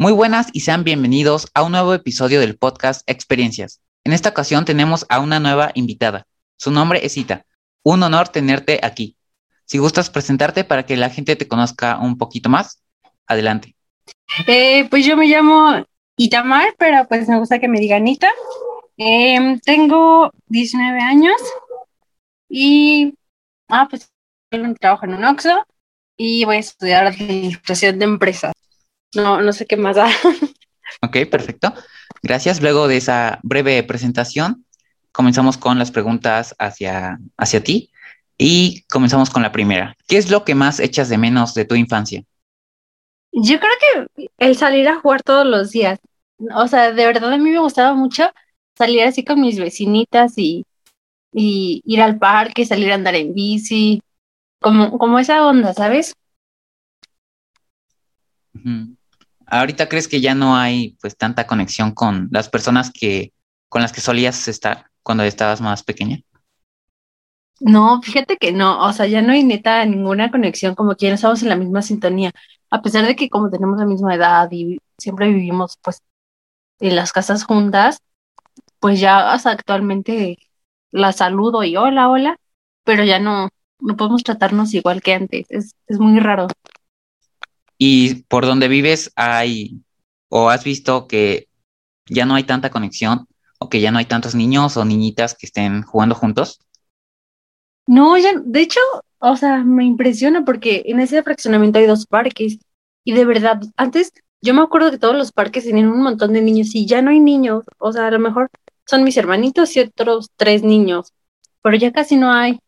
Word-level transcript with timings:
Muy 0.00 0.12
buenas 0.12 0.46
y 0.52 0.60
sean 0.60 0.84
bienvenidos 0.84 1.48
a 1.54 1.64
un 1.64 1.72
nuevo 1.72 1.92
episodio 1.92 2.38
del 2.38 2.56
podcast 2.56 3.02
Experiencias. 3.10 3.80
En 4.04 4.12
esta 4.12 4.28
ocasión 4.28 4.64
tenemos 4.64 5.04
a 5.08 5.18
una 5.18 5.40
nueva 5.40 5.72
invitada. 5.74 6.28
Su 6.56 6.70
nombre 6.70 7.04
es 7.04 7.16
Ita. 7.16 7.44
Un 7.82 8.04
honor 8.04 8.28
tenerte 8.28 8.78
aquí. 8.84 9.16
Si 9.64 9.78
gustas 9.78 10.08
presentarte 10.08 10.62
para 10.62 10.86
que 10.86 10.96
la 10.96 11.10
gente 11.10 11.34
te 11.34 11.48
conozca 11.48 11.98
un 11.98 12.16
poquito 12.16 12.48
más, 12.48 12.80
adelante. 13.26 13.74
Eh, 14.46 14.86
pues 14.88 15.04
yo 15.04 15.16
me 15.16 15.26
llamo 15.26 15.84
Itamar, 16.16 16.76
pero 16.78 17.08
pues 17.08 17.28
me 17.28 17.40
gusta 17.40 17.58
que 17.58 17.66
me 17.66 17.80
digan 17.80 18.06
Ita. 18.06 18.30
Em, 18.98 19.58
tengo 19.58 20.30
19 20.46 21.00
años 21.00 21.40
y 22.48 23.14
ah, 23.68 23.88
pues 23.90 24.08
trabajo 24.78 25.06
en 25.06 25.14
un 25.14 25.24
Oxxo 25.24 25.66
y 26.16 26.44
voy 26.44 26.56
a 26.56 26.60
estudiar 26.60 27.04
administración 27.04 27.98
de 27.98 28.04
empresas. 28.04 28.52
No, 29.14 29.40
no 29.40 29.52
sé 29.52 29.66
qué 29.66 29.76
más 29.76 29.96
da. 29.96 30.08
Ok, 31.02 31.18
perfecto. 31.30 31.74
Gracias. 32.22 32.62
Luego 32.62 32.88
de 32.88 32.96
esa 32.96 33.40
breve 33.42 33.82
presentación, 33.82 34.64
comenzamos 35.12 35.58
con 35.58 35.78
las 35.78 35.90
preguntas 35.90 36.54
hacia, 36.58 37.18
hacia 37.36 37.62
ti 37.62 37.90
y 38.38 38.84
comenzamos 38.90 39.30
con 39.30 39.42
la 39.42 39.52
primera. 39.52 39.96
¿Qué 40.06 40.16
es 40.16 40.30
lo 40.30 40.44
que 40.44 40.54
más 40.54 40.80
echas 40.80 41.08
de 41.08 41.18
menos 41.18 41.54
de 41.54 41.64
tu 41.66 41.74
infancia? 41.74 42.24
Yo 43.32 43.60
creo 43.60 44.06
que 44.16 44.30
el 44.38 44.56
salir 44.56 44.88
a 44.88 45.00
jugar 45.00 45.22
todos 45.22 45.46
los 45.46 45.70
días. 45.70 45.98
O 46.56 46.66
sea, 46.68 46.92
de 46.92 47.06
verdad 47.06 47.32
a 47.32 47.36
mí 47.36 47.50
me 47.50 47.58
gustaba 47.58 47.94
mucho 47.94 48.30
salir 48.76 49.02
así 49.02 49.24
con 49.24 49.40
mis 49.40 49.58
vecinitas 49.58 50.38
y, 50.38 50.64
y 51.32 51.82
ir 51.84 52.00
al 52.00 52.18
parque, 52.18 52.64
salir 52.64 52.92
a 52.92 52.94
andar 52.94 53.14
en 53.16 53.34
bici, 53.34 54.00
como, 54.60 54.98
como 54.98 55.18
esa 55.18 55.46
onda, 55.46 55.74
¿sabes? 55.74 56.14
Ahorita 59.50 59.88
crees 59.88 60.08
que 60.08 60.20
ya 60.20 60.34
no 60.34 60.56
hay 60.56 60.96
pues 61.00 61.16
tanta 61.16 61.46
conexión 61.46 61.92
con 61.92 62.28
las 62.30 62.48
personas 62.48 62.90
que 62.92 63.32
con 63.68 63.82
las 63.82 63.92
que 63.92 64.00
solías 64.00 64.48
estar 64.48 64.86
cuando 65.02 65.24
estabas 65.24 65.60
más 65.60 65.82
pequeña? 65.82 66.20
No, 67.60 68.00
fíjate 68.02 68.36
que 68.36 68.52
no, 68.52 68.84
o 68.86 68.92
sea, 68.92 69.06
ya 69.06 69.20
no 69.20 69.32
hay 69.32 69.42
neta 69.42 69.84
ninguna 69.84 70.30
conexión, 70.30 70.74
como 70.76 70.94
que 70.94 71.06
ya 71.06 71.10
no 71.10 71.14
estamos 71.16 71.42
en 71.42 71.48
la 71.48 71.56
misma 71.56 71.82
sintonía, 71.82 72.30
a 72.70 72.82
pesar 72.82 73.04
de 73.04 73.16
que 73.16 73.28
como 73.28 73.50
tenemos 73.50 73.78
la 73.78 73.86
misma 73.86 74.14
edad 74.14 74.48
y 74.52 74.78
siempre 74.96 75.28
vivimos 75.28 75.76
pues 75.82 76.02
en 76.80 76.94
las 76.96 77.12
casas 77.12 77.44
juntas, 77.44 78.00
pues 78.80 79.00
ya 79.00 79.32
actualmente 79.32 80.38
la 80.92 81.12
saludo 81.12 81.64
y 81.64 81.76
hola, 81.76 82.08
hola, 82.08 82.38
pero 82.84 83.04
ya 83.04 83.18
no, 83.18 83.48
no 83.80 83.96
podemos 83.96 84.22
tratarnos 84.22 84.74
igual 84.74 85.02
que 85.02 85.14
antes, 85.14 85.46
es, 85.50 85.74
es 85.88 85.98
muy 85.98 86.20
raro. 86.20 86.48
Y 87.78 88.24
por 88.24 88.44
donde 88.44 88.68
vives 88.68 89.12
hay, 89.16 89.80
o 90.28 90.50
has 90.50 90.64
visto 90.64 91.06
que 91.06 91.48
ya 92.06 92.26
no 92.26 92.34
hay 92.34 92.44
tanta 92.44 92.70
conexión, 92.70 93.26
o 93.58 93.68
que 93.68 93.80
ya 93.80 93.90
no 93.90 93.98
hay 93.98 94.06
tantos 94.06 94.34
niños 94.34 94.76
o 94.76 94.84
niñitas 94.84 95.34
que 95.34 95.46
estén 95.46 95.82
jugando 95.82 96.14
juntos. 96.14 96.60
No, 97.86 98.16
ya, 98.18 98.32
de 98.44 98.60
hecho, 98.60 98.80
o 99.18 99.36
sea, 99.36 99.64
me 99.64 99.84
impresiona 99.84 100.44
porque 100.44 100.82
en 100.86 101.00
ese 101.00 101.22
fraccionamiento 101.22 101.78
hay 101.78 101.86
dos 101.86 102.06
parques 102.06 102.58
y 103.04 103.12
de 103.12 103.24
verdad, 103.24 103.60
antes 103.76 104.12
yo 104.40 104.54
me 104.54 104.62
acuerdo 104.62 104.90
que 104.90 104.98
todos 104.98 105.16
los 105.16 105.32
parques 105.32 105.64
tenían 105.64 105.88
un 105.88 106.02
montón 106.02 106.32
de 106.32 106.42
niños 106.42 106.74
y 106.74 106.86
ya 106.86 107.02
no 107.02 107.10
hay 107.10 107.20
niños, 107.20 107.64
o 107.78 107.92
sea, 107.92 108.06
a 108.06 108.10
lo 108.10 108.18
mejor 108.18 108.50
son 108.86 109.04
mis 109.04 109.16
hermanitos 109.16 109.74
y 109.76 109.80
otros 109.80 110.30
tres 110.36 110.62
niños, 110.62 111.12
pero 111.62 111.76
ya 111.76 111.92
casi 111.92 112.16
no 112.16 112.32
hay. 112.32 112.60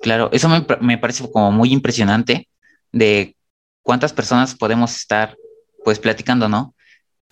Claro, 0.00 0.28
eso 0.32 0.48
me, 0.48 0.64
me 0.80 0.98
parece 0.98 1.30
como 1.30 1.50
muy 1.50 1.72
impresionante 1.72 2.47
de 2.92 3.36
cuántas 3.82 4.12
personas 4.12 4.54
podemos 4.54 4.94
estar 4.96 5.36
pues 5.84 5.98
platicando, 5.98 6.48
¿no? 6.48 6.74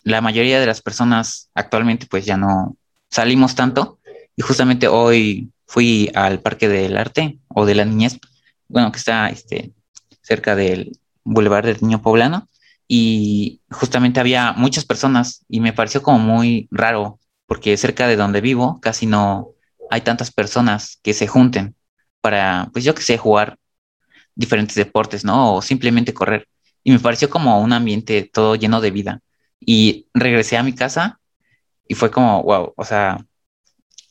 La 0.02 0.20
mayoría 0.20 0.60
de 0.60 0.66
las 0.66 0.82
personas 0.82 1.50
actualmente 1.54 2.06
pues 2.06 2.24
ya 2.24 2.36
no 2.36 2.76
salimos 3.10 3.54
tanto 3.54 3.98
y 4.36 4.42
justamente 4.42 4.88
hoy 4.88 5.50
fui 5.66 6.10
al 6.14 6.40
Parque 6.40 6.68
del 6.68 6.96
Arte 6.96 7.38
o 7.48 7.66
de 7.66 7.74
la 7.74 7.84
Niñez, 7.84 8.18
bueno, 8.68 8.92
que 8.92 8.98
está 8.98 9.28
este, 9.28 9.72
cerca 10.22 10.54
del 10.54 10.98
Boulevard 11.24 11.66
del 11.66 11.78
Niño 11.80 12.02
Poblano 12.02 12.48
y 12.88 13.60
justamente 13.70 14.20
había 14.20 14.52
muchas 14.52 14.84
personas 14.84 15.44
y 15.48 15.60
me 15.60 15.72
pareció 15.72 16.02
como 16.02 16.18
muy 16.18 16.68
raro 16.70 17.18
porque 17.46 17.76
cerca 17.76 18.06
de 18.06 18.16
donde 18.16 18.40
vivo 18.40 18.80
casi 18.80 19.06
no 19.06 19.50
hay 19.90 20.00
tantas 20.02 20.30
personas 20.30 20.98
que 21.02 21.14
se 21.14 21.26
junten 21.26 21.74
para, 22.20 22.70
pues 22.72 22.84
yo 22.84 22.94
que 22.94 23.02
sé, 23.02 23.18
jugar 23.18 23.58
diferentes 24.36 24.76
deportes, 24.76 25.24
¿no? 25.24 25.56
O 25.56 25.62
simplemente 25.62 26.14
correr. 26.14 26.48
Y 26.84 26.92
me 26.92 27.00
pareció 27.00 27.28
como 27.28 27.60
un 27.60 27.72
ambiente 27.72 28.30
todo 28.32 28.54
lleno 28.54 28.80
de 28.80 28.92
vida. 28.92 29.20
Y 29.58 30.06
regresé 30.14 30.56
a 30.56 30.62
mi 30.62 30.74
casa 30.74 31.18
y 31.88 31.94
fue 31.94 32.10
como, 32.10 32.42
wow, 32.44 32.72
o 32.76 32.84
sea, 32.84 33.18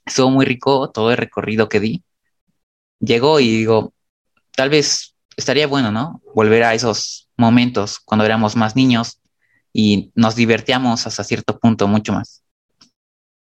estuvo 0.06 0.30
muy 0.30 0.46
rico 0.46 0.92
todo 0.92 1.12
el 1.12 1.18
recorrido 1.18 1.70
que 1.70 1.80
di. 1.80 2.04
Llegó 3.00 3.40
y 3.40 3.48
digo, 3.50 3.94
tal 4.56 4.70
vez 4.70 5.16
estaría 5.38 5.68
bueno, 5.68 5.92
¿no? 5.92 6.22
Volver 6.34 6.64
a 6.64 6.74
esos 6.74 7.30
momentos 7.38 8.00
cuando 8.00 8.26
éramos 8.26 8.56
más 8.56 8.76
niños 8.76 9.22
y 9.72 10.12
nos 10.16 10.36
divertíamos 10.36 11.06
hasta 11.06 11.24
cierto 11.24 11.60
punto 11.60 11.88
mucho 11.88 12.14
más. 12.14 12.44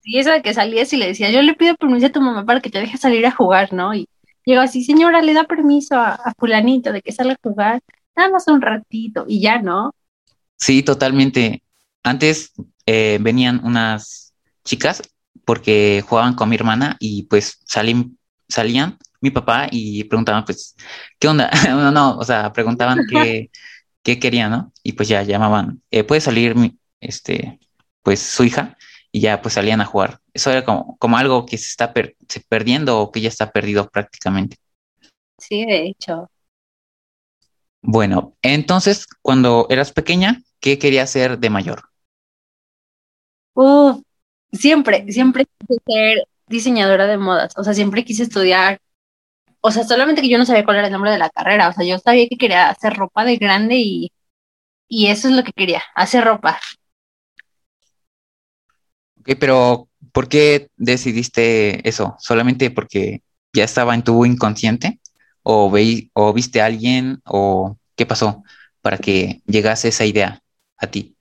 Sí, 0.02 0.18
eso 0.18 0.30
de 0.30 0.42
que 0.42 0.54
salías 0.54 0.92
y 0.92 0.96
le 0.96 1.08
decías, 1.08 1.32
yo 1.32 1.42
le 1.42 1.54
pido 1.54 1.74
permiso 1.74 2.06
a 2.06 2.10
tu 2.10 2.20
mamá 2.20 2.46
para 2.46 2.60
que 2.60 2.70
te 2.70 2.78
deje 2.78 2.96
salir 2.96 3.26
a 3.26 3.32
jugar, 3.32 3.72
¿no? 3.72 3.94
Y 3.94 4.08
Llegó 4.44 4.62
así, 4.62 4.84
señora, 4.84 5.22
le 5.22 5.34
da 5.34 5.44
permiso 5.44 5.96
a, 5.96 6.34
fulanito 6.38 6.92
de 6.92 7.02
que 7.02 7.12
salga 7.12 7.34
a 7.34 7.38
jugar, 7.42 7.80
nada 8.16 8.30
más 8.30 8.46
un 8.48 8.60
ratito 8.60 9.24
y 9.28 9.40
ya, 9.40 9.60
¿no? 9.60 9.94
Sí, 10.56 10.82
totalmente. 10.82 11.62
Antes 12.02 12.52
eh, 12.86 13.18
venían 13.20 13.60
unas 13.64 14.34
chicas 14.64 15.02
porque 15.44 16.02
jugaban 16.06 16.34
con 16.34 16.48
mi 16.48 16.56
hermana 16.56 16.96
y 17.00 17.24
pues 17.24 17.60
salían, 17.64 18.18
salían 18.48 18.98
mi 19.20 19.30
papá 19.30 19.68
y 19.70 20.04
preguntaban 20.04 20.44
pues, 20.44 20.76
¿qué 21.18 21.28
onda? 21.28 21.50
no, 21.68 21.90
no, 21.90 22.16
o 22.16 22.24
sea, 22.24 22.52
preguntaban 22.52 23.00
qué, 23.08 23.50
qué 24.02 24.18
querían, 24.18 24.50
¿no? 24.50 24.72
Y 24.82 24.92
pues 24.92 25.08
ya 25.08 25.22
llamaban, 25.22 25.82
eh, 25.90 26.04
¿puede 26.04 26.20
salir 26.20 26.54
mi, 26.54 26.78
este, 27.00 27.58
pues 28.02 28.20
su 28.20 28.44
hija? 28.44 28.76
Y 29.12 29.20
ya 29.20 29.42
pues 29.42 29.54
salían 29.54 29.80
a 29.80 29.86
jugar 29.86 30.20
eso 30.34 30.50
era 30.50 30.64
como, 30.64 30.96
como 30.98 31.16
algo 31.16 31.46
que 31.46 31.58
se 31.58 31.66
está 31.66 31.92
perdiendo 32.48 33.00
o 33.00 33.10
que 33.10 33.20
ya 33.20 33.28
está 33.28 33.50
perdido 33.50 33.88
prácticamente. 33.88 34.56
Sí, 35.38 35.64
de 35.64 35.86
hecho. 35.86 36.30
Bueno, 37.82 38.36
entonces, 38.42 39.06
cuando 39.22 39.66
eras 39.70 39.92
pequeña, 39.92 40.42
¿qué 40.60 40.78
querías 40.78 41.10
ser 41.10 41.38
de 41.38 41.50
mayor? 41.50 41.82
Uh, 43.54 44.02
siempre, 44.52 45.10
siempre 45.10 45.46
quise 45.46 45.80
ser 45.86 46.28
diseñadora 46.46 47.06
de 47.06 47.16
modas, 47.16 47.54
o 47.56 47.64
sea, 47.64 47.74
siempre 47.74 48.04
quise 48.04 48.24
estudiar, 48.24 48.80
o 49.60 49.70
sea, 49.70 49.84
solamente 49.84 50.20
que 50.20 50.28
yo 50.28 50.38
no 50.38 50.44
sabía 50.44 50.64
cuál 50.64 50.78
era 50.78 50.86
el 50.86 50.92
nombre 50.92 51.10
de 51.10 51.18
la 51.18 51.30
carrera, 51.30 51.68
o 51.68 51.72
sea, 51.72 51.84
yo 51.84 51.98
sabía 51.98 52.28
que 52.28 52.36
quería 52.36 52.68
hacer 52.68 52.94
ropa 52.94 53.24
de 53.24 53.36
grande 53.36 53.76
y, 53.76 54.12
y 54.88 55.06
eso 55.06 55.28
es 55.28 55.34
lo 55.34 55.44
que 55.44 55.52
quería, 55.52 55.82
hacer 55.94 56.24
ropa. 56.24 56.58
Ok, 59.20 59.30
pero 59.38 59.90
¿Por 60.12 60.28
qué 60.28 60.68
decidiste 60.76 61.88
eso? 61.88 62.16
¿Solamente 62.18 62.70
porque 62.70 63.22
ya 63.52 63.64
estaba 63.64 63.94
en 63.94 64.02
tu 64.02 64.24
inconsciente? 64.24 65.00
¿O, 65.42 65.72
o 66.14 66.32
viste 66.32 66.60
a 66.60 66.66
alguien? 66.66 67.20
¿O 67.24 67.76
qué 67.96 68.06
pasó 68.06 68.42
para 68.82 68.98
que 68.98 69.42
llegase 69.46 69.88
esa 69.88 70.04
idea 70.04 70.42
a 70.76 70.86
ti? 70.88 71.16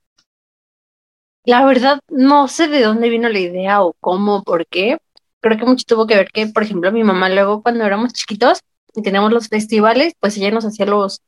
La 1.46 1.66
verdad, 1.66 2.00
no 2.10 2.48
sé 2.48 2.68
de 2.68 2.82
dónde 2.82 3.10
vino 3.10 3.30
la 3.30 3.40
idea 3.40 3.84
o 3.84 3.94
cómo, 4.00 4.44
por 4.44 4.68
qué. 4.68 4.98
Creo 5.42 5.58
que 5.58 5.66
mucho 5.66 5.86
tuvo 5.88 6.06
que 6.06 6.16
ver 6.16 6.30
que, 6.32 6.48
por 6.48 6.64
ejemplo, 6.64 6.92
mi 6.92 7.04
mamá 7.04 7.30
luego 7.30 7.64
cuando 7.64 7.86
éramos 7.86 8.14
chiquitos 8.14 8.60
y 8.94 9.02
teníamos 9.02 9.32
los 9.32 9.48
festivales, 9.48 10.14
pues 10.20 10.36
ella 10.38 10.52
nos 10.52 10.66
hacía 10.66 10.86
los, 10.86 11.22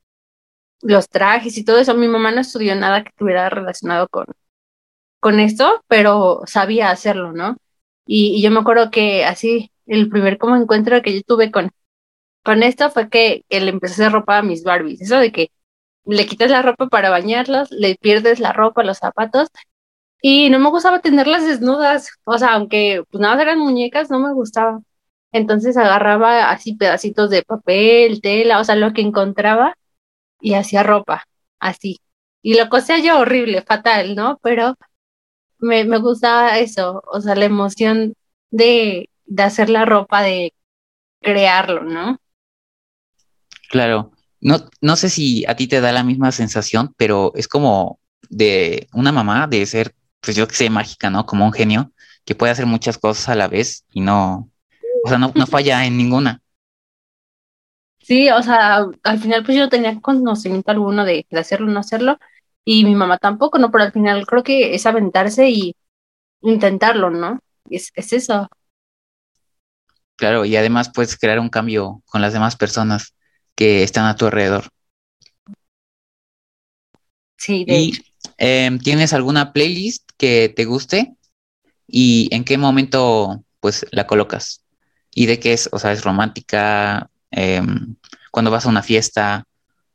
los 0.82 1.10
trajes 1.10 1.58
y 1.58 1.64
todo 1.64 1.80
eso. 1.80 1.94
Mi 1.96 2.08
mamá 2.08 2.32
no 2.32 2.42
estudió 2.42 2.76
nada 2.76 3.04
que 3.04 3.10
estuviera 3.10 3.50
relacionado 3.50 4.08
con, 4.10 4.26
con 5.22 5.40
esto, 5.40 5.84
pero 5.88 6.42
sabía 6.48 6.92
hacerlo, 6.92 7.34
¿no? 7.34 7.58
Y, 8.06 8.42
yo 8.44 8.52
me 8.52 8.60
acuerdo 8.62 8.92
que 8.92 9.26
así, 9.26 9.72
el 9.88 10.10
primer 10.10 10.38
como 10.38 10.58
encuentro 10.58 11.02
que 11.04 11.16
yo 11.16 11.22
tuve 11.26 11.52
con, 11.52 11.72
con 12.44 12.64
esto 12.64 12.92
fue 12.92 13.10
que, 13.10 13.46
que 13.50 13.62
le 13.62 13.72
empecé 13.72 14.04
a 14.04 14.08
hacer 14.08 14.14
ropa 14.14 14.40
a 14.40 14.44
mis 14.44 14.64
Barbies. 14.64 15.02
Eso 15.02 15.20
de 15.20 15.32
que 15.32 15.52
le 16.06 16.26
quitas 16.28 16.52
la 16.52 16.62
ropa 16.64 16.88
para 16.90 17.10
bañarlas, 17.12 17.72
le 17.72 17.96
pierdes 17.96 18.40
la 18.40 18.54
ropa, 18.54 18.84
los 18.84 19.00
zapatos, 19.00 19.50
y 20.22 20.50
no 20.50 20.60
me 20.60 20.70
gustaba 20.70 21.02
tenerlas 21.02 21.46
desnudas. 21.46 22.10
O 22.26 22.38
sea, 22.38 22.54
aunque 22.54 23.04
pues 23.12 23.22
nada 23.22 23.42
eran 23.42 23.60
muñecas, 23.60 24.10
no 24.12 24.20
me 24.20 24.34
gustaba. 24.34 24.82
Entonces 25.32 25.78
agarraba 25.78 26.52
así 26.52 26.76
pedacitos 26.76 27.30
de 27.30 27.44
papel, 27.44 28.22
tela, 28.22 28.60
o 28.60 28.64
sea, 28.66 28.76
lo 28.76 28.94
que 28.94 29.02
encontraba 29.02 29.76
y 30.42 30.56
hacía 30.56 30.84
ropa, 30.84 31.26
así. 31.60 32.00
Y 32.42 32.56
lo 32.60 32.70
cosía 32.70 33.00
yo 33.00 33.20
horrible, 33.20 33.62
fatal, 33.64 34.16
¿no? 34.16 34.40
Pero 34.44 34.76
me, 35.62 35.86
me 35.86 36.00
gusta 36.00 36.60
eso, 36.60 37.04
o 37.12 37.22
sea, 37.22 37.36
la 37.36 37.46
emoción 37.46 38.14
de, 38.52 39.10
de 39.26 39.44
hacer 39.44 39.70
la 39.70 39.86
ropa, 39.86 40.22
de 40.24 40.54
crearlo, 41.22 41.84
¿no? 41.84 42.20
Claro, 43.70 44.12
no, 44.42 44.58
no 44.82 44.96
sé 44.96 45.10
si 45.10 45.46
a 45.46 45.56
ti 45.56 45.68
te 45.68 45.82
da 45.82 45.92
la 45.92 46.04
misma 46.04 46.32
sensación, 46.32 46.94
pero 46.98 47.32
es 47.36 47.48
como 47.48 48.00
de 48.30 48.88
una 48.94 49.12
mamá 49.12 49.48
de 49.48 49.66
ser, 49.66 49.96
pues 50.22 50.36
yo 50.38 50.48
que 50.48 50.56
sé, 50.56 50.70
mágica, 50.70 51.10
¿no? 51.10 51.26
Como 51.26 51.46
un 51.46 51.54
genio 51.54 51.92
que 52.26 52.36
puede 52.36 52.52
hacer 52.52 52.66
muchas 52.66 52.98
cosas 52.98 53.30
a 53.30 53.36
la 53.36 53.48
vez 53.48 53.86
y 53.92 54.02
no, 54.02 54.50
o 55.04 55.10
sea, 55.10 55.18
no, 55.18 55.32
no 55.36 55.48
falla 55.48 55.86
en 55.86 55.98
ninguna. 55.98 56.42
Sí, 58.00 58.30
o 58.32 58.42
sea, 58.42 58.86
al 59.04 59.20
final 59.20 59.44
pues 59.46 59.56
yo 59.58 59.64
no 59.64 59.70
tenía 59.70 60.00
conocimiento 60.02 60.72
alguno 60.72 61.06
de, 61.06 61.26
de 61.30 61.40
hacerlo 61.40 61.68
o 61.68 61.70
no 61.72 61.80
hacerlo, 61.80 62.18
y 62.66 62.86
mi 62.86 62.96
mamá 62.96 63.18
tampoco, 63.18 63.58
¿no? 63.60 63.72
Pero 63.72 63.86
al 63.86 63.92
final 63.92 64.26
creo 64.28 64.44
que 64.44 64.76
es 64.76 64.86
aventarse 64.86 65.50
y 65.50 65.76
intentarlo, 66.42 67.10
¿no? 67.12 67.40
Es, 67.70 67.92
es 67.96 68.14
eso. 68.14 68.48
Claro, 70.16 70.46
y 70.46 70.56
además 70.56 70.90
puedes 70.94 71.18
crear 71.18 71.40
un 71.40 71.50
cambio 71.50 72.02
con 72.06 72.22
las 72.22 72.32
demás 72.34 72.56
personas 72.56 73.14
que 73.56 73.84
están 73.84 74.06
a 74.06 74.16
tu 74.16 74.26
alrededor. 74.26 74.70
Sí, 77.38 77.66
de 77.66 77.78
¿Y 77.78 77.82
hecho. 77.82 78.04
em, 78.38 78.80
tienes 78.80 79.14
alguna 79.14 79.54
playlist 79.54 80.10
que 80.18 80.50
te 80.56 80.66
guste? 80.66 81.16
¿Y 81.88 82.30
en 82.36 82.44
qué 82.46 82.58
momento 82.60 83.44
pues 83.60 83.86
la 83.92 84.08
colocas? 84.08 84.66
¿Y 85.14 85.28
de 85.28 85.40
qué 85.40 85.54
es? 85.54 85.70
O 85.74 85.80
sea, 85.80 85.94
¿es 85.94 86.04
romántica? 86.04 87.10
Em, 87.32 87.98
¿cuando 88.32 88.52
vas 88.52 88.66
a 88.68 88.70
una 88.70 88.84
fiesta? 88.84 89.46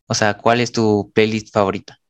O 0.06 0.14
sea, 0.14 0.36
¿cuál 0.38 0.60
es 0.62 0.72
tu 0.72 1.12
playlist 1.14 1.52
favorita? 1.54 2.00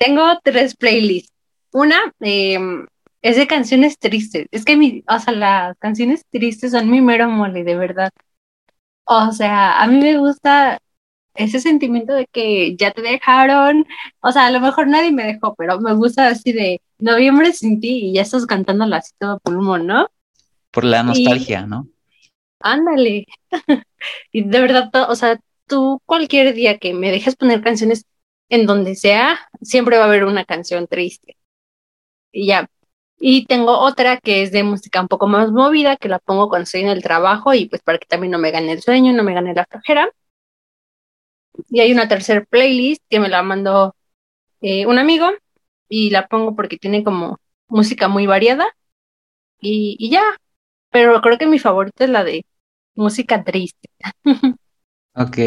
Tengo 0.00 0.40
tres 0.44 0.76
playlists. 0.76 1.32
Una 1.72 1.98
em, 2.20 2.88
es 3.22 3.36
de 3.38 3.48
canciones 3.48 3.98
tristes. 4.00 4.48
Es 4.52 4.66
que 4.66 4.76
mi, 4.76 5.04
o 5.08 5.20
sea, 5.20 5.34
las 5.34 5.78
canciones 5.78 6.24
tristes 6.32 6.72
son 6.72 6.90
mi 6.90 7.02
mero 7.02 7.30
mole, 7.30 7.64
de 7.64 7.76
verdad. 7.76 8.10
O 9.06 9.32
sea, 9.32 9.82
a 9.82 9.88
mí 9.88 10.00
me 10.00 10.18
gusta 10.18 10.80
ese 11.34 11.60
sentimiento 11.60 12.14
de 12.14 12.26
que 12.32 12.76
ya 12.76 12.92
te 12.92 13.02
dejaron. 13.02 13.86
O 14.22 14.32
sea, 14.32 14.48
a 14.48 14.52
lo 14.52 14.60
mejor 14.60 14.88
nadie 14.88 15.12
me 15.12 15.24
dejó, 15.24 15.54
pero 15.56 15.80
me 15.80 15.94
gusta 15.94 16.28
así 16.28 16.52
de 16.52 16.82
noviembre 17.00 17.52
sin 17.54 17.80
ti 17.80 18.10
y 18.10 18.14
ya 18.14 18.22
estás 18.22 18.46
cantándola 18.46 18.98
así 18.98 19.12
todo 19.20 19.40
pulmón, 19.40 19.88
¿no? 19.88 20.08
Por 20.72 20.84
la 20.84 21.04
Y 21.04 21.04
nostalgia, 21.04 21.66
¿no? 21.66 21.88
ándale. 22.60 23.26
Y 24.32 24.44
de 24.44 24.60
verdad, 24.60 24.90
o 25.10 25.16
sea, 25.16 25.40
tú 25.68 26.00
cualquier 26.06 26.54
día 26.54 26.78
que 26.78 26.94
me 26.94 27.12
dejes 27.12 27.36
poner 27.36 27.62
canciones 27.62 28.06
en 28.50 28.66
donde 28.66 28.96
sea, 28.96 29.38
siempre 29.62 29.96
va 29.96 30.04
a 30.04 30.06
haber 30.08 30.24
una 30.24 30.44
canción 30.44 30.86
triste. 30.88 31.36
Y 32.32 32.46
ya. 32.48 32.68
Y 33.18 33.46
tengo 33.46 33.78
otra 33.78 34.18
que 34.18 34.42
es 34.42 34.52
de 34.52 34.62
música 34.64 35.00
un 35.00 35.08
poco 35.08 35.26
más 35.28 35.52
movida, 35.52 35.96
que 35.96 36.08
la 36.08 36.18
pongo 36.18 36.48
cuando 36.48 36.64
estoy 36.64 36.82
en 36.82 36.88
el 36.88 37.02
trabajo 37.02 37.54
y 37.54 37.66
pues 37.68 37.82
para 37.82 37.98
que 37.98 38.06
también 38.06 38.32
no 38.32 38.38
me 38.38 38.50
gane 38.50 38.72
el 38.72 38.82
sueño, 38.82 39.12
no 39.12 39.22
me 39.24 39.34
gane 39.34 39.54
la 39.54 39.66
flojera. 39.66 40.10
Y 41.68 41.80
hay 41.80 41.92
una 41.92 42.08
tercer 42.08 42.46
playlist 42.46 43.02
que 43.08 43.20
me 43.20 43.28
la 43.28 43.42
mandó 43.42 43.94
eh, 44.60 44.86
un 44.86 44.98
amigo 44.98 45.28
y 45.88 46.10
la 46.10 46.26
pongo 46.28 46.56
porque 46.56 46.78
tiene 46.78 47.04
como 47.04 47.38
música 47.68 48.08
muy 48.08 48.26
variada 48.26 48.66
y, 49.60 49.96
y 49.98 50.10
ya. 50.10 50.22
Pero 50.90 51.20
creo 51.20 51.38
que 51.38 51.46
mi 51.46 51.58
favorita 51.58 52.04
es 52.04 52.10
la 52.10 52.24
de 52.24 52.44
música 52.94 53.44
triste. 53.44 53.88
Ok. 55.14 55.38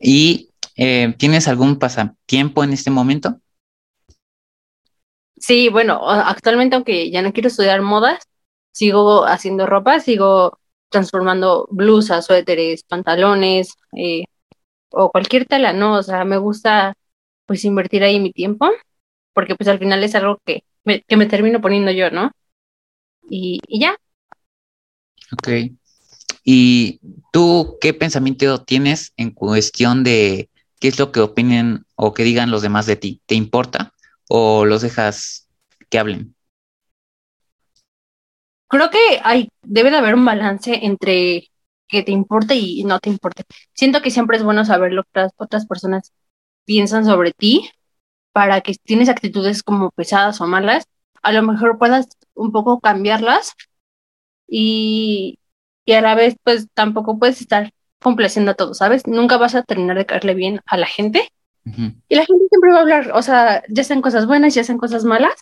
¿Y 0.00 0.51
eh, 0.76 1.14
tienes 1.18 1.48
algún 1.48 1.78
pasatiempo 1.78 2.64
en 2.64 2.72
este 2.72 2.90
momento? 2.90 3.40
Sí, 5.36 5.68
bueno, 5.68 6.08
actualmente 6.08 6.76
aunque 6.76 7.10
ya 7.10 7.22
no 7.22 7.32
quiero 7.32 7.48
estudiar 7.48 7.82
modas, 7.82 8.22
sigo 8.70 9.24
haciendo 9.26 9.66
ropa, 9.66 10.00
sigo 10.00 10.58
transformando 10.88 11.66
blusas, 11.70 12.26
suéteres, 12.26 12.84
pantalones 12.84 13.74
eh, 13.96 14.24
o 14.90 15.10
cualquier 15.10 15.46
tela, 15.46 15.72
¿no? 15.72 15.94
O 15.94 16.02
sea, 16.02 16.24
me 16.24 16.38
gusta 16.38 16.94
pues 17.46 17.64
invertir 17.64 18.04
ahí 18.04 18.20
mi 18.20 18.32
tiempo 18.32 18.70
porque 19.34 19.56
pues 19.56 19.68
al 19.68 19.78
final 19.78 20.04
es 20.04 20.14
algo 20.14 20.38
que 20.44 20.64
me, 20.84 21.02
que 21.02 21.16
me 21.16 21.26
termino 21.26 21.60
poniendo 21.60 21.90
yo, 21.92 22.10
¿no? 22.10 22.32
Y, 23.28 23.60
y 23.68 23.80
ya, 23.80 23.96
Ok. 25.32 25.48
¿Y 26.44 27.00
tú 27.32 27.78
qué 27.80 27.94
pensamiento 27.94 28.62
tienes 28.64 29.12
en 29.16 29.30
cuestión 29.30 30.04
de 30.04 30.50
qué 30.82 30.88
es 30.88 30.98
lo 30.98 31.12
que 31.12 31.20
opinen 31.20 31.86
o 31.94 32.12
que 32.12 32.24
digan 32.24 32.50
los 32.50 32.60
demás 32.60 32.86
de 32.86 32.96
ti? 32.96 33.22
¿Te 33.26 33.36
importa 33.36 33.92
o 34.28 34.64
los 34.64 34.82
dejas 34.82 35.48
que 35.88 35.98
hablen? 35.98 36.34
creo 38.72 38.88
que 38.90 39.20
hay, 39.22 39.50
debe 39.62 39.90
de 39.90 39.98
haber 39.98 40.14
un 40.14 40.24
balance 40.24 40.86
entre 40.86 41.50
que 41.88 42.02
te 42.02 42.10
importe 42.10 42.54
y 42.56 42.84
no 42.84 43.00
te 43.00 43.10
importe. 43.10 43.44
Siento 43.74 44.00
que 44.00 44.10
siempre 44.10 44.38
es 44.38 44.42
bueno 44.42 44.64
saber 44.64 44.92
lo 44.92 45.04
que 45.04 45.28
otras, 45.36 45.66
personas 45.66 46.12
piensan 46.64 47.04
sobre 47.04 47.32
ti 47.32 47.68
para 48.32 48.62
que 48.62 48.72
si 48.72 48.80
tienes 48.82 49.10
actitudes 49.10 49.62
como 49.62 49.90
pesadas 49.90 50.40
o 50.40 50.46
malas, 50.46 50.84
a 51.22 51.32
lo 51.32 51.42
mejor 51.42 51.78
puedas 51.78 52.08
un 52.34 52.50
poco 52.50 52.80
cambiarlas 52.80 53.52
y, 54.48 55.38
y 55.84 55.92
a 55.92 56.00
la 56.00 56.14
vez 56.14 56.36
pues 56.42 56.66
tampoco 56.72 57.18
puedes 57.18 57.42
estar 57.42 57.72
complaciendo 58.02 58.50
a 58.50 58.54
todos, 58.54 58.78
¿sabes? 58.78 59.06
Nunca 59.06 59.38
vas 59.38 59.54
a 59.54 59.62
terminar 59.62 59.96
de 59.96 60.06
caerle 60.06 60.34
bien 60.34 60.60
a 60.66 60.76
la 60.76 60.86
gente 60.86 61.28
y 61.64 62.14
la 62.16 62.26
gente 62.26 62.44
siempre 62.48 62.72
va 62.72 62.78
a 62.78 62.80
hablar, 62.80 63.12
o 63.14 63.22
sea, 63.22 63.62
ya 63.68 63.84
sean 63.84 64.02
cosas 64.02 64.26
buenas, 64.26 64.54
ya 64.54 64.64
sean 64.64 64.78
cosas 64.78 65.04
malas, 65.04 65.34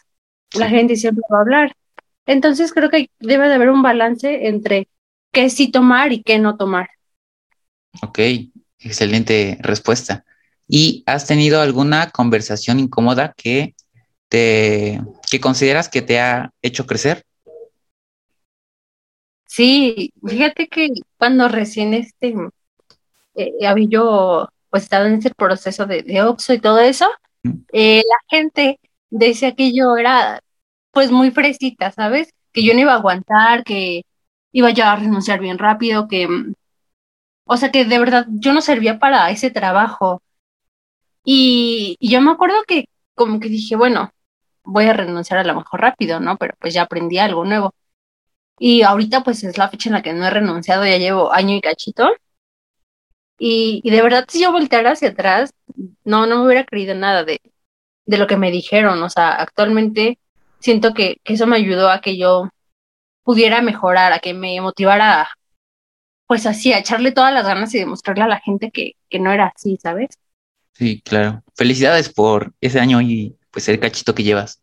la 0.53 0.69
gente 0.69 0.97
siempre 0.97 1.25
va 1.33 1.39
a 1.39 1.41
hablar. 1.41 1.77
Entonces 2.27 2.73
creo 2.73 2.91
que 2.91 3.09
debe 3.19 3.49
de 3.49 3.55
haber 3.55 3.71
un 3.71 3.83
balance 3.83 4.47
entre 4.49 4.89
qué 5.33 5.49
sí 5.49 5.71
tomar 5.71 6.12
y 6.12 6.23
qué 6.23 6.39
no 6.39 6.57
tomar. 6.57 6.91
ok. 8.03 8.19
Excelente 8.83 9.59
respuesta. 9.61 10.25
¿Y 10.67 11.03
has 11.07 11.27
tenido 11.27 11.61
alguna 11.61 12.11
conversación 12.11 12.81
incómoda 12.81 13.35
que 13.37 13.75
te 14.29 15.03
que 15.31 15.41
consideras 15.41 15.89
que 15.89 16.01
te 16.01 16.19
ha 16.19 16.53
hecho 16.62 16.87
crecer? 16.87 17.25
Sí, 19.55 20.12
fíjate 20.25 20.69
que 20.69 20.88
cuando 21.19 21.49
recién 21.49 21.93
este 21.93 22.35
eh, 23.35 23.67
había 23.67 23.87
yo 23.88 24.49
pues 24.70 24.85
estado 24.85 25.06
en 25.06 25.14
ese 25.14 25.31
proceso 25.35 25.87
de, 25.87 26.02
de 26.02 26.23
Oxxo 26.23 26.55
y 26.55 26.61
todo 26.61 26.79
eso, 26.79 27.06
eh, 27.73 28.02
la 28.08 28.17
gente 28.29 28.81
decía 29.11 29.55
que 29.55 29.75
yo 29.75 29.97
era 29.97 30.41
pues 30.93 31.11
muy 31.12 31.31
fresita, 31.32 31.93
¿sabes? 31.93 32.31
Que 32.52 32.64
yo 32.64 32.75
no 32.75 32.81
iba 32.81 32.93
a 32.94 32.97
aguantar, 32.97 33.64
que 33.64 34.02
iba 34.52 34.70
yo 34.70 34.85
a 34.87 34.97
renunciar 34.97 35.41
bien 35.41 35.58
rápido, 35.58 36.08
que, 36.08 36.29
mm, 36.29 36.55
o 37.47 37.56
sea, 37.58 37.73
que 37.73 37.85
de 37.87 37.99
verdad 37.99 38.26
yo 38.31 38.52
no 38.55 38.62
servía 38.62 38.99
para 39.00 39.31
ese 39.31 39.50
trabajo. 39.50 40.23
Y, 41.25 41.97
y 42.00 42.11
yo 42.11 42.20
me 42.20 42.31
acuerdo 42.32 42.56
que 42.67 42.87
como 43.14 43.41
que 43.41 43.49
dije, 43.49 43.76
bueno, 43.76 44.11
voy 44.64 44.87
a 44.87 44.92
renunciar 44.95 45.40
a 45.40 45.45
lo 45.45 45.54
mejor 45.57 45.80
rápido, 45.80 46.21
¿no? 46.21 46.37
Pero 46.38 46.54
pues 46.61 46.75
ya 46.75 46.83
aprendí 46.83 47.19
algo 47.19 47.45
nuevo. 47.45 47.75
Y 48.62 48.83
ahorita 48.83 49.25
pues 49.25 49.43
es 49.43 49.57
la 49.59 49.71
fecha 49.71 49.88
en 49.88 49.95
la 49.95 50.02
que 50.02 50.12
no 50.12 50.25
he 50.26 50.31
renunciado, 50.31 50.85
ya 50.85 50.99
llevo 50.99 51.33
año 51.33 51.57
y 51.57 51.62
cachito. 51.62 52.11
Y, 53.38 53.81
y 53.83 53.90
de 53.90 54.02
verdad, 54.02 54.26
si 54.29 54.43
yo 54.43 54.52
volteara 54.52 54.93
hacia 54.93 55.09
atrás, 55.09 55.55
no, 56.05 56.26
no 56.26 56.38
me 56.40 56.47
hubiera 56.47 56.64
creído 56.64 56.95
nada 56.95 57.25
de, 57.25 57.40
de 58.05 58.19
lo 58.19 58.26
que 58.26 58.37
me 58.37 58.50
dijeron. 58.50 59.02
O 59.02 59.09
sea, 59.09 59.31
actualmente 59.33 60.19
siento 60.59 60.93
que, 60.93 61.17
que 61.25 61.33
eso 61.35 61.47
me 61.47 61.57
ayudó 61.57 61.90
a 61.90 62.02
que 62.02 62.19
yo 62.19 62.50
pudiera 63.25 63.62
mejorar, 63.62 64.12
a 64.12 64.19
que 64.19 64.35
me 64.35 64.61
motivara, 64.61 65.29
pues 66.26 66.45
así, 66.45 66.73
a 66.75 66.81
echarle 66.81 67.12
todas 67.12 67.33
las 67.33 67.47
ganas 67.47 67.75
y 67.75 67.79
demostrarle 67.79 68.25
a 68.25 68.29
la 68.29 68.40
gente 68.40 68.71
que, 68.71 68.93
que 69.09 69.19
no 69.19 69.33
era 69.33 69.52
así, 69.57 69.79
¿sabes? 69.83 70.19
Sí, 70.75 71.00
claro. 71.02 71.43
Felicidades 71.57 72.12
por 72.12 72.52
ese 72.61 72.79
año 72.81 73.00
y 73.00 73.38
pues 73.50 73.69
el 73.71 73.81
cachito 73.81 74.14
que 74.14 74.23
llevas. 74.23 74.62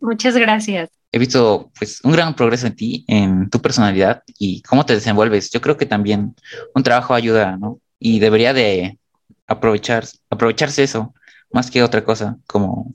Muchas 0.00 0.36
gracias. 0.36 0.99
He 1.12 1.18
visto 1.18 1.70
pues 1.78 2.00
un 2.04 2.12
gran 2.12 2.34
progreso 2.36 2.66
en 2.66 2.76
ti, 2.76 3.04
en 3.08 3.50
tu 3.50 3.60
personalidad 3.60 4.22
y 4.38 4.62
cómo 4.62 4.86
te 4.86 4.94
desenvuelves. 4.94 5.50
Yo 5.50 5.60
creo 5.60 5.76
que 5.76 5.86
también 5.86 6.36
un 6.74 6.82
trabajo 6.82 7.14
ayuda, 7.14 7.56
¿no? 7.56 7.80
Y 7.98 8.20
debería 8.20 8.52
de 8.54 8.98
aprovechar, 9.46 10.04
aprovecharse 10.30 10.84
eso 10.84 11.14
más 11.52 11.70
que 11.70 11.82
otra 11.82 12.04
cosa. 12.04 12.38
Como, 12.46 12.94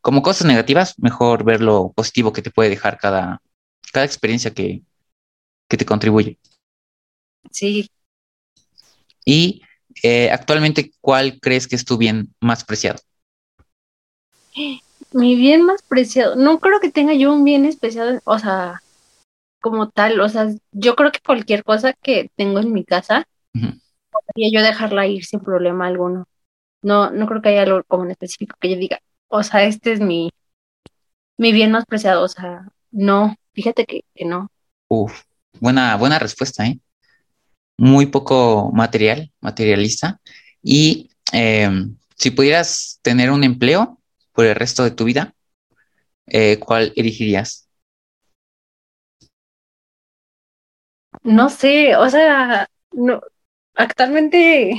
como 0.00 0.22
cosas 0.22 0.46
negativas, 0.46 0.98
mejor 0.98 1.44
ver 1.44 1.60
lo 1.60 1.92
positivo 1.92 2.32
que 2.32 2.42
te 2.42 2.50
puede 2.50 2.70
dejar 2.70 2.98
cada, 2.98 3.42
cada 3.92 4.06
experiencia 4.06 4.52
que, 4.52 4.82
que 5.68 5.76
te 5.76 5.86
contribuye. 5.86 6.38
Sí, 7.50 7.90
Y 9.24 9.62
eh, 10.02 10.30
actualmente, 10.30 10.92
¿cuál 11.00 11.38
crees 11.40 11.66
que 11.66 11.76
es 11.76 11.84
tu 11.84 11.96
bien 11.96 12.34
más 12.40 12.64
preciado? 12.64 13.00
mi 15.12 15.36
bien 15.36 15.64
más 15.64 15.82
preciado. 15.82 16.36
No 16.36 16.60
creo 16.60 16.80
que 16.80 16.90
tenga 16.90 17.14
yo 17.14 17.32
un 17.32 17.44
bien 17.44 17.64
especial, 17.64 18.20
o 18.24 18.38
sea, 18.38 18.82
como 19.60 19.88
tal. 19.90 20.20
O 20.20 20.28
sea, 20.28 20.48
yo 20.72 20.96
creo 20.96 21.12
que 21.12 21.20
cualquier 21.24 21.64
cosa 21.64 21.92
que 21.92 22.30
tengo 22.36 22.60
en 22.60 22.72
mi 22.72 22.84
casa, 22.84 23.26
podría 23.52 24.50
yo 24.52 24.62
dejarla 24.62 25.06
ir 25.06 25.24
sin 25.24 25.40
problema 25.40 25.86
alguno. 25.86 26.26
No, 26.82 27.10
no 27.10 27.26
creo 27.26 27.42
que 27.42 27.50
haya 27.50 27.62
algo 27.62 27.82
como 27.84 28.04
en 28.04 28.12
específico 28.12 28.56
que 28.60 28.70
yo 28.70 28.76
diga, 28.76 29.00
o 29.28 29.42
sea, 29.42 29.64
este 29.64 29.92
es 29.92 30.00
mi, 30.00 30.30
mi 31.36 31.52
bien 31.52 31.72
más 31.72 31.84
preciado. 31.86 32.24
O 32.24 32.28
sea, 32.28 32.68
no, 32.90 33.36
fíjate 33.52 33.86
que, 33.86 34.04
que 34.14 34.24
no. 34.24 34.50
Uf, 34.88 35.22
buena, 35.60 35.96
buena 35.96 36.18
respuesta, 36.18 36.66
¿eh? 36.66 36.80
muy 37.80 38.04
poco 38.04 38.70
material, 38.74 39.32
materialista. 39.40 40.20
Y 40.62 41.08
em, 41.32 41.96
si 42.14 42.30
pudieras 42.30 43.00
tener 43.00 43.30
un 43.30 43.42
empleo 43.42 43.98
por 44.32 44.46
el 44.46 44.54
resto 44.54 44.84
de 44.84 44.90
tu 44.92 45.04
vida, 45.04 45.34
eh, 46.26 46.58
¿cuál 46.58 46.92
elegirías? 46.96 47.68
No 51.22 51.50
sé, 51.50 51.96
o 51.96 52.08
sea, 52.08 52.68
no, 52.92 53.20
actualmente 53.74 54.76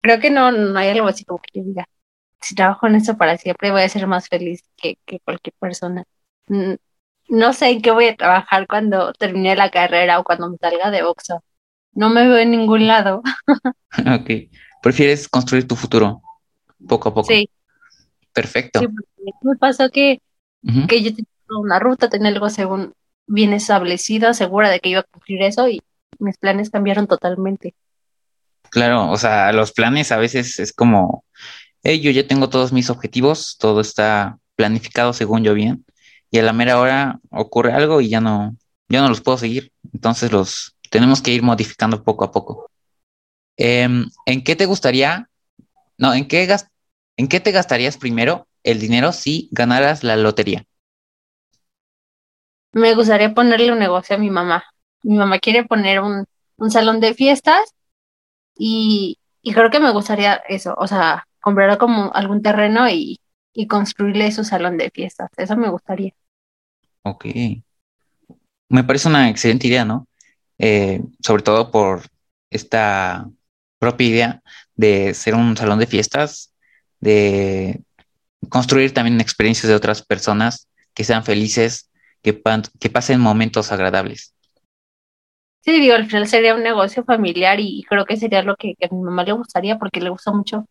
creo 0.00 0.20
que 0.20 0.30
no, 0.30 0.52
no 0.52 0.78
hay 0.78 0.88
algo 0.90 1.08
así 1.08 1.24
como 1.24 1.40
que 1.40 1.60
yo 1.60 1.64
diga, 1.64 1.88
si 2.40 2.54
trabajo 2.54 2.86
en 2.86 2.96
eso 2.96 3.16
para 3.16 3.38
siempre 3.38 3.70
voy 3.70 3.82
a 3.82 3.88
ser 3.88 4.06
más 4.06 4.28
feliz 4.28 4.62
que, 4.76 4.98
que 5.06 5.20
cualquier 5.20 5.54
persona. 5.58 6.04
No 7.28 7.52
sé 7.52 7.70
en 7.70 7.82
qué 7.82 7.90
voy 7.92 8.08
a 8.08 8.16
trabajar 8.16 8.66
cuando 8.66 9.12
termine 9.14 9.56
la 9.56 9.70
carrera 9.70 10.18
o 10.18 10.24
cuando 10.24 10.50
me 10.50 10.58
salga 10.58 10.90
de 10.90 11.02
boxeo. 11.02 11.42
No 11.92 12.10
me 12.10 12.26
veo 12.26 12.38
en 12.38 12.50
ningún 12.50 12.86
lado. 12.86 13.22
ok. 13.98 14.30
¿Prefieres 14.82 15.28
construir 15.28 15.66
tu 15.68 15.76
futuro 15.76 16.20
poco 16.86 17.10
a 17.10 17.14
poco? 17.14 17.28
Sí. 17.28 17.48
Perfecto. 18.32 18.80
Sí, 18.80 18.86
me 19.42 19.56
pasó 19.56 19.90
que, 19.90 20.20
que 20.88 21.02
yo 21.02 21.10
tenía 21.10 21.26
una 21.48 21.78
ruta, 21.78 22.08
tenía 22.08 22.28
algo 22.30 22.48
según 22.48 22.94
bien 23.26 23.52
establecido, 23.52 24.34
segura 24.34 24.70
de 24.70 24.80
que 24.80 24.90
iba 24.90 25.00
a 25.00 25.04
cumplir 25.04 25.42
eso 25.42 25.68
y 25.68 25.82
mis 26.18 26.38
planes 26.38 26.70
cambiaron 26.70 27.06
totalmente. 27.06 27.74
Claro, 28.70 29.10
o 29.10 29.16
sea, 29.18 29.52
los 29.52 29.72
planes 29.72 30.12
a 30.12 30.16
veces 30.16 30.58
es 30.58 30.72
como, 30.72 31.24
hey, 31.82 32.00
yo 32.00 32.10
ya 32.10 32.26
tengo 32.26 32.48
todos 32.48 32.72
mis 32.72 32.88
objetivos, 32.88 33.56
todo 33.58 33.80
está 33.80 34.38
planificado 34.56 35.12
según 35.12 35.44
yo 35.44 35.52
bien, 35.52 35.84
y 36.30 36.38
a 36.38 36.42
la 36.42 36.54
mera 36.54 36.80
hora 36.80 37.20
ocurre 37.30 37.72
algo 37.74 38.00
y 38.00 38.08
ya 38.08 38.20
no, 38.20 38.56
ya 38.88 39.02
no 39.02 39.08
los 39.08 39.20
puedo 39.20 39.36
seguir. 39.36 39.72
Entonces 39.92 40.32
los 40.32 40.76
tenemos 40.90 41.20
que 41.20 41.32
ir 41.32 41.42
modificando 41.42 42.02
poco 42.02 42.24
a 42.24 42.32
poco. 42.32 42.70
Em, 43.58 44.08
¿En 44.24 44.42
qué 44.42 44.56
te 44.56 44.64
gustaría, 44.64 45.28
no, 45.98 46.14
en 46.14 46.26
qué, 46.26 46.46
en 47.16 47.28
qué 47.28 47.40
te 47.40 47.52
gastarías 47.52 47.96
primero 47.96 48.46
el 48.62 48.80
dinero 48.80 49.12
si 49.12 49.48
ganaras 49.52 50.04
la 50.04 50.16
lotería? 50.16 50.64
Me 52.72 52.94
gustaría 52.94 53.34
ponerle 53.34 53.72
un 53.72 53.78
negocio 53.78 54.16
a 54.16 54.18
mi 54.18 54.30
mamá. 54.30 54.64
Mi 55.02 55.16
mamá 55.16 55.38
quiere 55.38 55.64
poner 55.64 56.00
un, 56.00 56.26
un 56.56 56.70
salón 56.70 57.00
de 57.00 57.14
fiestas 57.14 57.74
y, 58.56 59.18
y 59.42 59.52
creo 59.54 59.70
que 59.70 59.80
me 59.80 59.92
gustaría 59.92 60.34
eso, 60.48 60.74
o 60.78 60.86
sea, 60.86 61.26
comprar 61.40 61.78
como 61.78 62.12
algún 62.14 62.42
terreno 62.42 62.88
y, 62.88 63.20
y 63.52 63.66
construirle 63.66 64.32
su 64.32 64.44
salón 64.44 64.78
de 64.78 64.90
fiestas. 64.90 65.30
Eso 65.36 65.56
me 65.56 65.70
gustaría. 65.70 66.12
Ok. 67.04 67.26
Me 68.68 68.84
parece 68.84 69.08
una 69.08 69.28
excelente 69.28 69.66
idea, 69.66 69.84
¿no? 69.84 70.06
Eh, 70.58 71.02
sobre 71.24 71.42
todo 71.42 71.70
por 71.70 72.02
esta 72.50 73.28
propia 73.78 74.06
idea 74.08 74.42
de 74.74 75.14
ser 75.14 75.34
un 75.34 75.56
salón 75.56 75.78
de 75.78 75.86
fiestas, 75.86 76.51
de 77.02 77.82
construir 78.48 78.94
también 78.94 79.20
experiencias 79.20 79.68
de 79.68 79.74
otras 79.74 80.02
personas 80.02 80.68
que 80.94 81.04
sean 81.04 81.24
felices, 81.24 81.90
que, 82.22 82.40
que 82.80 82.90
pasen 82.90 83.20
momentos 83.20 83.72
agradables. 83.72 84.34
Sí, 85.60 85.80
digo, 85.80 85.94
al 85.94 86.06
final 86.06 86.26
sería 86.26 86.54
un 86.54 86.62
negocio 86.62 87.04
familiar 87.04 87.60
y 87.60 87.84
creo 87.88 88.04
que 88.04 88.16
sería 88.16 88.42
lo 88.42 88.56
que, 88.56 88.74
que, 88.76 88.86
a 88.86 88.94
mi 88.94 89.02
mamá 89.02 89.24
le 89.24 89.32
gustaría 89.32 89.78
porque 89.78 90.00
le 90.00 90.10
gusta 90.10 90.32
mucho 90.32 90.66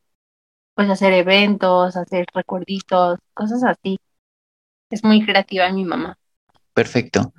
pues 0.74 0.90
hacer 0.90 1.14
eventos, 1.14 1.96
hacer 1.98 2.26
recuerditos, 2.34 3.20
cosas 3.34 3.64
así. 3.64 4.00
Es 4.90 5.04
muy 5.04 5.26
creativa 5.26 5.72
mi 5.72 5.86
mamá. 5.86 6.18
Perfecto. 6.74 7.34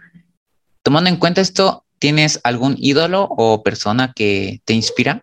Tomando 0.82 1.08
en 1.08 1.16
cuenta 1.16 1.40
esto, 1.40 1.84
¿tienes 1.98 2.40
algún 2.44 2.74
ídolo 2.78 3.26
o 3.30 3.62
persona 3.62 4.12
que 4.12 4.60
te 4.64 4.74
inspira? 4.74 5.22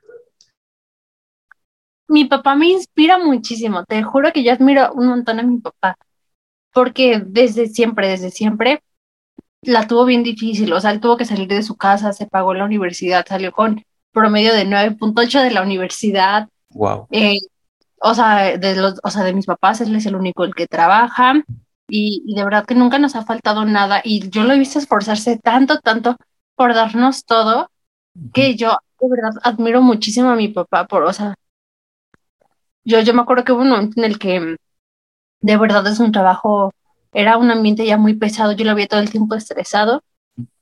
Mi 2.09 2.25
papá 2.25 2.55
me 2.55 2.67
inspira 2.67 3.17
muchísimo. 3.17 3.85
Te 3.85 4.03
juro 4.03 4.33
que 4.33 4.43
yo 4.43 4.51
admiro 4.51 4.91
un 4.93 5.07
montón 5.07 5.39
a 5.39 5.43
mi 5.43 5.59
papá. 5.59 5.97
Porque 6.73 7.23
desde 7.25 7.67
siempre, 7.67 8.09
desde 8.09 8.31
siempre, 8.31 8.83
la 9.61 9.87
tuvo 9.87 10.05
bien 10.05 10.23
difícil. 10.23 10.73
O 10.73 10.81
sea, 10.81 10.91
él 10.91 10.99
tuvo 10.99 11.17
que 11.17 11.25
salir 11.25 11.47
de 11.47 11.63
su 11.63 11.77
casa, 11.77 12.13
se 12.13 12.27
pagó 12.27 12.53
la 12.53 12.65
universidad, 12.65 13.25
salió 13.27 13.51
con 13.51 13.83
promedio 14.11 14.53
de 14.53 14.65
9.8 14.65 15.41
de 15.41 15.51
la 15.51 15.61
universidad. 15.61 16.49
Wow. 16.71 17.07
Eh, 17.11 17.37
o 18.01 18.13
sea, 18.13 18.57
de 18.57 18.75
los, 18.75 18.99
o 19.03 19.09
sea, 19.09 19.23
de 19.23 19.33
mis 19.33 19.45
papás, 19.45 19.81
él 19.81 19.95
es 19.95 20.05
el 20.05 20.15
único 20.15 20.43
el 20.43 20.55
que 20.55 20.67
trabaja 20.67 21.43
y, 21.89 22.33
de 22.33 22.43
verdad 22.43 22.65
que 22.65 22.75
nunca 22.75 22.99
nos 22.99 23.15
ha 23.15 23.25
faltado 23.25 23.65
nada 23.65 24.01
y 24.03 24.29
yo 24.29 24.43
lo 24.43 24.53
he 24.53 24.59
visto 24.59 24.79
esforzarse 24.79 25.37
tanto, 25.37 25.79
tanto 25.79 26.15
por 26.55 26.73
darnos 26.73 27.25
todo 27.25 27.69
que 28.33 28.55
yo 28.55 28.77
de 28.99 29.09
verdad 29.09 29.39
admiro 29.43 29.81
muchísimo 29.81 30.29
a 30.29 30.35
mi 30.35 30.49
papá 30.49 30.87
por, 30.87 31.03
o 31.03 31.13
sea, 31.13 31.35
yo, 32.83 32.99
yo 33.01 33.13
me 33.13 33.21
acuerdo 33.21 33.43
que 33.43 33.51
hubo 33.51 33.61
un 33.61 33.69
momento 33.69 33.99
en 33.99 34.05
el 34.05 34.19
que 34.19 34.57
de 35.41 35.57
verdad 35.57 35.85
es 35.87 35.99
un 35.99 36.11
trabajo, 36.11 36.71
era 37.13 37.37
un 37.37 37.51
ambiente 37.51 37.85
ya 37.85 37.97
muy 37.97 38.15
pesado, 38.15 38.51
yo 38.53 38.65
lo 38.65 38.75
veía 38.75 38.87
todo 38.87 38.99
el 38.99 39.09
tiempo 39.09 39.35
estresado 39.35 40.03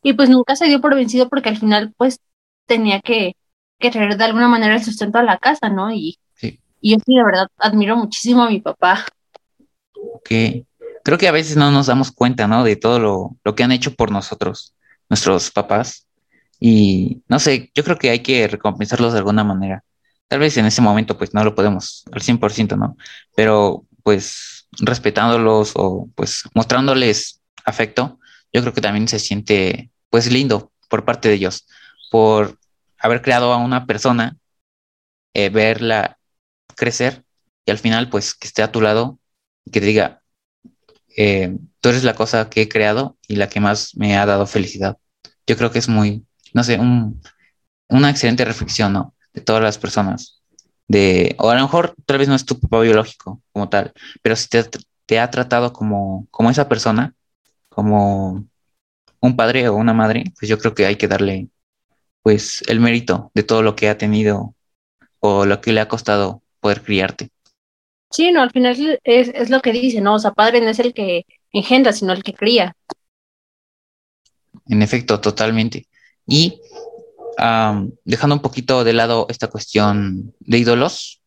y 0.03 0.13
pues 0.13 0.29
nunca 0.29 0.55
se 0.55 0.67
dio 0.67 0.81
por 0.81 0.95
vencido 0.95 1.29
porque 1.29 1.49
al 1.49 1.57
final 1.57 1.93
pues 1.97 2.19
tenía 2.65 3.01
que, 3.01 3.35
que 3.79 3.91
traer 3.91 4.17
de 4.17 4.23
alguna 4.23 4.47
manera 4.47 4.75
el 4.75 4.83
sustento 4.83 5.17
a 5.19 5.23
la 5.23 5.37
casa, 5.37 5.69
¿no? 5.69 5.91
Y, 5.91 6.17
y 6.79 6.91
yo 6.91 6.97
sí 7.05 7.15
de 7.15 7.23
verdad 7.23 7.47
admiro 7.57 7.97
muchísimo 7.97 8.43
a 8.43 8.49
mi 8.49 8.61
papá. 8.61 9.05
Ok 10.13 10.31
creo 11.07 11.17
que 11.17 11.29
a 11.29 11.31
veces 11.31 11.55
no 11.55 11.71
nos 11.71 11.87
damos 11.87 12.11
cuenta, 12.11 12.49
¿no? 12.49 12.65
De 12.65 12.75
todo 12.75 12.99
lo, 12.99 13.37
lo 13.45 13.55
que 13.55 13.63
han 13.63 13.71
hecho 13.71 13.93
por 13.95 14.11
nosotros, 14.11 14.75
nuestros 15.09 15.51
papás. 15.51 16.05
Y 16.59 17.23
no 17.29 17.39
sé, 17.39 17.71
yo 17.73 17.85
creo 17.85 17.97
que 17.97 18.09
hay 18.09 18.19
que 18.19 18.45
recompensarlos 18.45 19.13
de 19.13 19.19
alguna 19.19 19.45
manera. 19.45 19.85
Tal 20.27 20.39
vez 20.39 20.57
en 20.57 20.65
ese 20.65 20.81
momento 20.81 21.17
pues 21.17 21.33
no 21.33 21.43
lo 21.43 21.55
podemos 21.55 22.03
al 22.11 22.21
100%, 22.21 22.75
¿no? 22.75 22.97
Pero 23.35 23.85
pues 24.03 24.67
respetándolos 24.79 25.73
o 25.75 26.09
pues 26.15 26.43
mostrándoles 26.53 27.41
afecto, 27.65 28.19
yo 28.53 28.61
creo 28.61 28.73
que 28.73 28.81
también 28.81 29.07
se 29.07 29.19
siente 29.19 29.91
pues 30.09 30.31
lindo 30.31 30.71
por 30.89 31.05
parte 31.05 31.29
de 31.29 31.35
ellos, 31.35 31.67
por 32.11 32.57
haber 32.99 33.21
creado 33.21 33.53
a 33.53 33.57
una 33.57 33.85
persona, 33.85 34.37
eh, 35.33 35.49
verla 35.49 36.17
crecer 36.75 37.23
y 37.65 37.71
al 37.71 37.77
final 37.79 38.09
pues 38.09 38.33
que 38.33 38.47
esté 38.47 38.63
a 38.63 38.71
tu 38.71 38.81
lado, 38.81 39.19
que 39.71 39.79
te 39.81 39.85
diga, 39.87 40.23
eh, 41.17 41.57
tú 41.81 41.89
eres 41.89 42.03
la 42.03 42.15
cosa 42.15 42.49
que 42.49 42.61
he 42.63 42.69
creado 42.69 43.17
y 43.27 43.35
la 43.35 43.49
que 43.49 43.59
más 43.59 43.95
me 43.95 44.17
ha 44.17 44.25
dado 44.25 44.45
felicidad. 44.47 44.97
Yo 45.47 45.57
creo 45.57 45.71
que 45.71 45.79
es 45.79 45.89
muy, 45.89 46.25
no 46.53 46.63
sé, 46.63 46.79
una 47.89 48.09
excelente 48.09 48.45
reflexión, 48.45 48.93
¿no? 48.93 49.15
De 49.37 49.43
todas 49.43 49.61
las 49.61 49.77
personas. 49.77 50.41
De, 50.87 51.35
o 51.37 51.51
a 51.51 51.55
lo 51.55 51.61
mejor 51.61 51.93
tal 52.07 52.17
vez 52.17 52.27
no 52.27 52.33
es 52.33 52.43
tu 52.43 52.59
papá 52.59 52.79
biológico 52.81 53.39
como 53.51 53.69
tal, 53.69 53.93
pero 54.23 54.35
si 54.35 54.47
te, 54.49 55.19
ha 55.19 55.29
tratado 55.29 55.71
como, 55.73 56.27
como 56.31 56.49
esa 56.49 56.67
persona, 56.67 57.13
como 57.69 58.47
un 59.19 59.35
padre 59.35 59.69
o 59.69 59.75
una 59.75 59.93
madre, 59.93 60.23
pues 60.39 60.49
yo 60.49 60.57
creo 60.57 60.73
que 60.73 60.87
hay 60.87 60.95
que 60.95 61.07
darle 61.07 61.49
pues 62.23 62.63
el 62.67 62.79
mérito 62.79 63.31
de 63.35 63.43
todo 63.43 63.61
lo 63.61 63.75
que 63.75 63.89
ha 63.89 63.97
tenido 63.99 64.55
o 65.19 65.45
lo 65.45 65.61
que 65.61 65.71
le 65.71 65.81
ha 65.81 65.87
costado 65.87 66.41
poder 66.61 66.81
criarte. 66.81 67.29
Sí, 68.09 68.31
no, 68.31 68.41
al 68.41 68.49
final 68.49 68.99
es, 69.03 69.27
es 69.35 69.49
lo 69.51 69.61
que 69.61 69.71
dice, 69.73 70.01
¿no? 70.01 70.15
O 70.15 70.19
sea, 70.19 70.31
padre 70.31 70.61
no 70.61 70.69
es 70.69 70.79
el 70.79 70.95
que 70.95 71.25
engendra, 71.51 71.93
sino 71.93 72.13
el 72.13 72.23
que 72.23 72.33
cría. 72.33 72.75
En 74.67 74.81
efecto, 74.81 75.21
totalmente. 75.21 75.87
Y 76.25 76.59
dejando 78.03 78.35
un 78.35 78.41
poquito 78.41 78.83
de 78.83 78.93
lado 78.93 79.27
esta 79.29 79.47
cuestión 79.47 80.33
de 80.39 80.57
ídolos, 80.57 81.21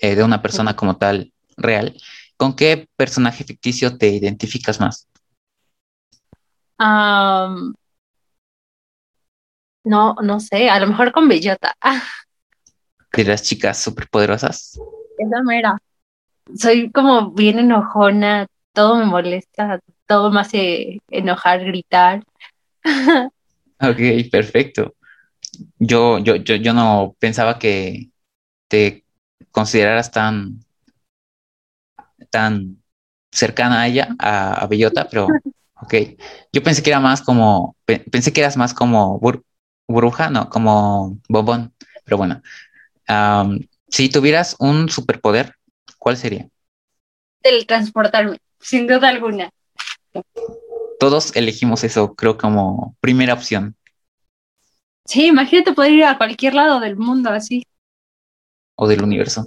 eh, 0.00 0.14
de 0.14 0.24
una 0.24 0.40
persona 0.40 0.74
como 0.74 0.96
tal 0.96 1.32
real, 1.56 1.94
¿con 2.36 2.56
qué 2.56 2.88
personaje 2.96 3.44
ficticio 3.44 3.98
te 3.98 4.08
identificas 4.08 4.80
más? 4.80 5.06
no, 9.84 10.14
no 10.22 10.40
sé, 10.40 10.70
a 10.70 10.80
lo 10.80 10.86
mejor 10.86 11.12
con 11.12 11.28
Bellota. 11.28 11.74
¿De 13.12 13.24
las 13.24 13.42
chicas 13.42 13.78
superpoderosas? 13.78 14.80
Esa 15.18 15.42
mera 15.42 15.76
soy 16.56 16.90
como 16.90 17.32
bien 17.32 17.58
enojona, 17.58 18.46
todo 18.72 18.96
me 18.96 19.04
molesta, 19.04 19.80
todo 20.06 20.30
me 20.30 20.40
hace 20.40 21.00
enojar, 21.08 21.64
gritar. 21.64 22.24
Ok, 23.82 24.28
perfecto. 24.30 24.94
Yo, 25.78 26.18
yo, 26.18 26.36
yo, 26.36 26.56
yo 26.56 26.72
no 26.72 27.16
pensaba 27.18 27.58
que 27.58 28.10
te 28.68 29.04
consideraras 29.50 30.10
tan, 30.10 30.60
tan 32.30 32.82
cercana 33.32 33.82
a 33.82 33.88
ella, 33.88 34.14
a, 34.18 34.66
Bellota, 34.66 35.08
pero 35.08 35.28
ok. 35.82 35.94
Yo 36.52 36.62
pensé 36.62 36.82
que 36.82 36.90
era 36.90 37.00
más 37.00 37.22
como, 37.22 37.76
pensé 37.84 38.32
que 38.32 38.40
eras 38.40 38.56
más 38.56 38.74
como 38.74 39.18
burbuja, 39.88 40.30
no, 40.30 40.48
como 40.48 41.18
bobón, 41.28 41.74
pero 42.04 42.16
bueno. 42.16 42.42
si 43.88 44.08
tuvieras 44.08 44.56
un 44.58 44.88
superpoder, 44.88 45.54
¿cuál 45.98 46.16
sería? 46.16 46.48
Teletransportarme, 47.42 48.38
sin 48.60 48.86
duda 48.86 49.08
alguna. 49.08 49.50
Todos 50.98 51.34
elegimos 51.34 51.82
eso, 51.84 52.14
creo, 52.14 52.36
como 52.36 52.94
primera 53.00 53.32
opción. 53.32 53.74
Sí, 55.10 55.26
imagínate 55.26 55.72
poder 55.72 55.92
ir 55.92 56.04
a 56.04 56.16
cualquier 56.16 56.54
lado 56.54 56.78
del 56.78 56.94
mundo 56.94 57.30
así. 57.30 57.66
O 58.76 58.86
del 58.86 59.02
universo. 59.02 59.44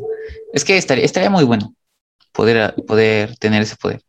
Es 0.51 0.65
que 0.65 0.75
estaría, 0.75 1.05
estaría 1.05 1.29
muy 1.29 1.45
bueno 1.45 1.73
poder, 2.33 2.75
poder 2.85 3.37
tener 3.37 3.61
ese 3.61 3.77
poder. 3.77 4.01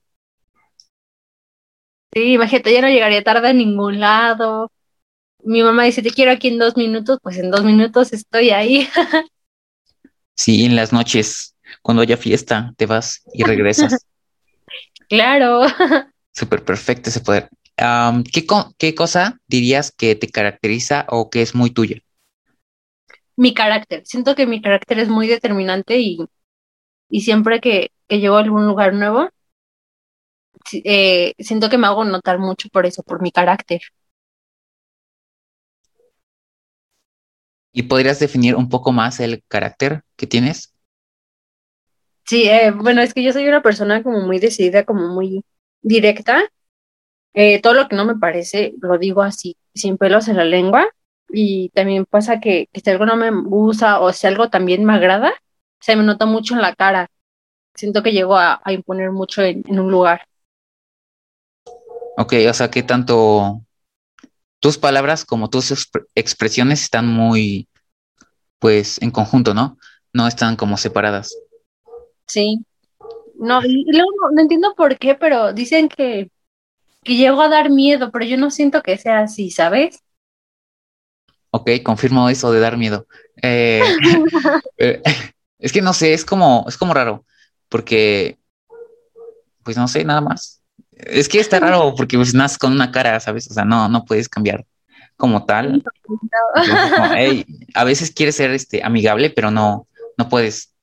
Sí, 2.12 2.32
imagínate, 2.32 2.72
ya 2.72 2.80
no 2.80 2.88
llegaría 2.88 3.22
tarde 3.22 3.50
a 3.50 3.52
ningún 3.52 4.00
lado. 4.00 4.72
Mi 5.44 5.62
mamá 5.62 5.84
dice, 5.84 6.02
te 6.02 6.10
quiero 6.10 6.32
aquí 6.32 6.48
en 6.48 6.58
dos 6.58 6.76
minutos, 6.76 7.20
pues 7.22 7.38
en 7.38 7.52
dos 7.52 7.62
minutos 7.62 8.12
estoy 8.12 8.50
ahí. 8.50 8.88
sí, 10.34 10.64
en 10.64 10.74
las 10.74 10.92
noches, 10.92 11.54
cuando 11.82 12.02
haya 12.02 12.16
fiesta, 12.16 12.74
te 12.76 12.86
vas 12.86 13.22
y 13.32 13.44
regresas. 13.44 14.04
claro. 15.08 15.66
Súper 16.32 16.64
perfecto 16.64 17.10
ese 17.10 17.20
poder. 17.20 17.48
¿Qué, 17.76 18.46
¿Qué 18.78 18.94
cosa 18.94 19.40
dirías 19.46 19.92
que 19.92 20.14
te 20.16 20.28
caracteriza 20.28 21.06
o 21.08 21.30
que 21.30 21.42
es 21.42 21.54
muy 21.54 21.70
tuya? 21.70 21.98
Mi 23.36 23.54
carácter. 23.54 24.02
Siento 24.06 24.34
que 24.34 24.46
mi 24.46 24.60
carácter 24.62 24.98
es 24.98 25.08
muy 25.08 25.26
determinante 25.28 25.98
y, 25.98 26.18
y 27.10 27.22
siempre 27.22 27.60
que, 27.60 27.92
que 28.08 28.20
llego 28.20 28.36
a 28.36 28.40
algún 28.40 28.66
lugar 28.66 28.94
nuevo, 28.94 29.30
eh, 30.72 31.34
siento 31.38 31.68
que 31.70 31.78
me 31.78 31.86
hago 31.86 32.04
notar 32.04 32.38
mucho 32.38 32.68
por 32.70 32.86
eso, 32.86 33.02
por 33.02 33.22
mi 33.22 33.30
carácter. 33.32 33.80
¿Y 37.74 37.82
podrías 37.82 38.20
definir 38.20 38.56
un 38.56 38.70
poco 38.70 38.90
más 38.90 39.20
el 39.20 39.44
carácter 39.48 40.02
que 40.16 40.26
tienes? 40.26 40.72
Sí, 42.26 42.44
eh, 42.48 42.70
bueno, 42.70 43.02
es 43.02 43.12
que 43.14 43.22
yo 43.22 43.32
soy 43.32 43.46
una 43.48 43.62
persona 43.62 44.02
como 44.02 44.20
muy 44.20 44.38
decidida, 44.38 44.84
como 44.84 45.08
muy 45.08 45.44
directa 45.82 46.48
eh, 47.34 47.60
todo 47.60 47.74
lo 47.74 47.88
que 47.88 47.96
no 47.96 48.04
me 48.04 48.16
parece 48.16 48.74
lo 48.80 48.96
digo 48.96 49.22
así, 49.22 49.56
sin 49.74 49.98
pelos 49.98 50.28
en 50.28 50.36
la 50.36 50.44
lengua. 50.44 50.88
Y 51.28 51.70
también 51.70 52.06
pasa 52.06 52.40
que, 52.40 52.68
si 52.72 52.90
algo 52.90 53.06
no 53.06 53.16
me 53.16 53.30
gusta 53.30 54.00
o 54.00 54.12
si 54.12 54.26
algo 54.28 54.50
también 54.50 54.84
me 54.84 54.94
agrada, 54.94 55.34
se 55.80 55.96
me 55.96 56.04
nota 56.04 56.26
mucho 56.26 56.54
en 56.54 56.62
la 56.62 56.74
cara. 56.74 57.08
Siento 57.74 58.04
que 58.04 58.12
llego 58.12 58.36
a, 58.36 58.60
imponer 58.68 59.10
mucho 59.10 59.42
en, 59.42 59.64
un 59.68 59.90
lugar. 59.90 60.28
Ok, 62.16 62.34
o 62.48 62.54
sea 62.54 62.70
que 62.70 62.84
tanto 62.84 63.62
tus 64.60 64.78
palabras 64.78 65.24
como 65.24 65.50
tus 65.50 65.88
expresiones 66.14 66.82
están 66.82 67.08
muy, 67.08 67.68
pues, 68.60 69.02
en 69.02 69.10
conjunto, 69.10 69.54
¿no? 69.54 69.76
No 70.12 70.28
están 70.28 70.54
como 70.54 70.76
separadas. 70.76 71.36
Sí. 72.28 72.64
No, 73.34 73.60
y 73.64 73.84
luego 73.90 74.30
no 74.32 74.40
entiendo 74.40 74.74
por 74.76 74.96
qué, 74.96 75.16
pero 75.16 75.52
dicen 75.52 75.88
que 75.88 76.30
que 77.04 77.16
llegó 77.16 77.42
a 77.42 77.48
dar 77.48 77.70
miedo, 77.70 78.10
pero 78.10 78.24
yo 78.24 78.36
no 78.36 78.50
siento 78.50 78.82
que 78.82 78.96
sea 78.98 79.20
así, 79.20 79.50
¿sabes? 79.50 80.02
Ok, 81.50 81.70
confirmo 81.84 82.28
eso 82.28 82.50
de 82.50 82.60
dar 82.60 82.76
miedo. 82.76 83.06
Eh, 83.40 83.80
eh, 84.78 85.02
es 85.58 85.72
que 85.72 85.82
no 85.82 85.92
sé, 85.92 86.12
es 86.12 86.24
como, 86.24 86.64
es 86.68 86.76
como 86.76 86.94
raro, 86.94 87.24
porque, 87.68 88.38
pues 89.62 89.76
no 89.76 89.86
sé, 89.86 90.04
nada 90.04 90.20
más. 90.20 90.62
Es 90.90 91.28
que 91.28 91.40
está 91.40 91.60
raro 91.60 91.94
porque 91.96 92.16
pues 92.16 92.34
naces 92.34 92.58
con 92.58 92.72
una 92.72 92.90
cara, 92.90 93.20
¿sabes? 93.20 93.50
O 93.50 93.54
sea, 93.54 93.64
no, 93.64 93.88
no 93.88 94.04
puedes 94.04 94.28
cambiar 94.28 94.66
como 95.16 95.44
tal. 95.44 95.82
a 97.74 97.84
veces 97.84 98.10
quieres 98.12 98.36
ser 98.36 98.50
este 98.50 98.82
amigable, 98.82 99.30
pero 99.30 99.50
no, 99.50 99.86
no 100.16 100.28
puedes, 100.28 100.74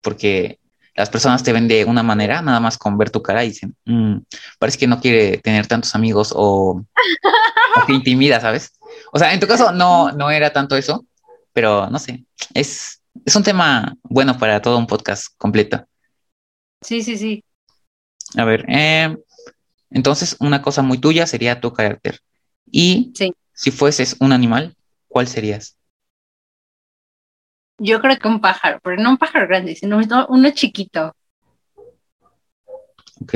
porque 0.00 0.58
las 0.94 1.10
personas 1.10 1.42
te 1.42 1.52
ven 1.52 1.68
de 1.68 1.84
una 1.84 2.02
manera, 2.02 2.40
nada 2.40 2.60
más 2.60 2.78
con 2.78 2.96
ver 2.96 3.10
tu 3.10 3.22
cara 3.22 3.44
y 3.44 3.48
dicen, 3.48 3.76
mm, 3.84 4.18
parece 4.58 4.78
que 4.78 4.86
no 4.86 5.00
quiere 5.00 5.38
tener 5.38 5.66
tantos 5.66 5.94
amigos 5.94 6.32
o, 6.34 6.80
o, 7.76 7.86
te 7.86 7.92
intimida, 7.92 8.40
¿sabes? 8.40 8.72
O 9.12 9.18
sea, 9.18 9.32
en 9.32 9.40
tu 9.40 9.46
caso 9.46 9.72
no, 9.72 10.12
no 10.12 10.30
era 10.30 10.52
tanto 10.52 10.76
eso, 10.76 11.04
pero 11.52 11.90
no 11.90 11.98
sé, 11.98 12.24
es, 12.54 13.02
es 13.24 13.36
un 13.36 13.42
tema 13.42 13.96
bueno 14.02 14.38
para 14.38 14.62
todo 14.62 14.78
un 14.78 14.86
podcast 14.86 15.28
completo. 15.36 15.84
Sí, 16.80 17.02
sí, 17.02 17.16
sí. 17.16 17.44
A 18.36 18.44
ver, 18.44 18.64
eh, 18.68 19.16
entonces 19.90 20.36
una 20.40 20.62
cosa 20.62 20.82
muy 20.82 20.98
tuya 20.98 21.26
sería 21.26 21.60
tu 21.60 21.72
carácter. 21.72 22.20
Y 22.70 23.12
si 23.52 23.70
fueses 23.70 24.16
un 24.20 24.32
animal, 24.32 24.76
¿cuál 25.08 25.28
serías? 25.28 25.76
Yo 27.78 28.00
creo 28.00 28.18
que 28.18 28.28
un 28.28 28.40
pájaro, 28.40 28.78
pero 28.82 29.02
no 29.02 29.10
un 29.10 29.18
pájaro 29.18 29.48
grande, 29.48 29.74
sino 29.74 30.00
uno 30.28 30.50
chiquito. 30.50 31.14
Ok. 33.20 33.34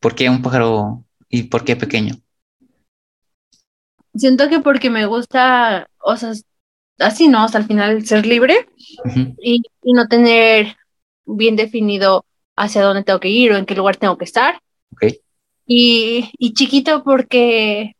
¿Por 0.00 0.14
qué 0.14 0.30
un 0.30 0.42
pájaro 0.42 1.04
y 1.28 1.44
por 1.44 1.64
qué 1.64 1.76
pequeño? 1.76 2.14
Siento 4.14 4.48
que 4.48 4.60
porque 4.60 4.90
me 4.90 5.06
gusta, 5.06 5.88
o 6.00 6.16
sea, 6.16 6.32
así 6.98 7.28
no, 7.28 7.44
hasta 7.44 7.58
el 7.58 7.66
final 7.66 8.04
ser 8.06 8.26
libre 8.26 8.68
y, 9.40 9.62
no 9.82 10.06
tener 10.06 10.76
bien 11.24 11.56
definido 11.56 12.24
hacia 12.56 12.82
dónde 12.82 13.04
tengo 13.04 13.20
que 13.20 13.28
ir 13.28 13.52
o 13.52 13.56
en 13.56 13.66
qué 13.66 13.74
lugar 13.74 13.96
tengo 13.96 14.18
que 14.18 14.24
estar. 14.24 14.60
Okay. 14.92 15.20
Y, 15.66 16.30
y 16.38 16.54
chiquito 16.54 17.02
porque, 17.04 17.94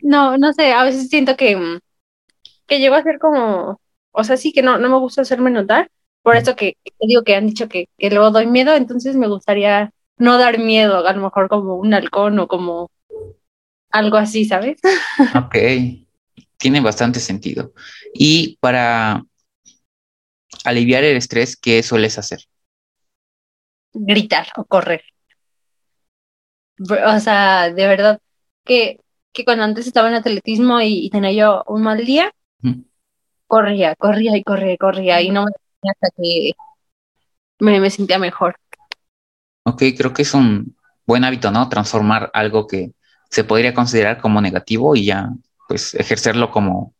no, 0.00 0.38
no 0.38 0.52
sé, 0.52 0.72
a 0.72 0.84
veces 0.84 1.08
siento 1.08 1.36
que, 1.36 1.78
que 2.66 2.78
llego 2.78 2.94
a 2.94 3.02
ser 3.02 3.18
como 3.18 3.80
o 4.12 4.24
sea, 4.24 4.36
sí 4.36 4.52
que 4.52 4.62
no, 4.62 4.78
no 4.78 4.88
me 4.88 4.98
gusta 4.98 5.22
hacerme 5.22 5.50
notar. 5.50 5.90
Por 6.22 6.36
eso 6.36 6.54
que, 6.56 6.76
digo 7.00 7.22
que 7.22 7.34
han 7.34 7.46
dicho 7.46 7.68
que, 7.68 7.88
que 7.96 8.10
luego 8.10 8.30
doy 8.30 8.46
miedo, 8.46 8.74
entonces 8.74 9.16
me 9.16 9.28
gustaría 9.28 9.92
no 10.18 10.36
dar 10.36 10.58
miedo, 10.58 11.06
a 11.06 11.12
lo 11.12 11.22
mejor 11.22 11.48
como 11.48 11.76
un 11.76 11.94
halcón 11.94 12.38
o 12.38 12.46
como 12.46 12.90
algo 13.90 14.16
así, 14.16 14.44
¿sabes? 14.44 14.80
Ok, 15.46 15.56
tiene 16.58 16.80
bastante 16.80 17.20
sentido. 17.20 17.72
Y 18.12 18.58
para 18.60 19.24
aliviar 20.64 21.04
el 21.04 21.16
estrés, 21.16 21.56
¿qué 21.56 21.82
sueles 21.82 22.18
hacer? 22.18 22.40
Gritar 23.92 24.48
o 24.56 24.64
correr. 24.64 25.02
O 26.78 27.20
sea, 27.20 27.70
de 27.70 27.86
verdad 27.86 28.20
que, 28.64 29.00
que 29.32 29.44
cuando 29.44 29.64
antes 29.64 29.86
estaba 29.86 30.08
en 30.08 30.14
atletismo 30.14 30.80
y, 30.80 31.10
tenía 31.10 31.32
yo 31.32 31.64
un 31.66 31.82
mal 31.82 32.04
día, 32.04 32.32
corría, 33.50 33.96
corría 33.96 34.36
y 34.36 34.44
corría 34.44 34.72
y 34.72 34.78
corría 34.78 35.20
y 35.20 35.30
no 35.30 35.44
me 35.44 35.90
hasta 35.90 36.08
que 36.16 36.52
me, 37.58 37.80
me 37.80 37.90
sentía 37.90 38.18
mejor. 38.18 38.54
Ok, 39.64 39.82
creo 39.98 40.12
que 40.12 40.22
es 40.22 40.32
un 40.34 40.76
buen 41.04 41.24
hábito, 41.24 41.50
¿no? 41.50 41.68
Transformar 41.68 42.30
algo 42.32 42.66
que 42.66 42.92
se 43.28 43.44
podría 43.44 43.74
considerar 43.74 44.18
como 44.20 44.40
negativo 44.40 44.94
y 44.94 45.06
ya, 45.06 45.30
pues, 45.68 45.94
ejercerlo 45.94 46.50
como 46.50 46.94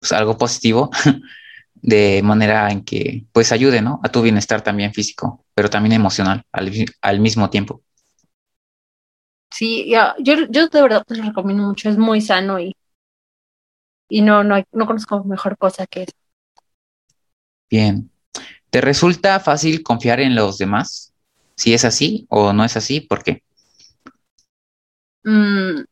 pues, 0.00 0.12
algo 0.12 0.38
positivo, 0.38 0.90
de 1.74 2.22
manera 2.24 2.70
en 2.70 2.82
que, 2.82 3.26
pues, 3.32 3.52
ayude, 3.52 3.82
¿no? 3.82 4.00
A 4.02 4.08
tu 4.08 4.22
bienestar 4.22 4.62
también 4.62 4.94
físico, 4.94 5.44
pero 5.54 5.68
también 5.68 5.92
emocional 5.92 6.42
al, 6.50 6.72
al 7.02 7.20
mismo 7.20 7.50
tiempo. 7.50 7.82
Sí, 9.52 9.90
yo, 10.18 10.46
yo 10.48 10.68
de 10.68 10.82
verdad 10.82 11.04
te 11.06 11.16
lo 11.16 11.24
recomiendo 11.24 11.64
mucho, 11.64 11.90
es 11.90 11.98
muy 11.98 12.20
sano 12.20 12.58
y 12.58 12.74
y 14.10 14.20
no, 14.20 14.44
no, 14.44 14.62
no 14.72 14.86
conozco 14.86 15.24
mejor 15.24 15.56
cosa 15.56 15.86
que 15.86 16.02
eso. 16.02 16.12
Bien. 17.70 18.10
¿Te 18.68 18.80
resulta 18.80 19.40
fácil 19.40 19.82
confiar 19.82 20.20
en 20.20 20.34
los 20.34 20.58
demás? 20.58 21.14
Si 21.56 21.72
es 21.72 21.84
así 21.84 22.26
o 22.28 22.52
no 22.52 22.64
es 22.64 22.76
así, 22.76 23.00
¿por 23.00 23.22
qué? 23.22 23.42
Mm, 25.24 25.84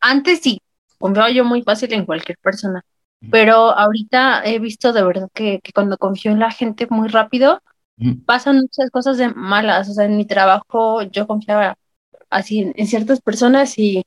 antes 0.00 0.40
sí, 0.40 0.60
confiaba 0.98 1.30
yo 1.30 1.44
muy 1.44 1.62
fácil 1.62 1.92
en 1.92 2.04
cualquier 2.04 2.38
persona, 2.38 2.84
pero 3.30 3.70
ahorita 3.70 4.44
he 4.44 4.58
visto 4.58 4.92
de 4.92 5.04
verdad 5.04 5.28
que, 5.32 5.60
cuando 5.74 5.96
confío 5.96 6.32
en 6.32 6.40
la 6.40 6.50
gente 6.50 6.86
muy 6.90 7.08
rápido, 7.08 7.62
pasan 8.26 8.56
muchas 8.56 8.90
cosas 8.90 9.16
de 9.16 9.28
malas. 9.28 9.88
O 9.88 9.94
sea, 9.94 10.06
en 10.06 10.16
mi 10.16 10.26
trabajo 10.26 11.02
yo 11.02 11.26
confiaba 11.28 11.76
así 12.28 12.72
en 12.74 12.86
ciertas 12.88 13.20
personas 13.20 13.78
y 13.78 14.04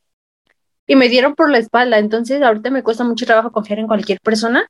y 0.87 0.95
me 0.95 1.09
dieron 1.09 1.35
por 1.35 1.49
la 1.49 1.57
espalda. 1.57 1.97
Entonces, 1.99 2.41
ahorita 2.41 2.69
me 2.69 2.83
cuesta 2.83 3.03
mucho 3.03 3.25
trabajo 3.25 3.51
confiar 3.51 3.79
en 3.79 3.87
cualquier 3.87 4.19
persona 4.21 4.69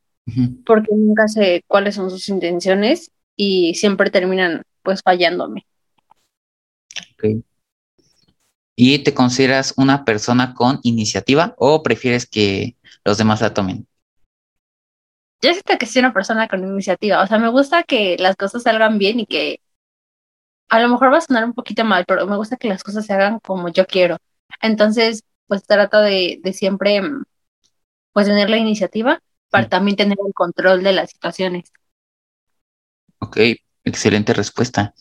porque 0.65 0.87
nunca 0.91 1.27
sé 1.27 1.63
cuáles 1.67 1.95
son 1.95 2.09
sus 2.09 2.27
intenciones 2.29 3.11
y 3.35 3.75
siempre 3.75 4.09
terminan 4.09 4.63
pues 4.81 5.01
fallándome. 5.03 5.65
Ok. 7.13 7.43
¿Y 8.75 8.99
te 8.99 9.13
consideras 9.13 9.73
una 9.77 10.03
persona 10.03 10.53
con 10.53 10.79
iniciativa 10.83 11.53
o 11.57 11.81
prefieres 11.83 12.25
que 12.25 12.75
los 13.05 13.17
demás 13.17 13.41
la 13.41 13.53
tomen? 13.53 13.87
Yo 15.41 15.51
siento 15.51 15.77
que 15.77 15.85
soy 15.85 15.99
una 15.99 16.13
persona 16.13 16.47
con 16.47 16.63
iniciativa. 16.63 17.21
O 17.21 17.27
sea, 17.27 17.37
me 17.37 17.49
gusta 17.49 17.83
que 17.83 18.17
las 18.17 18.35
cosas 18.35 18.63
salgan 18.63 18.97
bien 18.97 19.19
y 19.19 19.25
que 19.27 19.59
a 20.69 20.79
lo 20.79 20.89
mejor 20.89 21.13
va 21.13 21.19
a 21.19 21.21
sonar 21.21 21.45
un 21.45 21.53
poquito 21.53 21.85
mal, 21.85 22.05
pero 22.07 22.25
me 22.25 22.35
gusta 22.35 22.57
que 22.57 22.67
las 22.67 22.83
cosas 22.83 23.05
se 23.05 23.13
hagan 23.13 23.39
como 23.39 23.69
yo 23.69 23.85
quiero. 23.85 24.17
Entonces, 24.61 25.23
pues 25.47 25.63
trata 25.63 26.01
de, 26.01 26.39
siempre 26.53 27.01
mm, 27.01 27.23
pues 28.13 28.27
tener 28.27 28.49
la 28.49 28.57
iniciativa 28.57 29.19
para 29.49 29.69
también 29.69 29.95
tener 29.97 30.17
el 30.25 30.33
control 30.33 30.83
de 30.83 30.93
las 30.93 31.11
situaciones. 31.11 31.71
Ok, 33.19 33.37
excelente 33.83 34.33
respuesta. 34.33 34.93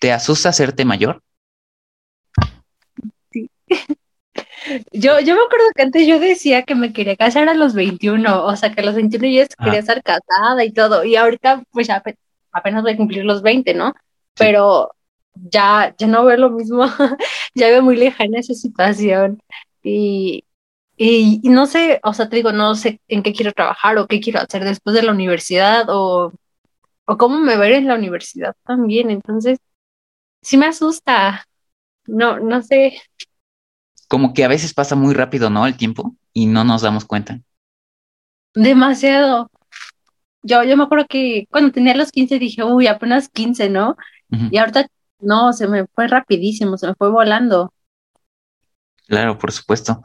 ¿Te 0.00 0.12
asusta 0.12 0.48
hacerte 0.48 0.84
mayor? 0.84 1.22
Sí. 3.32 3.50
Yo, 4.92 5.18
yo 5.20 5.34
me 5.34 5.42
acuerdo 5.42 5.64
que 5.74 5.82
antes 5.82 6.06
yo 6.06 6.20
decía 6.20 6.62
que 6.64 6.74
me 6.74 6.92
quería 6.92 7.16
casar 7.16 7.48
a 7.48 7.54
los 7.54 7.74
21, 7.74 8.44
o 8.44 8.56
sea, 8.56 8.70
que 8.72 8.82
a 8.82 8.84
los 8.84 8.94
21 8.94 9.26
yo 9.26 9.42
Ah. 9.58 9.64
quería 9.64 9.80
estar 9.80 10.02
casada 10.02 10.62
y 10.64 10.72
todo, 10.72 11.02
y 11.02 11.16
ahorita 11.16 11.62
pues 11.72 11.88
apenas 12.52 12.82
voy 12.82 12.92
a 12.92 12.96
cumplir 12.96 13.24
los 13.24 13.42
20, 13.42 13.72
¿no? 13.74 13.94
Pero 14.34 14.94
ya, 15.34 15.94
ya 15.98 16.06
no 16.06 16.24
veo 16.24 16.36
lo 16.36 16.50
mismo, 16.50 16.84
ya 17.54 17.68
veo 17.68 17.82
muy 17.82 17.96
lejana 17.96 18.38
esa 18.38 18.54
situación 18.54 19.40
y, 19.82 20.44
y, 20.96 21.40
y 21.42 21.48
no 21.50 21.66
sé, 21.66 22.00
o 22.02 22.14
sea, 22.14 22.28
te 22.28 22.36
digo, 22.36 22.52
no 22.52 22.74
sé 22.74 23.00
en 23.08 23.22
qué 23.22 23.32
quiero 23.32 23.52
trabajar 23.52 23.98
o 23.98 24.06
qué 24.06 24.20
quiero 24.20 24.40
hacer 24.40 24.64
después 24.64 24.94
de 24.94 25.02
la 25.02 25.12
universidad 25.12 25.86
o, 25.88 26.32
o 27.06 27.16
cómo 27.16 27.40
me 27.40 27.56
veré 27.56 27.78
en 27.78 27.88
la 27.88 27.96
universidad 27.96 28.54
también, 28.66 29.10
entonces 29.10 29.58
sí 30.42 30.56
me 30.56 30.66
asusta, 30.66 31.46
no, 32.06 32.40
no 32.40 32.62
sé. 32.62 33.00
Como 34.08 34.34
que 34.34 34.44
a 34.44 34.48
veces 34.48 34.74
pasa 34.74 34.96
muy 34.96 35.14
rápido, 35.14 35.50
¿no? 35.50 35.66
El 35.66 35.76
tiempo 35.76 36.16
y 36.32 36.46
no 36.46 36.64
nos 36.64 36.82
damos 36.82 37.04
cuenta. 37.04 37.40
Demasiado. 38.54 39.50
Yo, 40.42 40.64
yo 40.64 40.76
me 40.76 40.84
acuerdo 40.84 41.06
que 41.08 41.46
cuando 41.50 41.70
tenía 41.70 41.94
los 41.94 42.10
15 42.10 42.38
dije, 42.38 42.64
uy, 42.64 42.86
apenas 42.86 43.28
15, 43.28 43.68
¿no? 43.68 43.96
Y 44.30 44.58
ahorita 44.58 44.86
no, 45.20 45.52
se 45.52 45.68
me 45.68 45.86
fue 45.86 46.08
rapidísimo, 46.08 46.76
se 46.76 46.88
me 46.88 46.94
fue 46.94 47.10
volando. 47.10 47.72
Claro, 49.06 49.38
por 49.38 49.52
supuesto. 49.52 50.02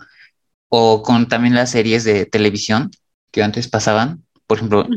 O 0.69 1.01
con 1.03 1.27
también 1.27 1.55
las 1.55 1.71
series 1.71 2.03
de 2.03 2.25
televisión 2.25 2.91
que 3.31 3.43
antes 3.43 3.67
pasaban. 3.67 4.23
Por 4.47 4.57
ejemplo, 4.57 4.87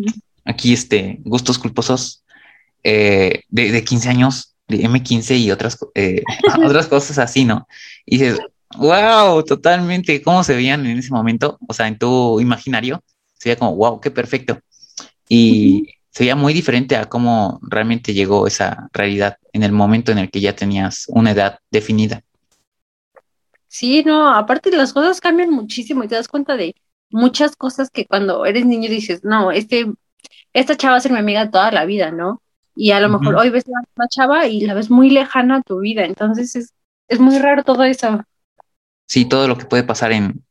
aquí 0.44 0.72
este, 0.72 1.18
gustos 1.24 1.59
culposos 1.59 2.24
eh, 2.83 3.42
de, 3.48 3.70
de 3.70 3.85
15 3.85 4.09
años, 4.09 4.54
de 4.66 4.78
M15 4.78 5.38
y 5.38 5.50
otras, 5.50 5.78
eh, 5.94 6.22
otras 6.64 6.87
cosas 6.87 7.18
así, 7.18 7.44
¿no? 7.44 7.66
Y 8.07 8.18
dices, 8.18 8.40
wow, 8.76 9.42
totalmente, 9.42 10.22
¿cómo 10.22 10.44
se 10.44 10.54
veían 10.54 10.87
en 10.87 10.98
ese 10.98 11.12
momento? 11.12 11.59
O 11.68 11.74
sea, 11.74 11.88
en 11.88 11.98
tu 11.98 12.40
imaginario, 12.40 13.02
se 13.35 13.48
veía 13.48 13.59
como, 13.59 13.76
wow, 13.76 14.00
qué 14.00 14.11
perfecto. 14.11 14.59
Y 15.28 15.87
se 16.18 16.24
veía 16.24 16.35
muy 16.35 16.52
diferente 16.52 16.96
a 16.96 17.04
cómo 17.04 17.61
realmente 17.62 18.12
llegó 18.12 18.48
esa 18.48 18.88
realidad 18.92 19.37
en 19.52 19.62
el 19.62 19.70
momento 19.70 20.11
en 20.11 20.18
el 20.18 20.33
que 20.33 20.40
ya 20.40 20.52
tenías 20.52 21.04
una 21.07 21.31
edad 21.31 21.61
definida. 21.70 22.24
Sí, 23.68 24.02
no, 24.04 24.35
aparte 24.35 24.72
las 24.72 24.92
cosas 24.92 25.20
cambian 25.20 25.50
muchísimo 25.50 26.02
y 26.02 26.09
te 26.09 26.16
das 26.16 26.26
cuenta 26.26 26.57
de 26.57 26.74
muchas 27.09 27.54
cosas 27.54 27.88
que 27.88 28.04
cuando 28.04 28.44
eres 28.46 28.66
niño 28.66 28.90
dices, 28.90 29.22
no, 29.22 29.52
este, 29.52 29.87
esta 30.52 30.76
chava 30.76 30.94
va 30.94 30.98
a 30.98 31.00
ser 31.02 31.12
mi 31.12 31.18
amiga 31.18 31.52
toda 31.52 31.70
la 31.70 31.85
vida, 31.85 32.11
¿no? 32.11 32.42
Y 32.74 32.90
a 32.90 32.98
lo 32.98 33.11
mejor 33.11 33.37
hoy 33.37 33.50
ves 33.50 33.68
a 33.68 33.81
una 33.94 34.09
chava 34.09 34.48
y 34.48 34.62
la 34.62 34.74
ves 34.74 34.90
muy 34.90 35.11
lejana 35.11 35.59
a 35.59 35.62
tu 35.62 35.78
vida, 35.78 36.04
entonces 36.04 36.57
es, 36.57 36.74
es 37.07 37.20
muy 37.20 37.38
raro 37.38 37.62
todo 37.62 37.85
eso. 37.85 38.24
Sí, 39.07 39.24
todo 39.24 39.46
lo 39.46 39.57
que 39.57 39.66
puede 39.66 39.85
pasar 39.85 40.11
en 40.11 40.44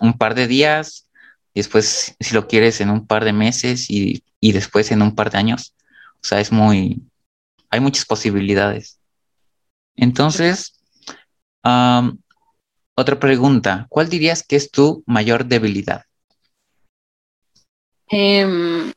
un 0.00 0.16
par 0.16 0.34
de 0.34 0.46
días, 0.46 1.06
y 1.54 1.60
después, 1.60 2.16
si 2.18 2.34
lo 2.34 2.48
quieres, 2.48 2.80
en 2.80 2.90
un 2.90 3.06
par 3.06 3.24
de 3.24 3.32
meses 3.32 3.90
y, 3.90 4.24
y 4.40 4.52
después 4.52 4.90
en 4.90 5.02
un 5.02 5.14
par 5.14 5.30
de 5.30 5.38
años. 5.38 5.74
O 6.14 6.24
sea, 6.24 6.40
es 6.40 6.52
muy, 6.52 7.02
hay 7.70 7.80
muchas 7.80 8.04
posibilidades. 8.04 9.00
Entonces, 9.96 10.78
otra 11.62 13.18
pregunta, 13.18 13.86
¿cuál 13.88 14.08
dirías 14.08 14.42
que 14.42 14.56
es 14.56 14.70
tu 14.70 15.02
mayor 15.06 15.46
debilidad? 15.46 16.04
Em, 18.08 18.92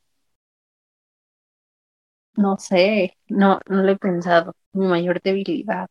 no 2.35 2.57
sé, 2.57 3.17
no, 3.27 3.59
no 3.67 3.83
lo 3.83 3.91
he 3.91 3.97
pensado. 3.97 4.55
Mi 4.73 4.87
mayor 4.87 5.21
debilidad. 5.21 5.87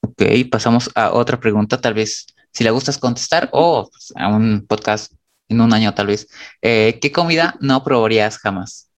Ok, 0.00 0.22
pasamos 0.50 0.90
a 0.94 1.12
otra 1.12 1.40
pregunta, 1.40 1.80
tal 1.80 1.94
vez 1.94 2.26
si 2.54 2.64
la 2.64 2.70
gustas 2.70 2.98
contestar 2.98 3.48
o 3.52 3.90
pues, 3.90 4.12
a 4.16 4.28
un 4.28 4.66
podcast 4.66 5.12
en 5.48 5.60
un 5.60 5.74
año 5.74 5.92
tal 5.92 6.06
vez. 6.06 6.28
Eh, 6.62 6.98
¿qué 7.02 7.12
comida 7.12 7.56
no 7.60 7.82
probarías 7.82 8.38
jamás? 8.38 8.90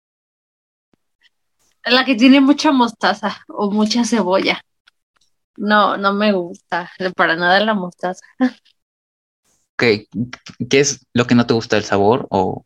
La 1.84 2.04
que 2.04 2.14
tiene 2.14 2.40
mucha 2.40 2.72
mostaza 2.72 3.44
o 3.48 3.70
mucha 3.70 4.04
cebolla. 4.04 4.60
No, 5.56 5.96
no 5.96 6.12
me 6.12 6.32
gusta 6.32 6.90
para 7.16 7.36
nada 7.36 7.58
la 7.60 7.74
mostaza. 7.74 8.26
¿Qué, 9.78 10.06
qué 10.70 10.80
es 10.80 11.06
lo 11.12 11.26
que 11.26 11.34
no 11.34 11.46
te 11.46 11.54
gusta 11.54 11.76
del 11.76 11.84
sabor 11.84 12.26
o 12.30 12.64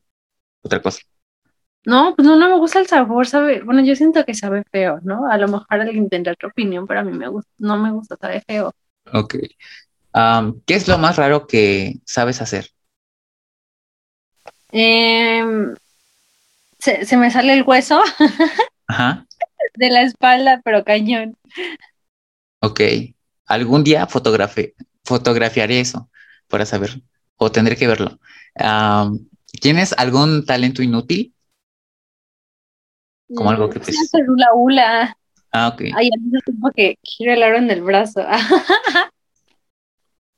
otra 0.62 0.82
cosa? 0.82 1.00
No, 1.86 2.14
pues 2.14 2.26
no, 2.26 2.36
no 2.36 2.48
me 2.48 2.58
gusta 2.58 2.78
el 2.78 2.86
sabor, 2.86 3.26
sabe, 3.26 3.62
bueno, 3.62 3.82
yo 3.82 3.96
siento 3.96 4.24
que 4.24 4.34
sabe 4.34 4.64
feo, 4.70 5.00
¿no? 5.02 5.26
A 5.30 5.38
lo 5.38 5.48
mejor 5.48 5.80
alguien 5.80 6.10
tendrá 6.10 6.34
otra 6.34 6.48
opinión, 6.48 6.86
pero 6.86 7.00
a 7.00 7.04
mí 7.04 7.12
me 7.12 7.28
gusta, 7.28 7.50
no 7.58 7.78
me 7.78 7.90
gusta, 7.90 8.16
sabe 8.20 8.42
feo. 8.46 8.72
Ok. 9.12 9.36
Am, 10.12 10.60
¿qué 10.66 10.74
es 10.74 10.88
lo 10.88 10.98
más 10.98 11.16
raro 11.16 11.46
que 11.46 11.94
sabes 12.04 12.40
hacer? 12.40 12.70
Em, 14.72 15.74
se, 16.78 17.04
se 17.04 17.16
me 17.16 17.30
sale 17.30 17.52
el 17.54 17.62
hueso 17.62 18.00
Ajá, 18.88 19.26
de 19.74 19.90
la 19.90 20.02
espalda, 20.02 20.60
pero 20.64 20.84
cañón. 20.84 21.36
ok. 22.60 22.80
Algún 23.46 23.82
día 23.84 24.06
fotografe- 24.06 24.74
fotografiaré 25.04 25.80
eso 25.80 26.08
para 26.48 26.66
saber 26.66 27.02
o 27.36 27.50
tendré 27.50 27.76
que 27.76 27.86
verlo. 27.86 28.18
¿tienes 29.60 29.92
algún 29.98 30.44
talento 30.44 30.82
inútil? 30.82 31.34
Como 33.34 33.50
algo 33.50 33.70
que 33.70 33.78
Mm, 33.78 33.82
pues- 33.82 34.10
hula 34.28 34.46
hula. 34.54 35.16
Ah, 35.52 35.68
ok. 35.68 35.82
Ay, 35.96 36.10
al 36.14 36.20
mismo 36.20 36.40
tiempo 36.40 36.70
que 36.74 36.96
quiero 37.02 37.32
el 37.32 37.42
aro 37.42 37.58
en 37.58 37.70
el 37.70 37.82
brazo. 37.82 38.22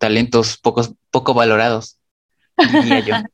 Talentos 0.03 0.57
pocos, 0.57 0.95
poco 1.13 1.33
valorados, 1.33 1.97
diría 2.59 2.99
yo. 2.99 3.15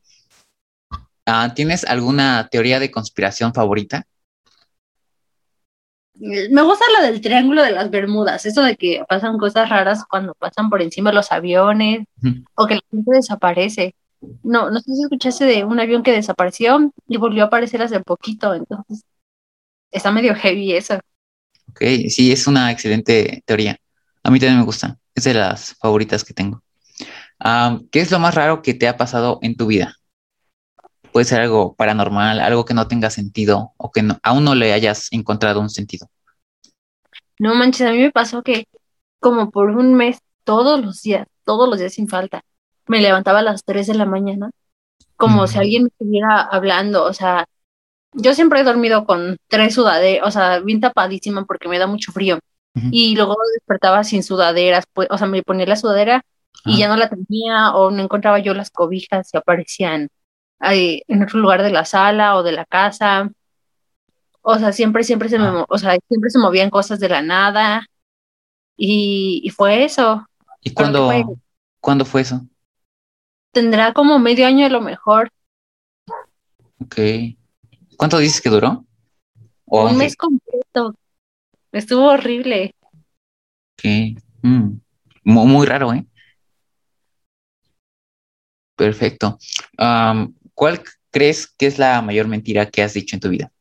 Ah, 1.25 1.53
¿tienes 1.55 1.83
alguna 1.83 2.47
teoría 2.49 2.79
de 2.79 2.89
conspiración 2.89 3.53
favorita? 3.53 4.05
Me 6.13 6.61
gusta 6.63 6.85
lo 6.95 7.05
del 7.05 7.21
triángulo 7.21 7.63
de 7.63 7.71
las 7.71 7.89
Bermudas, 7.89 8.45
eso 8.47 8.61
de 8.63 8.75
que 8.75 9.03
pasan 9.07 9.37
cosas 9.37 9.69
raras 9.69 10.03
cuando 10.09 10.33
pasan 10.35 10.69
por 10.69 10.81
encima 10.81 11.09
de 11.11 11.15
los 11.15 11.31
aviones 11.31 12.05
o 12.55 12.67
que 12.67 12.75
la 12.75 12.81
gente 12.91 13.11
desaparece. 13.13 13.95
No, 14.43 14.69
no 14.69 14.79
sé 14.79 14.95
si 14.95 15.03
escuchaste 15.03 15.45
de 15.45 15.63
un 15.63 15.79
avión 15.79 16.03
que 16.03 16.11
desapareció 16.11 16.91
y 17.07 17.17
volvió 17.17 17.43
a 17.43 17.47
aparecer 17.47 17.81
hace 17.81 17.99
poquito, 17.99 18.53
entonces 18.53 19.03
está 19.91 20.11
medio 20.11 20.35
heavy 20.35 20.73
eso. 20.73 20.99
Ok, 21.69 21.81
sí, 22.09 22.31
es 22.31 22.45
una 22.45 22.71
excelente 22.71 23.41
teoría. 23.45 23.77
A 24.23 24.29
mí 24.29 24.39
también 24.39 24.59
me 24.59 24.65
gusta. 24.65 24.98
Es 25.15 25.23
de 25.25 25.33
las 25.35 25.75
favoritas 25.75 26.23
que 26.23 26.33
tengo. 26.33 26.63
Ah, 27.39 27.79
¿qué 27.91 28.01
es 28.01 28.11
lo 28.11 28.19
más 28.19 28.35
raro 28.35 28.61
que 28.61 28.73
te 28.75 28.87
ha 28.87 28.97
pasado 28.97 29.39
en 29.43 29.55
tu 29.55 29.67
vida? 29.67 29.95
Puede 31.11 31.25
ser 31.25 31.41
algo 31.41 31.75
paranormal, 31.75 32.39
algo 32.39 32.65
que 32.65 32.73
no 32.73 32.87
tenga 32.87 33.11
sentido 33.11 33.73
o 33.77 33.91
que 33.91 34.01
no- 34.01 34.17
aún 34.23 34.43
no 34.43 34.55
le 34.55 34.73
hayas 34.73 35.07
encontrado 35.11 35.59
un 35.61 35.69
sentido. 35.69 36.07
No 37.39 37.55
manches, 37.55 37.87
a 37.87 37.91
mí 37.91 37.99
me 37.99 38.11
pasó 38.11 38.43
que 38.43 38.65
como 39.19 39.51
por 39.51 39.69
un 39.71 39.95
mes, 39.95 40.19
todos 40.43 40.83
los 40.83 41.01
días, 41.01 41.27
todos 41.45 41.69
los 41.69 41.79
días 41.79 41.93
sin 41.93 42.07
falta, 42.07 42.41
me 42.87 43.01
levantaba 43.01 43.39
a 43.39 43.43
las 43.43 43.63
3 43.63 43.87
de 43.87 43.95
la 43.95 44.05
mañana, 44.05 44.51
como 45.17 45.47
si 45.47 45.59
alguien 45.59 45.83
me 45.83 45.89
estuviera 45.89 46.41
hablando, 46.41 47.05
o 47.05 47.13
sea, 47.13 47.45
yo 48.13 48.33
siempre 48.35 48.61
he 48.61 48.63
dormido 48.63 49.05
con 49.05 49.37
tres 49.49 49.75
sudaderas, 49.75 50.27
o 50.27 50.31
sea, 50.31 50.59
bien 50.61 50.81
tapadísima 50.81 51.45
porque 51.45 51.69
me 51.69 51.79
da 51.79 51.87
mucho 51.87 52.11
frío. 52.13 52.39
Y 52.75 53.15
luego 53.15 53.35
despertaba 53.53 54.03
sin 54.03 54.23
sudaderas, 54.23 54.85
pues, 54.93 55.07
o 55.11 55.17
sea, 55.17 55.27
me 55.27 55.43
ponía 55.43 55.65
la 55.65 55.75
sudadera 55.75 56.23
y 56.65 56.71
Ajá. 56.71 56.79
ya 56.79 56.87
no 56.87 56.95
la 56.97 57.09
tenía, 57.09 57.75
o 57.75 57.91
no 57.91 58.01
encontraba 58.03 58.39
yo 58.39 58.53
las 58.53 58.69
cobijas 58.71 59.29
y 59.33 59.37
aparecían 59.37 60.09
ahí 60.59 61.03
en 61.07 61.23
otro 61.23 61.39
lugar 61.39 61.61
de 61.63 61.71
la 61.71 61.85
sala 61.85 62.35
o 62.37 62.43
de 62.43 62.51
la 62.53 62.65
casa. 62.65 63.31
O 64.41 64.57
sea, 64.57 64.71
siempre, 64.71 65.03
siempre 65.03 65.29
se 65.29 65.37
me, 65.39 65.47
Ah. 65.47 65.65
o 65.67 65.77
sea, 65.77 65.97
siempre 66.07 66.29
se 66.29 66.39
movían 66.39 66.69
cosas 66.69 66.99
de 66.99 67.09
la 67.09 67.21
nada. 67.21 67.85
Y, 68.77 69.41
y 69.43 69.49
fue 69.49 69.83
eso. 69.83 70.25
¿Y 70.61 70.69
Pero 70.71 70.73
¿qué 70.73 70.73
cuándo, 70.73 71.05
fue? 71.07 71.25
cuándo 71.81 72.05
fue 72.05 72.21
eso? 72.21 72.41
Tendrá 73.51 73.93
como 73.93 74.19
medio 74.19 74.47
año 74.47 74.65
a 74.65 74.69
lo 74.69 74.79
mejor, 74.81 75.31
Ok. 76.81 76.95
¿Cuánto 77.97 78.17
dices 78.19 78.39
que 78.41 78.49
duró? 78.49 78.85
¿O 79.65 79.85
un 79.85 79.97
mes 79.97 80.15
completo. 80.15 80.95
Estuvo 81.71 82.05
horrible. 82.09 82.73
Ok. 83.73 84.17
Mm. 84.41 84.79
Mu- 85.23 85.45
Muy, 85.45 85.65
raro, 85.67 85.93
¿eh? 85.93 86.05
Perfecto. 88.75 89.37
¿cuál 90.53 90.81
crees 91.11 91.47
que 91.47 91.67
es 91.67 91.79
la 91.79 92.01
mayor 92.01 92.27
mentira 92.27 92.69
que 92.69 92.81
has 92.81 92.93
dicho 92.93 93.15
en 93.15 93.19
tu 93.19 93.29
vida? 93.29 93.51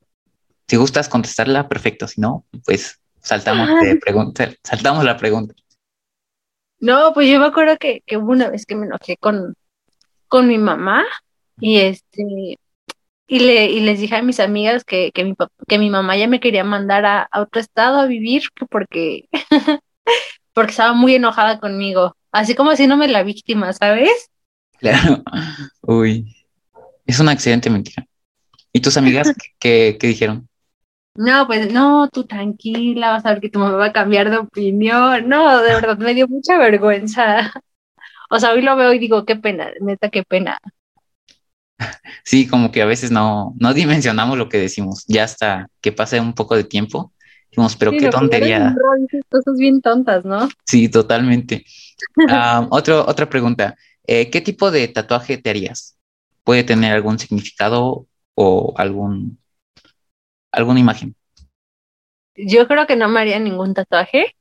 Si 0.68 0.76
gustas 0.76 1.08
contestarla, 1.08 1.68
perfecto. 1.68 2.06
Si 2.06 2.20
no, 2.20 2.44
pues 2.64 3.00
saltamos 3.20 3.68
de 3.80 3.96
pregunta, 4.00 4.52
saltamos 4.62 5.04
la 5.04 5.16
pregunta. 5.16 5.54
No, 6.80 7.12
pues 7.12 7.28
yo 7.28 7.40
me 7.40 7.46
acuerdo 7.46 7.76
que, 7.78 8.02
que 8.06 8.16
hubo 8.16 8.30
una 8.30 8.48
vez 8.50 8.64
que 8.64 8.76
me 8.76 8.86
enojé 8.86 9.16
con, 9.16 9.54
con 10.28 10.46
mi 10.46 10.58
mamá 10.58 11.04
y 11.60 11.78
este 11.78 12.58
y 13.28 13.40
le 13.40 13.66
y 13.66 13.80
les 13.80 14.00
dije 14.00 14.16
a 14.16 14.22
mis 14.22 14.40
amigas 14.40 14.84
que, 14.84 15.12
que 15.12 15.24
mi 15.24 15.34
que 15.68 15.78
mi 15.78 15.90
mamá 15.90 16.16
ya 16.16 16.26
me 16.26 16.40
quería 16.40 16.64
mandar 16.64 17.04
a, 17.04 17.28
a 17.30 17.42
otro 17.42 17.60
estado 17.60 18.00
a 18.00 18.06
vivir 18.06 18.42
que 18.56 18.66
porque 18.66 19.28
porque 20.54 20.70
estaba 20.70 20.94
muy 20.94 21.14
enojada 21.14 21.60
conmigo, 21.60 22.16
así 22.32 22.56
como 22.56 22.72
haciéndome 22.72 23.06
la 23.06 23.22
víctima, 23.22 23.72
¿sabes? 23.72 24.30
Claro. 24.78 25.22
Uy, 25.82 26.34
es 27.06 27.20
una 27.20 27.32
excelente 27.32 27.70
mentira. 27.70 28.06
¿Y 28.72 28.80
tus 28.80 28.96
amigas 28.96 29.32
qué, 29.60 29.96
qué 30.00 30.06
dijeron? 30.08 30.48
No, 31.14 31.46
pues 31.46 31.72
no, 31.72 32.08
tú 32.08 32.24
tranquila, 32.26 33.10
vas 33.10 33.26
a 33.26 33.30
ver 33.30 33.40
que 33.40 33.50
tu 33.50 33.58
mamá 33.58 33.76
va 33.76 33.86
a 33.86 33.92
cambiar 33.92 34.30
de 34.30 34.38
opinión. 34.38 35.28
No, 35.28 35.62
de 35.62 35.74
verdad, 35.74 35.98
me 35.98 36.14
dio 36.14 36.28
mucha 36.28 36.56
vergüenza. 36.56 37.52
O 38.30 38.38
sea, 38.38 38.52
hoy 38.52 38.62
lo 38.62 38.76
veo 38.76 38.92
y 38.92 38.98
digo, 38.98 39.24
qué 39.24 39.36
pena, 39.36 39.70
neta, 39.80 40.10
qué 40.10 40.22
pena. 40.22 40.58
Sí, 42.24 42.46
como 42.46 42.70
que 42.72 42.82
a 42.82 42.86
veces 42.86 43.10
no, 43.10 43.54
no 43.58 43.72
dimensionamos 43.72 44.36
lo 44.36 44.48
que 44.48 44.58
decimos, 44.58 45.04
ya 45.06 45.24
hasta 45.24 45.68
que 45.80 45.92
pase 45.92 46.20
un 46.20 46.34
poco 46.34 46.56
de 46.56 46.64
tiempo, 46.64 47.12
decimos, 47.50 47.76
pero 47.76 47.92
qué 47.92 48.08
tontería. 48.08 48.74
Cosas 49.30 49.56
bien 49.58 49.80
tontas, 49.80 50.24
¿no? 50.24 50.48
Sí, 50.66 50.88
totalmente. 50.88 51.64
otro, 52.70 53.06
otra 53.06 53.28
pregunta, 53.28 53.76
eh, 54.06 54.30
¿qué 54.30 54.40
tipo 54.40 54.70
de 54.70 54.88
tatuaje 54.88 55.38
te 55.38 55.50
harías? 55.50 55.96
¿Puede 56.44 56.64
tener 56.64 56.92
algún 56.92 57.18
significado 57.18 58.06
o 58.34 58.74
algún, 58.76 59.38
alguna 60.52 60.80
imagen? 60.80 61.14
Yo 62.34 62.68
creo 62.68 62.86
que 62.86 62.96
no 62.96 63.08
me 63.08 63.20
haría 63.20 63.38
ningún 63.38 63.74
tatuaje. 63.74 64.34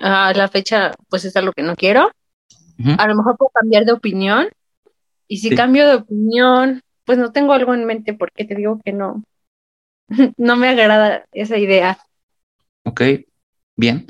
A 0.00 0.32
la 0.34 0.48
fecha, 0.48 0.92
pues 1.08 1.24
es 1.24 1.36
algo 1.36 1.52
que 1.52 1.62
no 1.62 1.74
quiero. 1.74 2.10
A 2.98 3.08
lo 3.08 3.14
mejor 3.14 3.36
puedo 3.38 3.50
cambiar 3.54 3.84
de 3.84 3.92
opinión. 3.92 4.48
Y 5.28 5.38
si 5.38 5.54
cambio 5.54 5.88
de 5.88 5.94
opinión, 5.96 6.82
pues 7.04 7.18
no 7.18 7.32
tengo 7.32 7.52
algo 7.52 7.74
en 7.74 7.84
mente 7.84 8.14
porque 8.14 8.44
te 8.44 8.54
digo 8.54 8.80
que 8.84 8.92
no. 8.92 9.22
no 10.36 10.56
me 10.56 10.68
agrada 10.68 11.24
esa 11.32 11.58
idea. 11.58 11.98
Ok, 12.84 13.02
bien. 13.76 14.06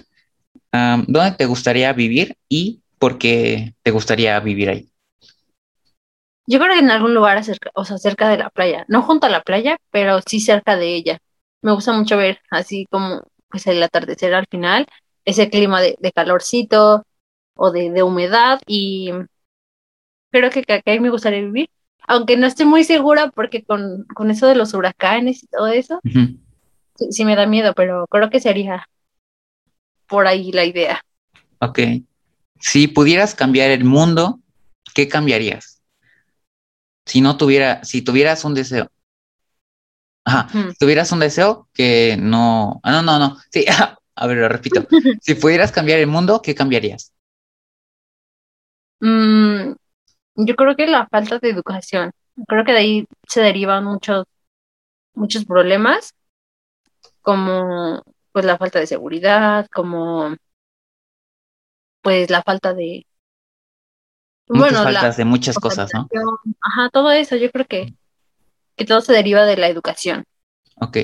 ¿Dónde 0.73 1.33
te 1.39 1.47
gustaría 1.47 1.93
vivir 1.95 2.37
y 2.49 2.83
por 2.99 3.17
qué 3.17 3.75
te 3.83 3.91
gustaría 3.91 4.39
vivir 4.41 4.69
ahí? 4.69 4.91
Yo 6.47 6.59
creo 6.59 6.75
que 6.75 6.81
en 6.81 6.91
algún 6.91 7.15
lugar 7.15 7.43
cerca, 7.43 7.71
o 7.75 7.85
sea, 7.85 7.99
cerca 7.99 8.29
de 8.29 8.37
la 8.37 8.51
playa. 8.51 8.85
No 8.89 9.03
junto 9.03 9.27
a 9.27 9.31
la 9.31 9.43
playa, 9.43 9.79
pero 9.91 10.21
sí 10.27 10.41
cerca 10.41 10.77
de 10.77 10.95
ella. 10.95 11.19
Me 11.63 11.73
gusta 11.73 11.93
mucho 11.93 12.17
ver 12.19 12.41
así 12.51 12.87
como 12.91 13.23
pues 13.49 13.67
el 13.67 13.83
atardecer 13.83 14.35
al 14.35 14.47
final, 14.51 14.87
ese 15.25 15.49
clima 15.49 15.81
de, 15.81 15.97
de 15.99 16.13
calorcito, 16.13 17.05
o 17.57 17.71
de, 17.73 18.03
humedad 18.03 18.61
y 18.67 19.11
creo 20.31 20.51
que 20.51 20.61
acá 20.61 21.01
me 21.01 21.11
gustaría 21.11 21.41
vivir, 21.41 21.71
aunque 22.07 22.37
no 22.37 22.47
estoy 22.47 22.67
muy 22.67 22.85
segura 22.85 23.31
porque 23.31 23.65
con, 23.65 24.05
con 24.15 24.31
eso 24.31 24.47
de 24.47 24.55
los 24.55 24.75
huracanes 24.75 25.43
y 25.43 25.47
todo 25.47 25.67
eso, 25.69 26.01
sí, 27.11 27.25
me 27.25 27.37
da 27.37 27.47
miedo, 27.47 27.75
pero 27.75 28.07
creo 28.09 28.31
que 28.31 28.41
sería 28.41 28.89
por 30.07 30.27
ahí 30.27 30.53
la 30.53 30.65
idea. 30.65 31.01
Ok. 31.61 31.81
Si 32.61 32.89
pudieras 32.89 33.35
cambiar 33.35 33.71
el 33.71 33.85
mundo, 33.85 34.41
¿qué 34.95 35.09
cambiarías? 35.09 35.83
Si 37.05 37.21
no 37.21 37.37
tuviera, 37.37 37.85
si 37.85 38.03
tuvieras 38.03 38.45
un 38.45 38.55
deseo. 38.55 38.91
Ajá, 40.25 40.49
si 40.51 40.77
tuvieras 40.79 41.13
un 41.13 41.21
deseo 41.21 41.69
que 41.73 42.17
no. 42.19 42.81
Ah, 42.83 42.91
no, 42.91 43.03
no, 43.03 43.19
no. 43.19 43.37
Sí, 43.51 43.65
a 44.17 44.27
ver, 44.27 44.39
lo 44.39 44.49
repito. 44.49 44.87
si 45.21 45.35
pudieras 45.35 45.71
cambiar 45.71 46.01
el 46.01 46.09
mundo, 46.09 46.41
¿qué 46.43 46.55
cambiarías? 46.55 47.13
Mm, 49.01 49.75
yo 50.37 50.55
creo 50.55 50.77
que 50.77 50.87
la 50.87 51.07
falta 51.09 51.39
de 51.39 51.51
educación. 51.51 52.13
Creo 52.47 52.65
que 52.65 52.73
de 52.73 52.79
ahí 52.79 53.07
se 53.27 53.41
derivan 53.41 53.85
muchos, 53.85 54.25
muchos 55.15 55.45
problemas, 55.45 56.15
como 57.23 58.03
pues 58.33 58.45
la 58.45 58.59
falta 58.59 58.79
de 58.79 58.87
seguridad, 58.87 59.67
como 59.73 60.37
pues 62.03 62.31
la 62.31 62.43
falta 62.43 62.75
de 62.75 63.07
bueno, 64.49 64.83
faltas 64.85 65.17
de 65.17 65.25
muchas 65.25 65.57
cosas, 65.57 65.91
¿no? 65.93 66.09
Ajá, 66.61 66.89
todo 66.93 67.11
eso, 67.11 67.37
yo 67.37 67.51
creo 67.51 67.67
que, 67.67 67.95
que 68.77 68.85
todo 68.85 69.01
se 69.01 69.13
deriva 69.13 69.45
de 69.45 69.57
la 69.57 69.69
educación. 69.69 70.25
Ok. 70.77 70.99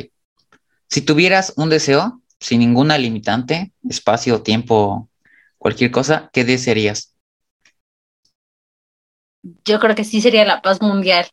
Si 0.88 1.01
tuvieras 1.03 1.55
un 1.57 1.68
deseo, 1.68 2.23
sin 2.38 2.61
ninguna 2.61 2.99
limitante, 2.99 3.73
espacio, 3.88 4.42
tiempo, 4.42 5.09
cualquier 5.59 5.90
cosa, 5.90 6.31
¿qué 6.33 6.45
desearías? 6.45 7.12
Yo 9.42 9.81
creo 9.81 9.94
que 9.94 10.05
sí 10.05 10.20
sería 10.20 10.44
la 10.44 10.62
paz 10.62 10.81
mundial. 10.81 11.26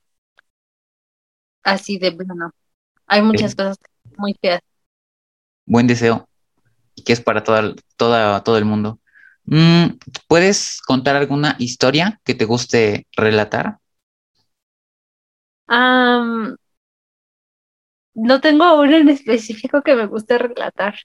Así 1.63 1.97
de 1.97 2.11
bueno. 2.11 2.51
Hay 3.07 3.21
muchas 3.21 3.55
cosas 3.55 3.77
muy 4.17 4.35
feas. 4.39 4.61
Buen 5.65 5.87
deseo. 5.87 6.27
Y 6.95 7.03
que 7.03 7.13
es 7.13 7.21
para 7.21 7.43
toda, 7.43 7.73
toda, 7.97 8.43
todo 8.43 8.57
el 8.57 8.65
mundo. 8.65 8.99
Mm, 9.45 9.97
¿Puedes 10.27 10.81
contar 10.81 11.15
alguna 11.15 11.55
historia 11.59 12.19
que 12.23 12.35
te 12.35 12.45
guste 12.45 13.07
relatar? 13.15 13.79
no 18.15 18.41
tengo 18.41 18.79
una 18.81 18.97
en 18.97 19.09
específico 19.09 19.81
que 19.81 19.95
me 19.95 20.07
guste 20.07 20.37
relatar. 20.37 20.95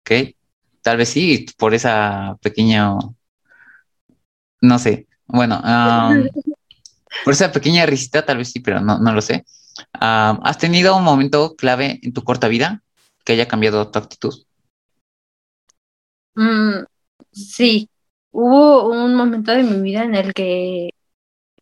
Ok, 0.00 0.34
tal 0.80 0.96
vez 0.96 1.08
sí, 1.08 1.46
por 1.58 1.74
esa 1.74 2.36
pequeña, 2.40 2.94
no 4.60 4.78
sé, 4.78 5.06
bueno, 5.26 5.62
por 7.24 7.32
esa 7.32 7.52
pequeña 7.52 7.86
risita, 7.86 8.24
tal 8.24 8.38
vez 8.38 8.50
sí, 8.50 8.60
pero 8.60 8.80
no, 8.80 8.98
no 8.98 9.12
lo 9.12 9.20
sé. 9.20 9.44
¿Has 9.92 10.58
tenido 10.58 10.96
un 10.96 11.04
momento 11.04 11.54
clave 11.56 12.00
en 12.02 12.12
tu 12.12 12.22
corta 12.22 12.48
vida 12.48 12.82
que 13.24 13.34
haya 13.34 13.48
cambiado 13.48 13.90
tu 13.90 13.98
actitud? 13.98 14.34
Mm, 16.34 16.84
sí, 17.30 17.88
hubo 18.30 18.88
un 18.88 19.14
momento 19.14 19.52
de 19.52 19.62
mi 19.62 19.80
vida 19.82 20.04
en 20.04 20.14
el 20.14 20.34
que 20.34 20.90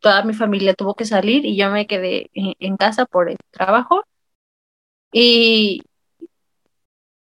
toda 0.00 0.24
mi 0.24 0.34
familia 0.34 0.74
tuvo 0.74 0.94
que 0.94 1.04
salir 1.04 1.44
y 1.44 1.56
yo 1.56 1.70
me 1.70 1.86
quedé 1.86 2.30
en, 2.34 2.76
casa 2.76 3.06
por 3.06 3.30
el 3.30 3.36
trabajo. 3.50 4.04
Y, 5.12 5.82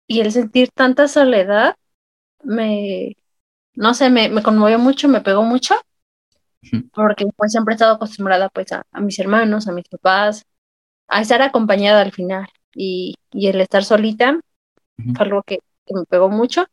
y 0.08 0.20
el 0.22 0.32
sentir 0.32 0.70
tanta 0.74 1.08
soledad 1.08 1.76
me, 2.44 3.16
no 3.76 3.94
sé, 3.94 4.10
me, 4.10 4.30
me 4.30 4.44
conmovió 4.44 4.80
mucho, 4.80 5.08
me 5.08 5.22
pegó 5.22 5.44
mucho 5.44 5.76
porque 6.94 7.26
pues 7.36 7.52
siempre 7.52 7.74
he 7.74 7.76
estado 7.76 7.96
acostumbrada 7.96 8.50
pues 8.50 8.72
a, 8.72 8.84
mis 9.00 9.20
hermanos, 9.20 9.68
a 9.68 9.72
mis 9.72 9.88
papás, 9.88 10.46
a 11.08 11.22
estar 11.22 11.42
acompañada 11.42 12.02
al 12.02 12.12
final 12.12 12.48
y, 12.74 13.16
y 13.32 13.48
el 13.48 13.62
estar 13.62 13.84
solita 13.84 14.40
fue 15.16 15.26
algo 15.26 15.44
que, 15.44 15.60
me 15.90 16.04
pegó 16.06 16.30
mucho 16.30 16.66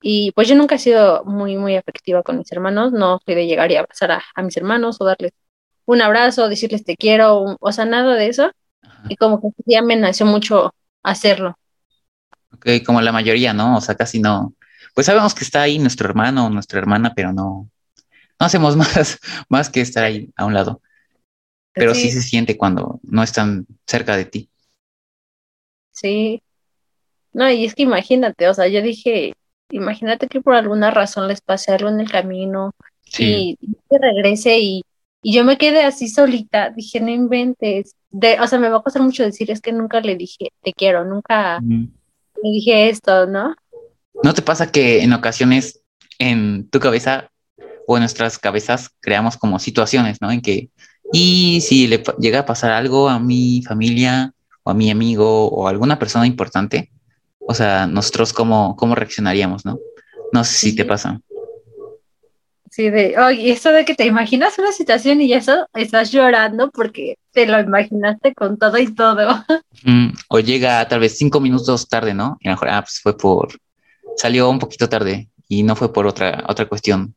y 0.00 0.32
pues 0.32 0.48
yo 0.48 0.56
nunca 0.56 0.74
he 0.74 0.78
sido 0.78 1.24
muy 1.24 1.56
muy 1.56 1.76
afectiva 1.76 2.22
con 2.22 2.38
mis 2.38 2.50
hermanos, 2.50 2.92
no 2.92 3.20
soy 3.24 3.36
de 3.36 3.46
llegar 3.46 3.70
y 3.70 3.76
abrazar 3.76 4.10
a, 4.10 4.42
mis 4.42 4.56
hermanos 4.56 5.00
o 5.00 5.04
darles 5.04 5.32
un 5.84 6.02
abrazo, 6.02 6.48
decirles 6.48 6.84
te 6.84 6.96
quiero, 6.96 7.56
o 7.60 7.72
sea, 7.72 7.84
nada 7.84 8.14
de 8.14 8.28
eso 8.28 8.50
y 9.08 9.16
como 9.16 9.40
que 9.40 9.48
ya 9.66 9.82
me 9.82 9.96
nació 9.96 10.26
mucho 10.26 10.74
hacerlo. 11.02 11.56
Ok, 12.52 12.66
como 12.84 13.00
la 13.00 13.12
mayoría, 13.12 13.52
¿no? 13.52 13.76
O 13.76 13.80
sea, 13.80 13.94
casi 13.94 14.20
no. 14.20 14.54
Pues 14.94 15.06
sabemos 15.06 15.34
que 15.34 15.44
está 15.44 15.62
ahí 15.62 15.78
nuestro 15.78 16.08
hermano 16.08 16.46
o 16.46 16.50
nuestra 16.50 16.78
hermana, 16.80 17.12
pero 17.14 17.32
no, 17.32 17.70
no 18.38 18.46
hacemos 18.46 18.76
más, 18.76 19.18
más 19.48 19.68
que 19.68 19.80
estar 19.80 20.04
ahí 20.04 20.30
a 20.36 20.46
un 20.46 20.54
lado. 20.54 20.80
Pero 21.72 21.94
sí. 21.94 22.10
se 22.10 22.22
siente 22.22 22.56
cuando 22.56 22.98
no 23.02 23.22
están 23.22 23.66
cerca 23.86 24.16
de 24.16 24.24
ti. 24.24 24.50
Sí. 25.92 26.42
No, 27.32 27.50
y 27.50 27.64
es 27.64 27.74
que 27.74 27.84
imagínate, 27.84 28.48
o 28.48 28.54
sea, 28.54 28.66
yo 28.68 28.82
dije, 28.82 29.34
imagínate 29.70 30.28
que 30.28 30.40
por 30.40 30.54
alguna 30.54 30.90
razón 30.90 31.28
les 31.28 31.40
pase 31.40 31.72
algo 31.72 31.88
en 31.88 32.00
el 32.00 32.10
camino 32.10 32.72
y, 33.18 33.56
que 33.56 33.98
regrese 33.98 34.58
y, 34.58 34.82
y, 35.22 35.34
yo 35.34 35.44
me 35.44 35.56
quedé 35.56 35.82
así 35.82 36.08
solita, 36.08 36.70
dije, 36.70 37.00
no 37.00 37.10
inventes. 37.10 37.94
De, 38.10 38.40
o 38.40 38.46
sea, 38.46 38.58
me 38.58 38.70
va 38.70 38.78
a 38.78 38.82
costar 38.82 39.02
mucho 39.02 39.22
decir, 39.22 39.50
es 39.50 39.60
que 39.60 39.72
nunca 39.72 40.00
le 40.00 40.16
dije, 40.16 40.52
te 40.62 40.72
quiero, 40.72 41.04
nunca 41.04 41.60
le 41.60 41.88
dije 42.42 42.88
esto, 42.88 43.26
¿no? 43.26 43.54
¿No 44.22 44.34
te 44.34 44.42
pasa 44.42 44.72
que 44.72 45.02
en 45.02 45.12
ocasiones 45.12 45.82
en 46.18 46.68
tu 46.70 46.80
cabeza 46.80 47.30
o 47.90 47.96
en 47.96 48.02
nuestras 48.02 48.38
cabezas 48.38 48.90
creamos 49.00 49.38
como 49.38 49.58
situaciones, 49.58 50.18
¿no? 50.20 50.30
En 50.30 50.42
que, 50.42 50.68
y 51.10 51.62
si 51.62 51.86
le 51.86 52.02
llega 52.18 52.40
a 52.40 52.44
pasar 52.44 52.70
algo 52.70 53.08
a 53.08 53.18
mi 53.18 53.62
familia 53.66 54.34
o 54.62 54.70
a 54.70 54.74
mi 54.74 54.90
amigo 54.90 55.48
o 55.48 55.66
a 55.66 55.70
alguna 55.70 55.98
persona 55.98 56.26
importante, 56.26 56.90
o 57.40 57.54
sea, 57.54 57.86
nosotros 57.86 58.34
cómo, 58.34 58.76
cómo 58.76 58.94
reaccionaríamos, 58.94 59.64
¿no? 59.64 59.78
No 60.34 60.44
sé 60.44 60.52
si 60.52 60.76
te 60.76 60.84
pasa. 60.84 61.18
Sí, 62.70 62.90
de, 62.90 63.18
oye, 63.18 63.52
esto 63.52 63.72
de 63.72 63.86
que 63.86 63.94
te 63.94 64.04
imaginas 64.04 64.58
una 64.58 64.72
situación 64.72 65.22
y 65.22 65.32
eso 65.32 65.66
estás 65.72 66.12
llorando 66.12 66.70
porque 66.70 67.16
te 67.32 67.46
lo 67.46 67.58
imaginaste 67.58 68.34
con 68.34 68.58
todo 68.58 68.76
y 68.78 68.94
todo. 68.94 69.28
Mm, 69.84 70.08
o 70.28 70.40
llega 70.40 70.88
tal 70.88 70.98
vez 70.98 71.16
cinco 71.16 71.38
minutos 71.38 71.88
tarde, 71.88 72.12
¿no? 72.12 72.36
Y 72.40 72.48
a 72.48 72.50
lo 72.50 72.56
mejor, 72.56 72.68
ah, 72.70 72.82
pues 72.82 72.98
fue 73.00 73.16
por, 73.16 73.60
salió 74.16 74.50
un 74.50 74.58
poquito 74.58 74.88
tarde 74.88 75.28
y 75.46 75.62
no 75.62 75.76
fue 75.76 75.92
por 75.92 76.04
otra, 76.04 76.44
otra 76.48 76.66
cuestión 76.68 77.14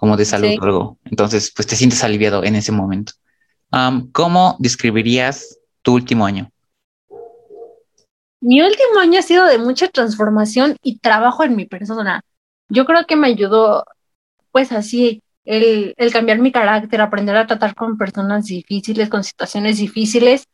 como 0.00 0.16
de 0.16 0.24
salud 0.24 0.50
luego. 0.58 0.98
Entonces, 1.04 1.52
pues 1.54 1.68
te 1.68 1.76
sientes 1.76 2.02
aliviado 2.02 2.42
en 2.42 2.56
ese 2.56 2.72
momento. 2.72 3.12
¿Cómo 4.12 4.56
describirías 4.58 5.58
tu 5.82 5.92
último 5.92 6.24
año? 6.24 6.50
Mi 8.40 8.62
último 8.62 8.98
año 8.98 9.18
ha 9.18 9.22
sido 9.22 9.44
de 9.44 9.58
mucha 9.58 9.88
transformación 9.88 10.76
y 10.82 10.98
trabajo 11.00 11.44
en 11.44 11.54
mi 11.54 11.66
persona. 11.66 12.22
yo 12.70 12.86
creo 12.86 13.04
que 13.04 13.16
me 13.16 13.26
ayudó, 13.26 13.84
pues 14.50 14.72
así, 14.72 15.22
el, 15.44 15.92
el 15.98 16.12
cambiar 16.12 16.38
mi 16.38 16.50
carácter, 16.50 17.02
aprender 17.02 17.36
a 17.36 17.46
tratar 17.46 17.74
con 17.74 17.98
personas 17.98 18.46
difíciles, 18.46 19.10
con 19.10 19.22
situaciones 19.22 19.76
difíciles, 19.76 20.46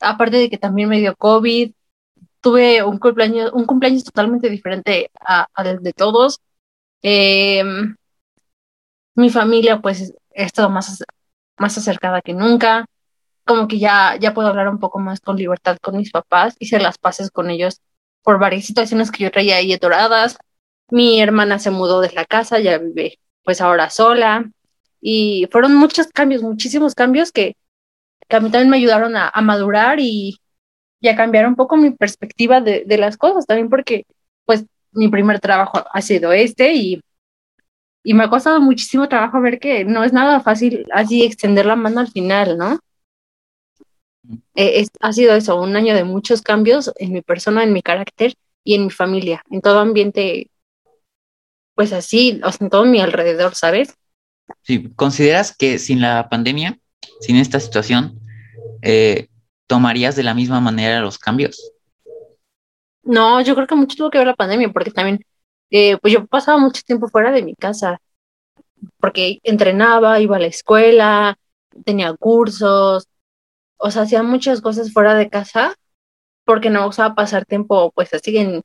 aparte 0.00 0.36
de 0.36 0.50
que 0.50 0.58
también 0.58 0.90
me 0.90 1.00
dio 1.00 1.16
COVID, 1.16 1.72
tuve 2.42 2.82
un 2.82 2.98
cumpleaños, 2.98 3.52
un 3.54 3.64
cumpleaños 3.64 4.04
totalmente 4.04 4.50
diferente 4.50 5.10
al 5.54 5.82
de 5.82 5.92
todos. 5.94 6.40
Em, 7.00 7.96
mi 9.14 9.30
familia, 9.30 9.80
pues, 9.80 10.14
he 10.34 10.44
estado 10.44 10.70
más, 10.70 11.02
más 11.58 11.78
acercada 11.78 12.22
que 12.22 12.34
nunca. 12.34 12.86
Como 13.44 13.68
que 13.68 13.78
ya, 13.78 14.16
ya 14.20 14.34
puedo 14.34 14.48
hablar 14.48 14.68
un 14.68 14.78
poco 14.78 14.98
más 14.98 15.20
con 15.20 15.36
libertad 15.36 15.76
con 15.80 15.96
mis 15.96 16.10
papás, 16.12 16.54
hice 16.60 16.78
las 16.78 16.98
paces 16.98 17.30
con 17.30 17.50
ellos 17.50 17.80
por 18.22 18.38
varias 18.38 18.64
situaciones 18.66 19.10
que 19.10 19.24
yo 19.24 19.30
traía 19.30 19.56
ahí 19.56 19.72
atoradas. 19.72 20.38
Mi 20.90 21.20
hermana 21.20 21.58
se 21.58 21.70
mudó 21.70 22.00
de 22.00 22.12
la 22.12 22.24
casa, 22.24 22.60
ya 22.60 22.78
vive 22.78 23.18
pues 23.44 23.60
ahora 23.60 23.90
sola. 23.90 24.50
Y 25.00 25.48
fueron 25.50 25.74
muchos 25.74 26.06
cambios, 26.08 26.42
muchísimos 26.42 26.94
cambios 26.94 27.32
que, 27.32 27.56
que 28.28 28.36
a 28.36 28.40
mí 28.40 28.50
también 28.50 28.70
me 28.70 28.76
ayudaron 28.76 29.16
a, 29.16 29.28
a 29.28 29.42
madurar 29.42 29.98
y, 29.98 30.38
y 31.00 31.08
a 31.08 31.16
cambiar 31.16 31.46
un 31.48 31.56
poco 31.56 31.76
mi 31.76 31.90
perspectiva 31.90 32.60
de, 32.60 32.84
de, 32.86 32.98
las 32.98 33.16
cosas, 33.16 33.46
también 33.46 33.68
porque 33.68 34.06
pues 34.44 34.64
mi 34.92 35.08
primer 35.08 35.40
trabajo 35.40 35.84
ha 35.92 36.02
sido 36.02 36.32
este 36.32 36.74
y, 36.74 37.02
y 38.02 38.14
me 38.14 38.24
ha 38.24 38.30
costado 38.30 38.60
muchísimo 38.60 39.08
trabajo 39.08 39.40
ver 39.40 39.58
que 39.58 39.84
no 39.84 40.04
es 40.04 40.12
nada 40.12 40.40
fácil 40.40 40.86
así 40.92 41.24
extender 41.24 41.66
la 41.66 41.76
mano 41.76 42.00
al 42.00 42.08
final, 42.08 42.58
¿no? 42.58 42.80
Eh, 44.54 44.80
es, 44.80 44.90
ha 45.00 45.12
sido 45.12 45.34
eso, 45.34 45.60
un 45.60 45.76
año 45.76 45.94
de 45.94 46.04
muchos 46.04 46.42
cambios 46.42 46.92
en 46.96 47.12
mi 47.12 47.22
persona, 47.22 47.64
en 47.64 47.72
mi 47.72 47.82
carácter 47.82 48.34
y 48.64 48.74
en 48.74 48.84
mi 48.84 48.90
familia, 48.90 49.42
en 49.50 49.60
todo 49.60 49.80
ambiente, 49.80 50.50
pues 51.74 51.92
así, 51.92 52.40
o 52.44 52.52
sea, 52.52 52.64
en 52.64 52.70
todo 52.70 52.84
mi 52.84 53.00
alrededor, 53.00 53.54
¿sabes? 53.54 53.94
Sí, 54.62 54.90
¿consideras 54.94 55.56
que 55.56 55.78
sin 55.78 56.00
la 56.00 56.28
pandemia, 56.28 56.78
sin 57.20 57.36
esta 57.36 57.58
situación, 57.58 58.20
eh, 58.82 59.28
tomarías 59.66 60.16
de 60.16 60.22
la 60.22 60.34
misma 60.34 60.60
manera 60.60 61.00
los 61.00 61.18
cambios? 61.18 61.72
No, 63.02 63.40
yo 63.40 63.54
creo 63.54 63.66
que 63.66 63.74
mucho 63.74 63.96
tuvo 63.96 64.10
que 64.10 64.18
ver 64.18 64.26
la 64.28 64.36
pandemia, 64.36 64.70
porque 64.72 64.90
también, 64.90 65.24
eh, 65.72 65.96
pues 65.98 66.12
yo 66.12 66.26
pasaba 66.26 66.58
mucho 66.58 66.82
tiempo 66.84 67.08
fuera 67.08 67.32
de 67.32 67.42
mi 67.42 67.54
casa, 67.54 68.00
porque 69.00 69.40
entrenaba, 69.42 70.20
iba 70.20 70.36
a 70.36 70.40
la 70.40 70.46
escuela, 70.46 71.38
tenía 71.84 72.14
cursos, 72.14 73.08
o 73.78 73.90
sea, 73.90 74.02
hacía 74.02 74.22
muchas 74.22 74.60
cosas 74.60 74.92
fuera 74.92 75.14
de 75.14 75.30
casa, 75.30 75.74
porque 76.44 76.70
no 76.70 76.86
usaba 76.86 77.14
pasar 77.14 77.46
tiempo, 77.46 77.90
pues 77.92 78.12
así, 78.14 78.36
en, 78.36 78.62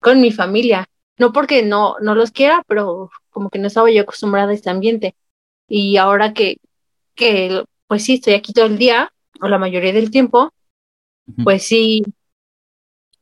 con 0.00 0.20
mi 0.20 0.32
familia. 0.32 0.86
No 1.18 1.32
porque 1.32 1.62
no, 1.62 1.96
no 2.00 2.14
los 2.14 2.30
quiera, 2.30 2.64
pero 2.66 3.10
como 3.30 3.50
que 3.50 3.58
no 3.58 3.66
estaba 3.66 3.90
yo 3.90 4.02
acostumbrada 4.02 4.50
a 4.50 4.54
este 4.54 4.70
ambiente. 4.70 5.14
Y 5.68 5.98
ahora 5.98 6.32
que, 6.32 6.56
que, 7.14 7.64
pues 7.86 8.04
sí, 8.04 8.14
estoy 8.14 8.34
aquí 8.34 8.54
todo 8.54 8.66
el 8.66 8.78
día, 8.78 9.12
o 9.42 9.48
la 9.48 9.58
mayoría 9.58 9.92
del 9.92 10.10
tiempo, 10.10 10.52
pues 11.44 11.64
sí, 11.64 12.02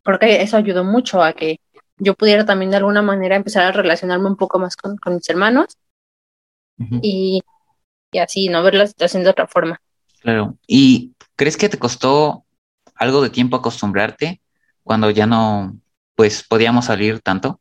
porque 0.05 0.41
eso 0.43 0.57
ayudó 0.57 0.85
mucho 0.85 1.23
a 1.23 1.33
que 1.33 1.61
yo 1.99 2.15
pudiera 2.15 2.45
también 2.45 2.71
de 2.71 2.79
alguna 2.79 3.03
manera 3.03 3.37
empezar 3.37 3.65
a 3.65 3.73
relacionarme 3.73 4.29
un 4.29 4.37
poco 4.37 4.59
más 4.59 4.77
con, 4.77 4.97
con 4.97 5.15
mis 5.15 5.29
hermanos 5.29 5.77
y, 7.03 7.41
y, 8.13 8.19
así, 8.19 8.49
no 8.49 8.63
ver 8.63 8.75
la 8.75 8.87
situación 8.87 9.25
de 9.25 9.31
otra 9.31 9.49
forma. 9.49 9.81
Claro. 10.21 10.57
¿Y 10.67 11.15
crees 11.35 11.57
que 11.57 11.69
te 11.69 11.79
costó 11.79 12.45
algo 12.95 13.21
de 13.21 13.31
tiempo 13.31 13.57
acostumbrarte 13.57 14.41
cuando 14.85 15.11
ya 15.11 15.27
no, 15.27 15.77
pues, 16.15 16.45
podíamos 16.45 16.87
salir 16.87 17.21
tanto? 17.21 17.61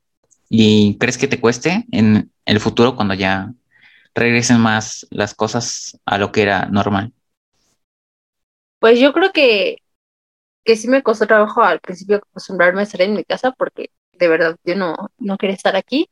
¿Y 0.49 0.97
crees 0.97 1.17
que 1.17 1.27
te 1.27 1.39
cueste 1.39 1.85
en 1.91 2.31
el 2.45 2.59
futuro 2.59 2.95
cuando 2.95 3.13
ya 3.13 3.51
regresen 4.13 4.59
más 4.59 5.05
las 5.09 5.33
cosas 5.33 5.99
a 6.05 6.17
lo 6.17 6.31
que 6.31 6.43
era 6.43 6.65
normal? 6.67 7.13
Pues 8.79 8.99
yo 8.99 9.11
creo 9.13 9.31
que, 9.31 9.77
que 10.63 10.75
sí 10.75 10.87
me 10.87 11.03
costó 11.03 11.27
trabajo 11.27 11.63
al 11.63 11.79
principio 11.79 12.17
acostumbrarme 12.17 12.81
a 12.81 12.83
estar 12.83 13.01
en 13.01 13.15
mi 13.15 13.23
casa 13.23 13.51
porque 13.51 13.89
de 14.17 14.27
verdad 14.27 14.55
yo 14.63 14.75
no, 14.75 14.95
no 15.17 15.37
quería 15.37 15.55
estar 15.55 15.75
aquí. 15.75 16.09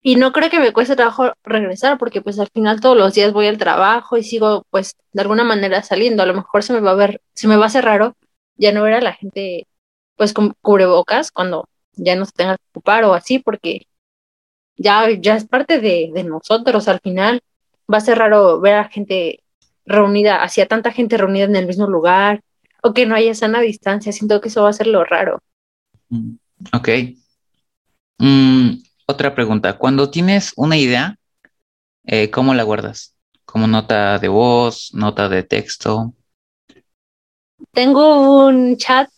Y 0.00 0.16
no 0.16 0.32
creo 0.32 0.48
que 0.50 0.60
me 0.60 0.72
cueste 0.72 0.96
trabajo 0.96 1.32
regresar 1.44 1.98
porque 1.98 2.22
pues 2.22 2.38
al 2.38 2.48
final 2.48 2.80
todos 2.80 2.96
los 2.96 3.14
días 3.14 3.32
voy 3.32 3.48
al 3.48 3.58
trabajo 3.58 4.16
y 4.16 4.22
sigo 4.22 4.64
pues 4.70 4.96
de 5.12 5.22
alguna 5.22 5.44
manera 5.44 5.82
saliendo. 5.82 6.22
A 6.22 6.26
lo 6.26 6.34
mejor 6.34 6.62
se 6.62 6.72
me 6.72 6.80
va 6.80 6.92
a 6.92 6.94
ver, 6.94 7.20
se 7.34 7.48
me 7.48 7.56
va 7.56 7.64
a 7.64 7.66
hacer 7.66 7.84
raro 7.84 8.16
ya 8.56 8.72
no 8.72 8.82
ver 8.82 8.94
a 8.94 9.00
la 9.00 9.12
gente 9.14 9.66
pues 10.16 10.32
con 10.32 10.54
cubrebocas 10.62 11.30
cuando 11.32 11.68
ya 11.94 12.16
no 12.16 12.24
se 12.24 12.32
tenga 12.32 12.56
que 12.56 12.64
ocupar 12.70 13.04
o 13.04 13.14
así 13.14 13.38
porque 13.38 13.86
ya, 14.76 15.10
ya 15.10 15.36
es 15.36 15.46
parte 15.46 15.80
de, 15.80 16.10
de 16.14 16.24
nosotros 16.24 16.88
al 16.88 17.00
final. 17.00 17.40
Va 17.92 17.98
a 17.98 18.00
ser 18.00 18.18
raro 18.18 18.60
ver 18.60 18.74
a 18.74 18.88
gente 18.88 19.42
reunida, 19.88 20.42
hacía 20.42 20.66
tanta 20.66 20.92
gente 20.92 21.16
reunida 21.16 21.44
en 21.44 21.56
el 21.56 21.66
mismo 21.66 21.86
lugar, 21.86 22.42
o 22.82 22.92
que 22.92 23.06
no 23.06 23.14
haya 23.14 23.34
sana 23.34 23.60
distancia, 23.60 24.12
siento 24.12 24.40
que 24.40 24.48
eso 24.48 24.62
va 24.62 24.70
a 24.70 24.74
ser 24.74 24.86
lo 24.86 25.04
raro. 25.04 25.40
Mm, 26.10 26.36
ok. 26.72 26.88
Mm, 28.18 28.82
otra 29.06 29.34
pregunta, 29.34 29.78
cuando 29.78 30.10
tienes 30.10 30.52
una 30.56 30.76
idea, 30.76 31.16
eh, 32.04 32.30
¿cómo 32.30 32.54
la 32.54 32.62
guardas? 32.62 33.14
¿Como 33.44 33.66
nota 33.66 34.18
de 34.18 34.28
voz, 34.28 34.90
nota 34.92 35.28
de 35.28 35.42
texto? 35.42 36.14
Tengo 37.72 38.46
un 38.46 38.76
chat 38.76 39.08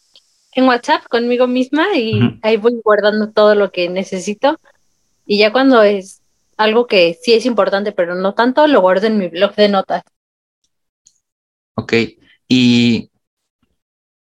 en 0.53 0.65
WhatsApp 0.65 1.05
conmigo 1.09 1.47
misma 1.47 1.97
y 1.97 2.15
uh 2.15 2.25
-huh. 2.25 2.39
ahí 2.43 2.57
voy 2.57 2.81
guardando 2.85 3.31
todo 3.31 3.55
lo 3.55 3.71
que 3.71 3.89
necesito. 3.89 4.59
Y 5.27 5.39
ya 5.39 5.53
cuando 5.53 5.83
es 5.83 6.23
algo 6.57 6.87
que 6.87 7.19
sí 7.21 7.33
es 7.33 7.47
importante, 7.47 7.93
pero 7.93 8.15
no 8.15 8.35
tanto, 8.35 8.67
lo 8.67 8.81
guardo 8.81 9.07
en 9.07 9.19
mi 9.19 9.29
blog 9.29 9.55
de 9.55 9.69
notas. 9.69 10.03
Ok, 11.75 11.95
¿y 12.49 13.11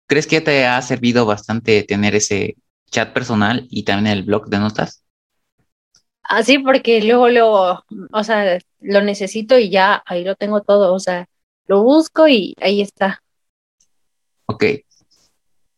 crees 0.08 0.28
que 0.28 0.42
te 0.42 0.66
ha 0.66 0.82
servido 0.82 1.26
bastante 1.26 1.84
tener 1.84 2.16
ese 2.16 2.58
chat 2.96 3.14
personal 3.14 3.68
y 3.70 3.84
también 3.84 4.18
el 4.18 4.24
blog 4.24 4.48
de 4.48 4.60
notas? 4.60 5.04
Así, 6.24 6.58
ah, 6.58 6.62
porque 6.64 7.02
luego, 7.02 7.30
luego, 7.30 7.84
o 8.12 8.24
sea, 8.24 8.58
lo 8.80 9.02
necesito 9.02 9.60
y 9.60 9.70
ya 9.70 10.02
ahí 10.06 10.24
lo 10.24 10.36
tengo 10.36 10.62
todo, 10.62 10.94
o 10.94 11.00
sea, 11.00 11.28
lo 11.68 11.84
busco 11.84 12.28
y 12.28 12.56
ahí 12.62 12.82
está. 12.82 13.22
Ok. 14.48 14.64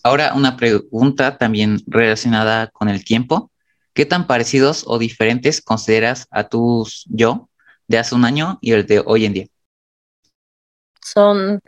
Ahora 0.03 0.33
una 0.35 0.55
pregunta 0.55 1.37
también 1.37 1.81
relacionada 1.87 2.67
con 2.67 2.87
el 2.87 3.03
tiempo. 3.03 3.51
¿Qué 3.93 4.05
tan 4.05 4.27
parecidos 4.27 4.83
o 4.87 4.99
diferentes 4.99 5.61
consideras 5.61 6.27
a 6.29 6.47
tus 6.47 7.05
yo 7.09 7.49
de 7.87 7.97
hace 7.97 8.15
un 8.15 8.23
año 8.23 8.59
y 8.61 8.71
el 8.71 8.85
de 8.85 9.01
hoy 9.05 9.25
en 9.25 9.33
día? 9.33 9.47
son 11.13 11.61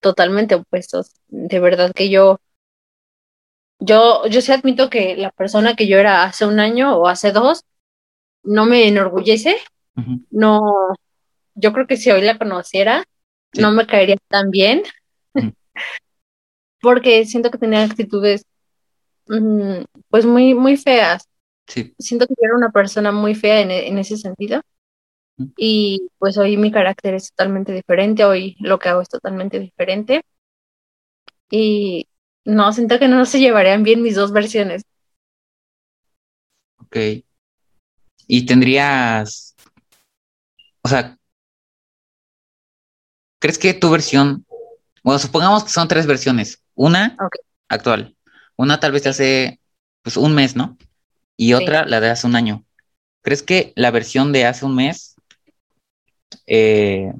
totalmente 0.00 0.54
opuestos. 0.54 1.12
De 1.28 1.58
verdad 1.60 1.92
que 1.94 2.10
yo, 2.10 2.40
yo, 3.78 4.26
yo 4.26 4.40
sí 4.40 4.52
admito 4.52 4.90
que 4.90 5.16
la 5.16 5.30
persona 5.30 5.74
que 5.74 5.86
yo 5.86 5.98
era 5.98 6.24
hace 6.24 6.46
un 6.46 6.60
año 6.60 6.96
o 6.96 7.08
hace 7.08 7.32
dos 7.32 7.64
no 8.42 8.66
me 8.66 8.88
enorgullece. 8.88 9.56
Uh 9.96 10.00
-huh. 10.00 10.26
No, 10.30 10.94
yo 11.54 11.72
creo 11.72 11.86
que 11.86 11.96
si 11.96 12.10
hoy 12.10 12.22
la 12.22 12.38
conociera, 12.38 13.04
sí. 13.52 13.60
no 13.60 13.72
me 13.72 13.86
caería 13.86 14.16
tan 14.28 14.50
bien. 14.50 14.82
Uh 15.34 15.40
-huh. 15.40 15.54
Porque 16.80 17.24
siento 17.24 17.50
que 17.50 17.58
tenía 17.58 17.82
actitudes 17.82 18.44
mmm, 19.28 19.84
pues 20.08 20.26
muy, 20.26 20.54
muy 20.54 20.76
feas. 20.76 21.28
Sí. 21.66 21.94
Siento 21.98 22.26
que 22.26 22.34
yo 22.34 22.46
era 22.46 22.56
una 22.56 22.70
persona 22.70 23.12
muy 23.12 23.34
fea 23.34 23.60
en, 23.60 23.70
en 23.70 23.98
ese 23.98 24.16
sentido. 24.16 24.62
Y 25.56 26.08
pues 26.18 26.38
hoy 26.38 26.56
mi 26.56 26.72
carácter 26.72 27.14
es 27.14 27.30
totalmente 27.30 27.72
diferente, 27.72 28.24
hoy 28.24 28.56
lo 28.58 28.78
que 28.78 28.88
hago 28.88 29.02
es 29.02 29.08
totalmente 29.10 29.58
diferente. 29.60 30.22
Y 31.50 32.08
no, 32.46 32.72
siento 32.72 32.98
que 32.98 33.08
no 33.08 33.26
se 33.26 33.40
llevarían 33.40 33.82
bien 33.82 34.02
mis 34.02 34.14
dos 34.14 34.32
versiones. 34.32 34.84
Ok. 36.78 36.96
¿Y 38.28 38.46
tendrías, 38.46 39.54
o 40.82 40.88
sea, 40.88 41.18
crees 43.38 43.58
que 43.58 43.74
tu 43.74 43.90
versión, 43.90 44.46
bueno, 45.02 45.18
supongamos 45.18 45.64
que 45.64 45.70
son 45.70 45.88
tres 45.88 46.06
versiones, 46.06 46.62
una 46.74 47.14
okay. 47.14 47.40
actual, 47.68 48.16
una 48.56 48.80
tal 48.80 48.92
vez 48.92 49.06
hace 49.06 49.60
pues 50.02 50.16
un 50.16 50.34
mes, 50.34 50.56
¿no? 50.56 50.76
Y 51.36 51.52
otra 51.52 51.84
la 51.84 52.00
de 52.00 52.10
hace 52.10 52.26
un 52.26 52.36
año. 52.36 52.64
¿Crees 53.22 53.42
que 53.42 53.72
la 53.76 53.90
versión 53.90 54.32
de 54.32 54.46
hace 54.46 54.64
un 54.64 54.74
mes 54.74 55.16
eh, 56.46 57.12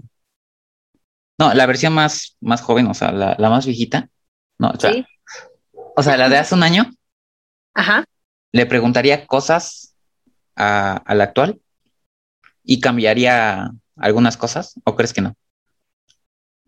no, 1.38 1.52
la 1.52 1.66
versión 1.66 1.92
más, 1.92 2.36
más 2.40 2.62
joven, 2.62 2.86
o 2.86 2.94
sea, 2.94 3.12
la, 3.12 3.36
la 3.38 3.50
más 3.50 3.66
viejita. 3.66 4.08
No, 4.58 4.70
o 4.70 4.80
sea, 4.80 4.92
sí. 4.92 5.06
O 5.96 6.02
sea, 6.02 6.16
la 6.16 6.28
de 6.28 6.36
hace 6.36 6.54
un 6.54 6.62
año. 6.62 6.90
Ajá. 7.74 8.04
Le 8.52 8.66
preguntaría 8.66 9.26
cosas 9.26 9.94
a, 10.54 10.98
a 10.98 11.14
la 11.14 11.24
actual 11.24 11.60
y 12.62 12.80
cambiaría 12.80 13.70
algunas 13.96 14.36
cosas, 14.36 14.74
¿o 14.84 14.94
crees 14.94 15.12
que 15.12 15.22
no? 15.22 15.34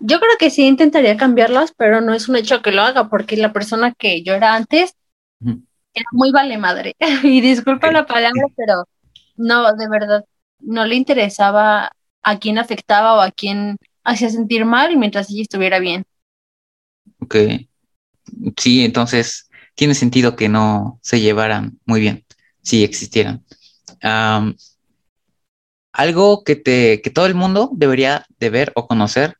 Yo 0.00 0.18
creo 0.20 0.36
que 0.38 0.50
sí 0.50 0.66
intentaría 0.66 1.16
cambiarlas, 1.16 1.72
pero 1.76 2.00
no 2.00 2.14
es 2.14 2.28
un 2.28 2.36
hecho 2.36 2.62
que 2.62 2.72
lo 2.72 2.82
haga, 2.82 3.08
porque 3.08 3.36
la 3.36 3.52
persona 3.52 3.92
que 3.92 4.22
yo 4.22 4.34
era 4.34 4.54
antes 4.54 4.94
uh 5.40 5.50
-huh. 5.50 5.62
era 5.92 6.06
muy 6.12 6.30
vale 6.30 6.56
madre. 6.56 6.96
y 7.22 7.40
disculpa 7.40 7.90
la 7.92 8.06
palabra, 8.06 8.44
pero 8.56 8.84
no, 9.36 9.74
de 9.74 9.88
verdad, 9.88 10.24
no 10.60 10.86
le 10.86 10.94
interesaba 10.94 11.92
a 12.22 12.38
quién 12.38 12.58
afectaba 12.58 13.14
o 13.14 13.20
a 13.20 13.30
quién 13.30 13.76
hacía 14.04 14.30
sentir 14.30 14.64
mal 14.64 14.96
mientras 14.96 15.30
ella 15.30 15.42
estuviera 15.42 15.80
bien. 15.80 16.04
Ok. 17.20 17.36
Sí, 18.56 18.84
entonces 18.84 19.50
tiene 19.74 19.94
sentido 19.94 20.36
que 20.36 20.48
no 20.48 20.98
se 21.02 21.20
llevaran 21.20 21.78
muy 21.84 22.00
bien, 22.00 22.24
si 22.62 22.84
existieran. 22.84 23.44
algo 25.92 26.44
que 26.44 26.56
te, 26.56 27.00
que 27.02 27.10
todo 27.10 27.26
el 27.26 27.34
mundo 27.34 27.70
debería 27.72 28.24
de 28.38 28.50
ver 28.50 28.72
o 28.74 28.86
conocer, 28.86 29.36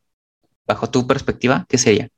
bajo 0.67 0.91
tu 0.91 1.07
perspectiva, 1.07 1.67
¿qué 1.69 1.79
sería? 1.79 2.09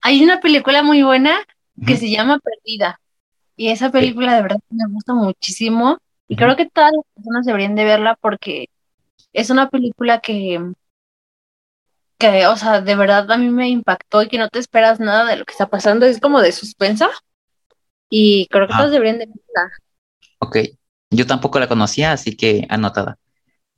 Hay 0.00 0.22
una 0.22 0.40
película 0.40 0.82
muy 0.82 1.02
buena 1.02 1.38
que 1.84 1.96
se 1.96 2.10
llama 2.10 2.38
Perdida. 2.38 3.00
Y 3.56 3.68
esa 3.68 3.90
película 3.90 4.34
de 4.36 4.42
verdad 4.42 4.60
me 4.70 4.92
gusta 4.92 5.14
muchísimo. 5.14 5.98
Y 6.28 6.36
creo 6.36 6.56
que 6.56 6.68
todas 6.68 6.92
las 6.92 7.04
personas 7.14 7.46
deberían 7.46 7.74
de 7.74 7.84
verla 7.84 8.16
porque 8.20 8.68
es 9.32 9.50
una 9.50 9.68
película 9.68 10.20
que, 10.20 10.60
que, 12.18 12.46
o 12.46 12.56
sea, 12.56 12.80
de 12.80 12.96
verdad 12.96 13.30
a 13.30 13.38
mí 13.38 13.50
me 13.50 13.68
impactó 13.68 14.22
y 14.22 14.28
que 14.28 14.38
no 14.38 14.48
te 14.48 14.58
esperas 14.58 15.00
nada 15.00 15.24
de 15.26 15.36
lo 15.36 15.44
que 15.44 15.52
está 15.52 15.68
pasando. 15.68 16.06
Es 16.06 16.20
como 16.20 16.40
de 16.40 16.52
suspensa. 16.52 17.10
Y 18.08 18.46
creo 18.48 18.68
que 18.68 18.74
todos 18.74 18.90
deberían 18.90 19.18
de 19.18 19.26
verla. 19.26 19.70
Ok. 20.38 20.58
Yo 21.10 21.26
tampoco 21.26 21.58
la 21.58 21.68
conocía, 21.68 22.12
así 22.12 22.36
que 22.36 22.66
anotada. 22.68 23.18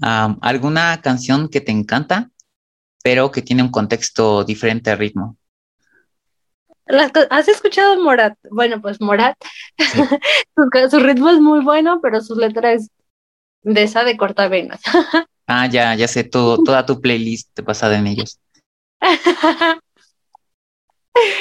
¿Alguna 0.00 1.00
canción 1.02 1.48
que 1.48 1.60
te 1.60 1.72
encanta, 1.72 2.30
pero 3.02 3.30
que 3.30 3.42
tiene 3.42 3.62
un 3.62 3.70
contexto 3.70 4.44
diferente 4.44 4.90
al 4.90 4.98
ritmo? 4.98 5.36
¿Has 7.30 7.48
escuchado 7.48 8.00
Morat? 8.02 8.38
Bueno, 8.50 8.80
pues 8.80 9.00
Morat, 9.00 9.36
su, 10.90 10.98
ritmo 11.00 11.28
es 11.28 11.38
muy 11.38 11.62
bueno, 11.62 12.00
pero 12.00 12.20
su 12.22 12.34
letra 12.34 12.72
es 12.72 12.90
de 13.62 13.82
esa 13.82 14.04
de 14.04 14.16
cortavenas. 14.16 14.80
ah, 15.48 15.66
ya, 15.66 15.94
ya 15.94 16.06
sé, 16.06 16.24
todo, 16.24 16.58
toda 16.64 16.86
tu 16.86 17.00
playlist 17.00 17.60
basada 17.62 17.98
en 17.98 18.06
ellos. 18.06 18.38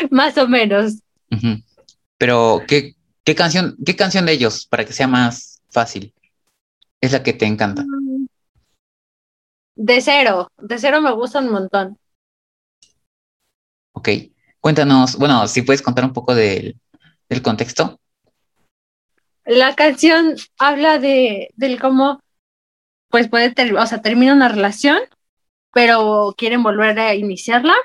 más 0.09 0.37
o 0.37 0.47
menos. 0.47 1.03
Pero, 2.17 2.61
¿qué, 2.67 2.95
¿qué, 3.23 3.35
canción, 3.35 3.77
¿qué 3.85 3.95
canción 3.95 4.25
de 4.25 4.31
ellos, 4.33 4.65
para 4.65 4.85
que 4.85 4.93
sea 4.93 5.07
más 5.07 5.61
fácil, 5.69 6.13
es 7.01 7.11
la 7.11 7.21
que 7.21 7.33
te 7.33 7.45
encanta? 7.45 7.85
De 9.75 10.01
cero, 10.01 10.51
de 10.57 10.79
cero 10.79 11.01
me 11.01 11.11
gusta 11.11 11.39
un 11.39 11.51
montón. 11.51 11.99
Ok. 13.93 14.09
Cuéntanos, 14.59 15.17
bueno, 15.17 15.47
si 15.47 15.61
puedes 15.61 15.81
contar 15.81 16.05
un 16.05 16.13
poco 16.13 16.35
del, 16.35 16.75
contexto. 17.43 17.99
La 19.45 19.75
canción 19.75 20.35
habla 20.57 20.99
de 20.99 21.49
del 21.55 21.79
cómo 21.79 22.19
pues 23.09 23.29
puede 23.29 23.53
o 23.77 23.85
sea, 23.85 24.01
termina 24.01 24.33
una 24.33 24.49
relación, 24.49 24.99
pero 25.73 26.33
quieren 26.37 26.63
volver 26.63 26.99
a 26.99 27.15
iniciarla 27.15 27.75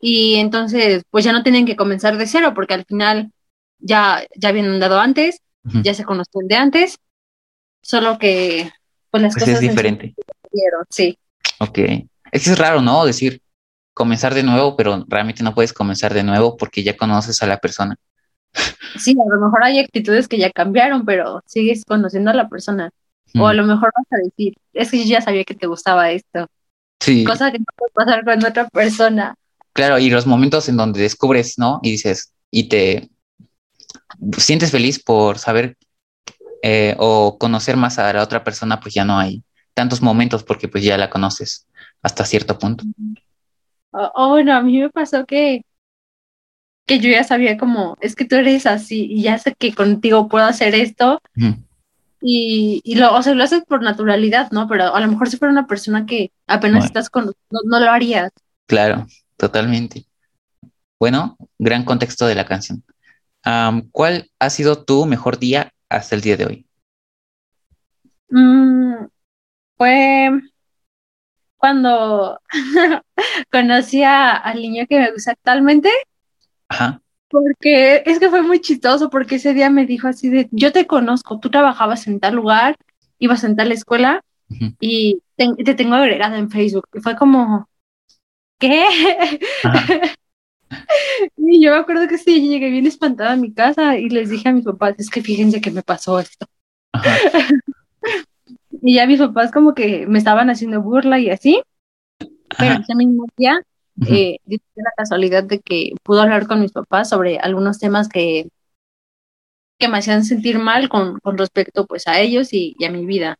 y 0.00 0.34
entonces 0.36 1.02
pues 1.10 1.24
ya 1.24 1.32
no 1.32 1.42
tienen 1.42 1.66
que 1.66 1.76
comenzar 1.76 2.16
de 2.16 2.26
cero 2.26 2.52
porque 2.54 2.74
al 2.74 2.84
final 2.84 3.32
ya 3.78 4.24
ya 4.36 4.48
habían 4.48 4.66
andado 4.66 5.00
antes, 5.00 5.40
ya 5.64 5.94
se 5.94 6.04
conocen 6.04 6.48
de 6.48 6.56
antes, 6.56 6.98
solo 7.82 8.18
que 8.18 8.70
pues 9.10 9.22
las 9.22 9.34
pues 9.34 9.44
cosas 9.44 9.62
es 9.62 9.68
diferente. 9.70 10.14
Sí. 10.90 11.18
Ok. 11.58 11.78
Es 12.32 12.44
que 12.44 12.50
es 12.50 12.58
raro, 12.58 12.80
¿no? 12.80 13.04
Decir, 13.04 13.42
comenzar 13.94 14.34
de 14.34 14.42
nuevo, 14.42 14.76
pero 14.76 15.04
realmente 15.06 15.42
no 15.42 15.54
puedes 15.54 15.72
comenzar 15.72 16.14
de 16.14 16.24
nuevo 16.24 16.56
porque 16.56 16.82
ya 16.82 16.96
conoces 16.96 17.42
a 17.42 17.46
la 17.46 17.58
persona. 17.58 17.96
Sí, 18.98 19.12
a 19.12 19.34
lo 19.34 19.40
mejor 19.40 19.64
hay 19.64 19.78
actitudes 19.78 20.28
que 20.28 20.38
ya 20.38 20.50
cambiaron, 20.50 21.04
pero 21.04 21.42
sigues 21.46 21.84
conociendo 21.84 22.30
a 22.30 22.34
la 22.34 22.48
persona. 22.48 22.90
O 23.34 23.46
a 23.46 23.52
mm. 23.52 23.56
lo 23.56 23.64
mejor 23.64 23.90
vas 23.96 24.06
a 24.20 24.22
decir, 24.24 24.54
es 24.72 24.90
que 24.90 24.98
yo 24.98 25.04
ya 25.04 25.20
sabía 25.20 25.44
que 25.44 25.54
te 25.54 25.66
gustaba 25.66 26.10
esto. 26.10 26.46
Sí. 27.00 27.24
Cosa 27.24 27.50
que 27.50 27.58
no 27.58 27.64
puede 27.76 27.92
pasar 27.94 28.24
con 28.24 28.44
otra 28.44 28.68
persona. 28.68 29.34
Claro, 29.72 29.98
y 29.98 30.10
los 30.10 30.26
momentos 30.26 30.68
en 30.68 30.76
donde 30.76 31.00
descubres, 31.00 31.58
¿no? 31.58 31.80
Y 31.82 31.92
dices, 31.92 32.32
y 32.50 32.68
te 32.68 33.10
sientes 34.36 34.70
feliz 34.70 35.02
por 35.02 35.38
saber 35.38 35.76
eh, 36.62 36.94
o 36.98 37.38
conocer 37.38 37.76
más 37.76 37.98
a 37.98 38.12
la 38.12 38.22
otra 38.22 38.44
persona, 38.44 38.80
pues 38.80 38.94
ya 38.94 39.04
no 39.04 39.18
hay 39.18 39.42
tantos 39.74 40.02
momentos 40.02 40.44
porque 40.44 40.68
pues 40.68 40.84
ya 40.84 40.98
la 40.98 41.10
conoces 41.10 41.66
hasta 42.02 42.24
cierto 42.24 42.58
punto. 42.58 42.84
Oh, 43.90 44.28
bueno, 44.30 44.54
a 44.54 44.62
mí 44.62 44.78
me 44.78 44.90
pasó 44.90 45.24
que, 45.26 45.64
que 46.86 46.98
yo 46.98 47.10
ya 47.10 47.24
sabía 47.24 47.56
como, 47.56 47.96
es 48.00 48.14
que 48.14 48.24
tú 48.24 48.36
eres 48.36 48.66
así 48.66 49.06
y 49.10 49.22
ya 49.22 49.38
sé 49.38 49.54
que 49.58 49.74
contigo 49.74 50.28
puedo 50.28 50.44
hacer 50.44 50.74
esto. 50.74 51.20
Y, 52.22 52.80
y 52.84 52.94
lo, 52.94 53.14
o 53.14 53.22
sea, 53.22 53.34
lo 53.34 53.42
haces 53.42 53.64
por 53.66 53.82
naturalidad, 53.82 54.50
¿no? 54.52 54.68
Pero 54.68 54.94
a 54.94 55.00
lo 55.00 55.08
mejor 55.08 55.28
si 55.28 55.36
fuera 55.36 55.52
una 55.52 55.66
persona 55.66 56.06
que 56.06 56.32
apenas 56.46 56.84
estás 56.84 57.10
con, 57.10 57.32
no, 57.50 57.80
lo 57.80 57.90
harías. 57.90 58.30
Claro, 58.66 59.06
totalmente. 59.36 60.06
Bueno, 61.00 61.36
gran 61.58 61.84
contexto 61.84 62.26
de 62.26 62.36
la 62.36 62.46
canción. 62.46 62.84
¿Cuál 63.90 64.30
ha 64.38 64.50
sido 64.50 64.84
tu 64.84 65.04
mejor 65.04 65.38
día 65.38 65.72
hasta 65.88 66.14
el 66.14 66.20
día 66.20 66.36
de 66.36 66.46
hoy? 66.46 66.66
Mm, 68.30 69.06
fue 69.76 70.30
cuando 71.56 72.40
conocí 73.52 74.02
al 74.04 74.56
niño 74.56 74.86
que 74.88 74.98
me 74.98 75.12
gusta 75.12 75.32
actualmente. 75.32 75.90
Ajá. 76.68 77.00
Porque 77.32 78.02
es 78.04 78.18
que 78.18 78.28
fue 78.28 78.42
muy 78.42 78.60
chistoso, 78.60 79.08
porque 79.10 79.36
ese 79.36 79.54
día 79.54 79.70
me 79.70 79.86
dijo 79.86 80.06
así 80.06 80.28
de, 80.28 80.48
yo 80.52 80.70
te 80.70 80.86
conozco, 80.86 81.40
tú 81.40 81.50
trabajabas 81.50 82.06
en 82.06 82.20
tal 82.20 82.34
lugar, 82.34 82.76
ibas 83.18 83.42
en 83.44 83.56
tal 83.56 83.72
escuela 83.72 84.22
y 84.78 85.22
te, 85.36 85.74
tengo 85.74 85.94
agregada 85.94 86.36
en 86.36 86.50
Facebook. 86.50 86.86
Y 86.92 87.00
fue 87.00 87.16
como, 87.16 87.68
¿qué? 88.58 88.84
y 91.38 91.64
yo 91.64 91.70
me 91.70 91.78
acuerdo 91.78 92.06
que 92.06 92.18
sí, 92.18 92.46
llegué 92.46 92.68
bien 92.68 92.86
espantada 92.86 93.32
a 93.32 93.36
mi 93.36 93.52
casa 93.52 93.96
y 93.96 94.10
les 94.10 94.28
dije 94.28 94.50
a 94.50 94.52
mis 94.52 94.64
papás, 94.64 94.94
es 94.98 95.08
que 95.08 95.22
fíjense 95.22 95.60
que 95.60 95.70
me 95.70 95.82
pasó 95.82 96.20
esto. 96.20 96.46
Y 98.84 98.96
ya 98.96 99.06
mis 99.06 99.20
papás 99.20 99.52
como 99.52 99.74
que 99.74 100.08
me 100.08 100.18
estaban 100.18 100.50
haciendo 100.50 100.82
burla 100.82 101.20
y 101.20 101.30
así. 101.30 101.62
Pero 102.58 102.80
ese 102.80 102.94
mismo 102.96 103.26
día, 103.36 103.60
eh, 104.06 104.38
la 104.74 104.90
casualidad 104.96 105.44
de 105.44 105.60
que 105.60 105.92
pudo 106.02 106.22
hablar 106.22 106.46
con 106.46 106.60
mis 106.60 106.72
papás 106.72 107.08
sobre 107.08 107.38
algunos 107.38 107.78
temas 107.78 108.08
que, 108.08 108.48
que 109.78 109.88
me 109.88 109.98
hacían 109.98 110.24
sentir 110.24 110.58
mal 110.58 110.88
con, 110.88 111.18
con 111.20 111.36
respecto 111.36 111.86
pues 111.86 112.06
a 112.08 112.20
ellos 112.20 112.52
y, 112.52 112.76
a 112.84 112.90
mi 112.90 113.04
vida. 113.04 113.36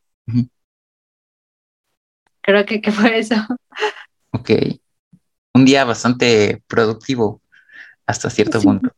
Creo 2.41 2.67
que, 2.67 2.81
que 2.81 2.93
fue 2.93 3.19
eso. 3.19 3.37
Ok. 4.33 4.51
Un 5.55 5.65
día 5.65 5.85
bastante 5.85 6.63
productivo 6.67 7.41
hasta 8.07 8.31
cierto 8.31 8.61
punto. 8.61 8.91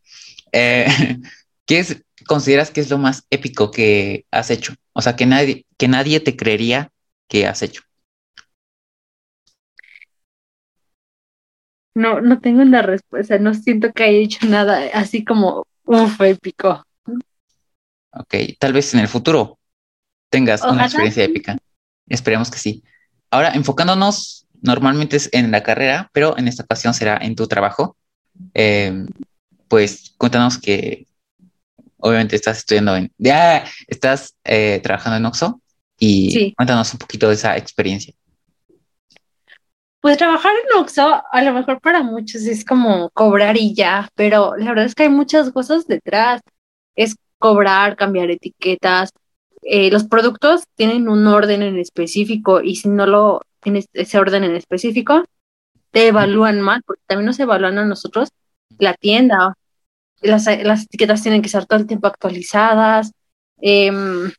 Eh, 0.53 0.87
¿Qué 1.67 1.79
es, 1.79 2.03
consideras 2.27 2.71
que 2.71 2.81
es 2.81 2.91
lo 2.91 2.99
más 2.99 3.25
épico 3.31 3.71
que 3.71 4.27
has 4.31 4.51
hecho? 4.51 4.75
O 4.93 5.03
sea, 5.03 5.17
que 5.17 5.27
nadie, 5.27 5.67
que 5.77 5.89
nadie 5.89 6.21
te 6.21 6.37
creería 6.37 6.91
que 7.29 7.47
has 7.47 7.63
hecho. 7.63 7.83
No, 11.95 12.21
no 12.21 12.41
tengo 12.41 12.63
una 12.63 12.83
respuesta, 12.83 13.39
no 13.39 13.55
siento 13.55 13.93
que 13.93 14.05
haya 14.05 14.19
hecho 14.19 14.47
nada 14.47 14.83
así 14.95 15.25
como, 15.25 15.67
uff, 15.85 16.21
épico. 16.21 16.85
Ok, 18.11 18.35
tal 18.59 18.73
vez 18.73 18.95
en 18.95 19.01
el 19.01 19.09
futuro 19.09 19.59
tengas 20.29 20.63
una 20.63 20.85
experiencia 20.85 21.25
épica. 21.25 21.57
Esperemos 22.09 22.51
que 22.51 22.59
sí. 22.59 22.83
Ahora, 23.31 23.51
enfocándonos 23.51 24.47
normalmente 24.61 25.17
es 25.17 25.29
en 25.33 25.51
la 25.51 25.63
carrera, 25.63 26.11
pero 26.13 26.37
en 26.39 26.49
esta 26.49 26.65
ocasión 26.65 26.95
será 26.95 27.19
en 27.21 27.37
tu 27.37 27.47
trabajo. 27.47 27.97
Eh, 28.55 29.07
pues 29.69 30.15
cuéntanos 30.17 30.59
que 30.59 31.07
obviamente 31.99 32.37
estás 32.37 32.59
estudiando 32.59 32.97
en, 32.97 33.13
ya 33.19 33.65
estás 33.87 34.35
eh, 34.45 34.81
trabajando 34.83 35.17
en 35.17 35.27
Oxo 35.27 35.61
y 35.99 36.53
cuéntanos 36.55 36.93
un 36.93 36.99
poquito 36.99 37.29
de 37.29 37.35
esa 37.35 37.57
experiencia. 37.57 38.15
Pues 40.05 40.19
trabajar 40.19 40.53
en 40.53 40.79
Oxo 40.83 41.23
a 41.33 41.43
lo 41.43 41.55
mejor 41.55 41.81
para 41.81 42.03
muchos 42.03 42.43
es 42.43 42.63
como 42.67 43.09
cobrar 43.15 43.57
y 43.57 43.75
ya, 43.75 44.11
pero 44.15 44.55
la 44.55 44.67
verdad 44.67 44.85
es 44.85 44.95
que 44.95 45.05
hay 45.05 45.09
muchas 45.09 45.51
cosas 45.51 45.87
detrás. 45.87 46.43
Es 46.95 47.17
cobrar, 47.39 47.97
cambiar 47.97 48.31
etiquetas. 48.31 49.13
Eh, 49.63 49.91
los 49.91 50.05
productos 50.05 50.65
tienen 50.75 51.09
un 51.09 51.27
orden 51.27 51.63
en 51.63 51.79
específico 51.79 52.61
y 52.61 52.77
si 52.77 52.91
no 52.91 53.07
lo 53.07 53.41
tienes 53.61 53.87
ese 53.95 54.19
orden 54.19 54.45
en 54.45 54.55
específico, 54.55 55.25
te 55.91 56.09
evalúan 56.09 56.61
mal, 56.61 56.83
porque 56.85 57.03
también 57.07 57.25
nos 57.25 57.41
evalúan 57.41 57.79
a 57.79 57.87
nosotros 57.87 58.29
la 58.79 58.93
tienda 58.93 59.55
las, 60.21 60.47
etiquetas 60.47 61.23
tienen 61.23 61.41
que 61.41 61.49
ser 61.49 61.65
todo 61.65 61.79
el 61.79 61.87
tiempo 61.87 62.09
actualizadas, 62.09 63.13
em, 63.59 64.31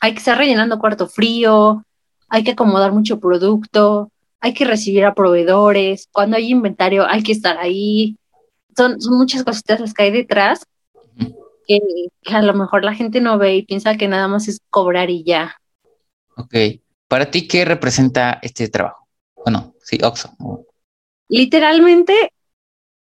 hay 0.00 0.12
que 0.12 0.18
estar 0.18 0.38
rellenando 0.38 0.78
cuarto 0.78 1.06
frío, 1.06 1.84
hay 2.30 2.44
que 2.44 2.52
acomodar 2.52 2.92
mucho 2.92 3.20
producto, 3.20 4.09
hay 4.40 4.54
que 4.54 4.64
recibir 4.64 5.04
a 5.04 5.14
proveedores, 5.14 6.08
cuando 6.12 6.36
hay 6.36 6.50
inventario 6.50 7.06
hay 7.06 7.22
que 7.22 7.32
estar 7.32 7.58
ahí, 7.58 8.16
son, 8.76 8.96
muchas 9.10 9.44
cositas 9.44 9.80
las 9.80 9.94
que 9.94 10.04
hay 10.04 10.10
detrás 10.10 10.66
que, 11.66 12.34
a 12.34 12.42
lo 12.42 12.54
mejor 12.54 12.84
la 12.84 12.94
gente 12.94 13.20
no 13.20 13.38
ve 13.38 13.56
y 13.56 13.62
piensa 13.62 13.96
que 13.96 14.08
nada 14.08 14.28
más 14.28 14.48
es 14.48 14.60
cobrar 14.70 15.10
y 15.10 15.22
ya. 15.24 15.56
Ok. 16.36 16.54
¿Para 17.06 17.30
ti 17.30 17.46
qué 17.46 17.64
representa 17.64 18.38
este 18.42 18.68
trabajo? 18.68 19.06
Bueno, 19.36 19.74
sí, 19.82 19.98
Oxo. 20.02 20.36
Literalmente, 21.28 22.32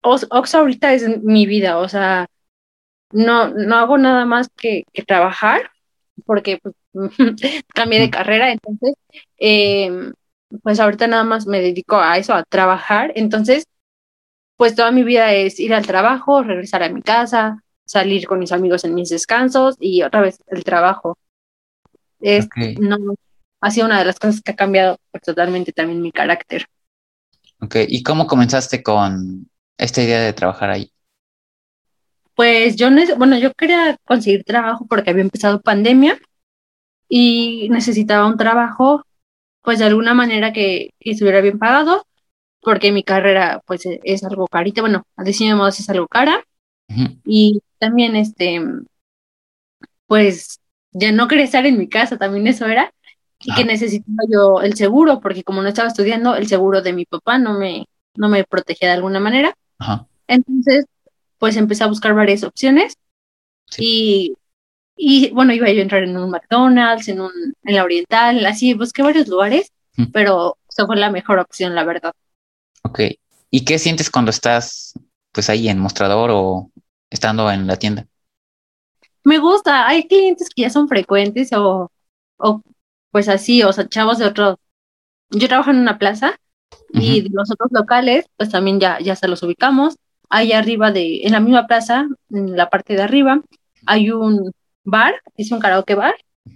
Oxo 0.02 0.58
ahorita 0.58 0.94
es 0.94 1.22
mi 1.22 1.46
vida, 1.46 1.78
o 1.78 1.88
sea, 1.88 2.26
no, 3.12 3.48
no 3.48 3.76
hago 3.76 3.98
nada 3.98 4.24
más 4.24 4.48
que, 4.56 4.84
trabajar, 5.06 5.70
porque 6.24 6.58
pues, 6.58 6.74
cambié 7.74 8.00
de 8.00 8.10
carrera, 8.10 8.52
entonces, 8.52 8.94
em, 9.36 10.12
pues 10.62 10.80
ahorita 10.80 11.06
nada 11.06 11.24
más 11.24 11.46
me 11.46 11.60
dedico 11.60 11.96
a 11.96 12.18
eso, 12.18 12.34
a 12.34 12.44
trabajar, 12.44 13.12
entonces, 13.14 13.66
pues 14.56 14.74
toda 14.74 14.90
mi 14.90 15.02
vida 15.02 15.32
es 15.32 15.60
ir 15.60 15.74
al 15.74 15.86
trabajo, 15.86 16.42
regresar 16.42 16.82
a 16.82 16.88
mi 16.88 17.02
casa, 17.02 17.62
salir 17.84 18.26
con 18.26 18.38
mis 18.38 18.52
amigos 18.52 18.84
en 18.84 18.94
mis 18.94 19.10
descansos 19.10 19.76
y 19.80 20.02
otra 20.02 20.20
vez 20.20 20.38
el 20.48 20.64
trabajo. 20.64 21.18
Es, 22.20 22.48
no, 22.78 22.96
ha 23.60 23.70
sido 23.70 23.86
una 23.86 23.98
de 23.98 24.04
las 24.04 24.18
cosas 24.18 24.40
que 24.40 24.52
ha 24.52 24.56
cambiado 24.56 24.98
pues, 25.10 25.22
totalmente 25.22 25.72
también 25.72 26.02
mi 26.02 26.12
carácter. 26.12 26.66
Ok, 27.60 27.76
¿y 27.88 28.02
cómo 28.02 28.26
comenzaste 28.26 28.82
con 28.82 29.48
esta 29.78 30.02
idea 30.02 30.20
de 30.20 30.32
trabajar 30.32 30.70
ahí? 30.70 30.90
Pues 32.34 32.76
yo, 32.76 32.88
bueno, 33.16 33.38
yo 33.38 33.52
quería 33.54 33.96
conseguir 34.04 34.44
trabajo 34.44 34.86
porque 34.86 35.10
había 35.10 35.22
empezado 35.22 35.62
pandemia 35.62 36.18
y 37.08 37.68
necesitaba 37.70 38.26
un 38.26 38.36
trabajo, 38.36 39.06
pues 39.66 39.80
de 39.80 39.86
alguna 39.86 40.14
manera 40.14 40.52
que, 40.52 40.94
estuviera 41.00 41.40
bien 41.40 41.58
pagado, 41.58 42.06
porque 42.60 42.92
mi 42.92 43.02
carrera, 43.02 43.60
pues 43.66 43.82
es 43.84 44.22
algo 44.22 44.46
carita, 44.46 44.80
bueno, 44.80 45.02
a 45.16 45.24
diseño 45.24 45.50
de 45.50 45.56
modas 45.56 45.80
es 45.80 45.90
algo 45.90 46.06
cara, 46.06 46.44
y 47.24 47.60
también, 47.80 48.14
este, 48.14 48.60
pues 50.06 50.60
ya 50.92 51.10
no 51.10 51.26
quería 51.26 51.46
estar 51.46 51.66
en 51.66 51.78
mi 51.78 51.88
casa, 51.88 52.16
también 52.16 52.46
eso 52.46 52.66
era, 52.66 52.94
y 53.40 53.52
que 53.56 53.64
necesitaba 53.64 54.22
yo 54.32 54.60
el 54.62 54.76
seguro, 54.76 55.20
porque 55.20 55.42
como 55.42 55.62
no 55.62 55.68
estaba 55.68 55.88
estudiando, 55.88 56.36
el 56.36 56.46
seguro 56.46 56.80
de 56.80 56.92
mi 56.92 57.04
papá 57.04 57.38
no 57.38 57.58
me, 57.58 57.86
no 58.14 58.28
me 58.28 58.44
protegía 58.44 58.90
de 58.90 58.94
alguna 58.94 59.18
manera. 59.18 59.52
Entonces, 60.28 60.84
pues 61.38 61.56
empecé 61.56 61.82
a 61.82 61.88
buscar 61.88 62.14
varias 62.14 62.44
opciones 62.44 62.94
y, 63.78 64.36
y, 64.96 65.30
bueno, 65.30 65.52
iba 65.52 65.70
yo 65.70 65.78
a 65.78 65.82
entrar 65.82 66.02
en 66.02 66.16
un 66.16 66.30
McDonald's, 66.30 67.08
en, 67.08 67.20
un, 67.20 67.30
en 67.64 67.74
la 67.74 67.84
Oriental, 67.84 68.44
así, 68.46 68.72
busqué 68.74 69.02
varios 69.02 69.28
lugares, 69.28 69.70
pero 70.12 70.56
eso 70.68 70.86
fue 70.86 70.96
la 70.96 71.10
mejor 71.10 71.38
opción, 71.38 71.74
la 71.74 71.84
verdad. 71.84 72.14
Ok. 72.82 73.00
¿Y 73.50 73.64
qué 73.64 73.78
sientes 73.78 74.10
cuando 74.10 74.30
estás 74.30 74.94
pues 75.32 75.50
ahí 75.50 75.68
en 75.68 75.78
mostrador 75.78 76.30
o 76.32 76.70
estando 77.10 77.50
en 77.50 77.66
la 77.66 77.76
tienda? 77.76 78.06
Me 79.22 79.38
gusta, 79.38 79.86
hay 79.86 80.06
clientes 80.06 80.48
que 80.54 80.62
ya 80.62 80.70
son 80.70 80.88
frecuentes 80.88 81.52
o, 81.52 81.90
o 82.38 82.62
pues 83.10 83.28
así, 83.28 83.62
o 83.62 83.72
sea, 83.72 83.88
chavos 83.88 84.18
de 84.18 84.26
otros. 84.26 84.56
Yo 85.30 85.48
trabajo 85.48 85.70
en 85.70 85.78
una 85.78 85.98
plaza 85.98 86.38
y 86.92 87.28
los 87.30 87.50
otros 87.50 87.70
locales, 87.72 88.26
pues 88.36 88.50
también 88.50 88.80
ya, 88.80 88.98
ya 89.00 89.16
se 89.16 89.28
los 89.28 89.42
ubicamos. 89.42 89.96
Ahí 90.28 90.52
arriba 90.52 90.90
de, 90.90 91.22
en 91.24 91.32
la 91.32 91.40
misma 91.40 91.66
plaza, 91.66 92.06
en 92.30 92.56
la 92.56 92.70
parte 92.70 92.94
de 92.94 93.02
arriba, 93.02 93.42
hay 93.86 94.10
un 94.10 94.52
bar, 94.86 95.14
es 95.36 95.52
un 95.52 95.60
karaoke 95.60 95.94
bar, 95.94 96.14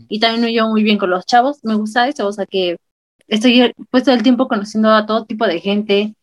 y 0.08 0.20
también 0.20 0.42
me 0.42 0.52
llevo 0.52 0.70
muy 0.70 0.82
bien 0.82 0.98
con 0.98 1.10
los 1.10 1.26
chavos. 1.26 1.58
Me 1.62 1.74
gusta 1.74 2.08
eso, 2.08 2.26
o 2.26 2.32
sea 2.32 2.46
que 2.46 2.78
estoy 3.28 3.72
pues 3.90 4.04
todo 4.04 4.14
el 4.14 4.22
tiempo 4.22 4.48
conociendo 4.48 4.90
a 4.90 5.06
todo 5.06 5.26
tipo 5.26 5.46
de 5.46 5.60
gente. 5.60 6.14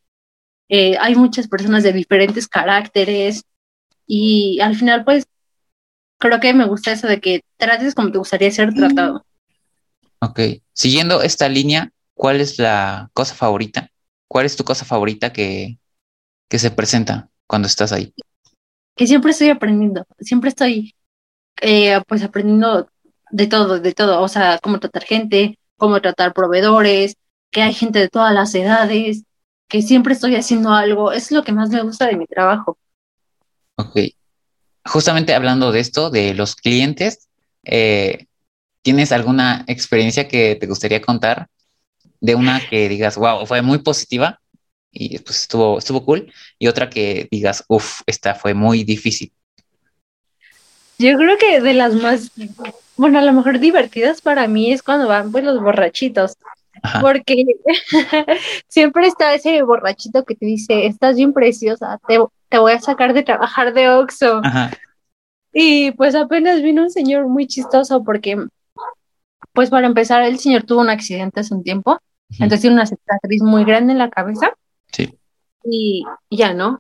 Eh, 0.70 0.98
hay 1.00 1.16
muchas 1.16 1.48
personas 1.48 1.84
de 1.84 1.94
diferentes 1.94 2.48
caracteres 2.48 3.44
y 4.06 4.60
al 4.60 4.76
final 4.76 5.06
pues 5.06 5.26
creo 6.18 6.40
que 6.40 6.54
me 6.54 6.66
gusta 6.66 6.92
eso 6.92 7.08
de 7.08 7.22
que 7.22 7.42
trates 7.58 7.96
como 7.96 8.12
te 8.12 8.18
gustaría 8.18 8.52
ser 8.52 8.74
tratado. 8.74 9.26
Ok, 10.20 10.40
siguiendo 10.74 11.22
esta 11.22 11.48
línea, 11.48 11.92
¿cuál 12.14 12.42
es 12.42 12.58
la 12.58 13.10
cosa 13.14 13.36
favorita? 13.36 13.92
¿Cuál 14.28 14.46
es 14.46 14.58
tu 14.58 14.64
cosa 14.64 14.84
favorita 14.84 15.32
que, 15.32 15.78
que 16.50 16.60
se 16.60 16.72
presenta 16.72 17.30
cuando 17.46 17.68
estás 17.68 17.92
ahí? 17.92 18.14
Que 18.96 19.08
siempre 19.08 19.32
estoy 19.32 19.50
aprendiendo, 19.50 20.06
siempre 20.20 20.50
estoy 20.50 20.96
eh, 21.62 22.00
pues 22.08 22.24
aprendiendo 22.24 22.90
de 23.32 23.48
todo, 23.48 23.80
de 23.80 23.94
todo, 23.94 24.22
o 24.22 24.28
sea, 24.28 24.60
cómo 24.62 24.80
tratar 24.80 25.04
gente, 25.04 25.60
cómo 25.76 26.02
tratar 26.02 26.34
proveedores, 26.34 27.16
que 27.52 27.62
hay 27.62 27.74
gente 27.74 28.00
de 28.00 28.10
todas 28.10 28.34
las 28.34 28.54
edades, 28.56 29.24
que 29.68 29.82
siempre 29.82 30.14
estoy 30.14 30.36
haciendo 30.36 30.72
algo, 30.72 31.12
es 31.12 31.32
lo 31.32 31.44
que 31.44 31.52
más 31.52 31.70
me 31.70 31.82
gusta 31.82 32.08
de 32.08 32.16
mi 32.16 32.26
trabajo. 32.26 32.78
Ok. 33.76 33.98
Justamente 34.86 35.36
hablando 35.36 35.72
de 35.72 35.82
esto, 35.82 36.10
de 36.10 36.34
los 36.34 36.56
clientes, 36.56 37.28
eh, 37.64 38.28
¿Tienes 38.88 39.12
alguna 39.12 39.66
experiencia 39.68 40.30
que 40.30 40.56
te 40.56 40.66
gustaría 40.66 41.02
contar 41.02 41.50
de 42.22 42.36
una 42.36 42.62
que 42.70 42.88
digas, 42.88 43.18
wow, 43.18 43.46
fue 43.46 43.62
muy 43.62 43.80
positiva 43.80 44.40
y 44.94 45.20
pues 45.20 45.42
estuvo, 45.42 45.78
estuvo 45.78 46.06
cool? 46.06 46.32
Y 46.58 46.68
otra 46.68 46.90
que 46.90 47.28
digas, 47.30 47.66
uff, 47.68 48.00
esta 48.06 48.34
fue 48.34 48.54
muy 48.54 48.86
difícil. 48.86 49.34
Yo 51.00 51.18
creo 51.18 51.38
que 51.38 51.62
de 51.62 51.74
las 51.74 51.94
más, 51.96 52.32
bueno, 52.96 53.20
a 53.20 53.22
lo 53.22 53.34
mejor 53.34 53.60
divertidas 53.60 54.22
para 54.22 54.48
mí 54.48 54.72
es 54.72 54.84
cuando 54.84 55.08
van 55.08 55.32
pues 55.32 55.44
los 55.44 55.62
borrachitos. 55.62 56.38
Porque 57.02 57.44
siempre 58.68 59.08
está 59.08 59.34
ese 59.34 59.62
borrachito 59.64 60.24
que 60.24 60.36
te 60.36 60.46
dice, 60.46 60.86
estás 60.86 61.16
bien 61.16 61.34
preciosa, 61.34 62.00
te, 62.08 62.20
te 62.50 62.58
voy 62.60 62.74
a 62.74 62.80
sacar 62.80 63.14
de 63.14 63.24
trabajar 63.24 63.74
de 63.74 63.90
Oxxo. 63.90 64.42
Y 65.52 65.92
pues 65.92 66.14
apenas 66.14 66.62
vino 66.62 66.84
un 66.84 66.92
señor 66.92 67.28
muy 67.28 67.48
chistoso 67.48 68.04
porque 68.04 68.38
pues 69.58 69.72
para 69.72 69.88
empezar, 69.88 70.22
el 70.22 70.38
señor 70.38 70.64
tuvo 70.64 70.82
un 70.82 70.90
accidente 70.92 71.40
hace 71.40 71.52
un 71.52 71.64
tiempo, 71.64 72.00
entonces 72.30 72.62
tiene 72.62 72.76
una 72.76 72.86
cicatriz 72.86 73.42
muy 73.42 73.66
grande 73.66 73.94
en 73.94 73.98
la 73.98 74.12
cabeza. 74.12 74.52
Sí. 74.92 75.18
Y, 75.64 76.06
ya, 76.30 76.54
¿no? 76.54 76.80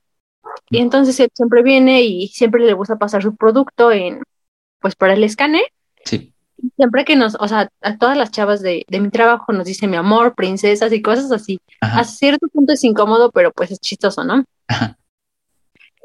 Y 0.70 0.80
entonces 0.80 1.20
él 1.20 1.30
siempre 1.34 1.64
viene 1.64 2.02
y 2.02 2.28
siempre 2.28 2.66
le 2.66 2.74
gusta 2.74 2.98
pasar 2.98 3.24
su 3.24 3.36
producto 3.36 3.91
en, 3.91 4.24
pues 4.80 4.95
para 4.95 5.14
el 5.14 5.24
escane. 5.24 5.62
Sí. 6.06 6.34
Siempre 6.76 7.06
que 7.06 7.16
nos, 7.16 7.36
o 7.39 7.48
sea, 7.48 7.70
a 7.82 7.98
todas 7.98 8.18
las 8.18 8.32
chavas 8.32 8.62
de, 8.62 8.86
de 8.88 9.00
mi 9.00 9.10
trabajo 9.10 9.54
nos 9.54 9.66
dice 9.66 9.88
mi 9.88 9.95
amor, 9.95 10.34
princesas 10.36 10.91
y 10.91 11.02
cosas 11.02 11.32
así. 11.32 11.60
A 11.82 12.04
cierto 12.04 12.48
punto 12.48 12.74
es 12.74 12.84
incómodo, 12.84 13.32
pero 13.32 13.52
pues 13.52 13.72
es 13.72 13.80
chistoso, 13.80 14.24
¿no? 14.24 14.43
Ajá. 14.68 14.98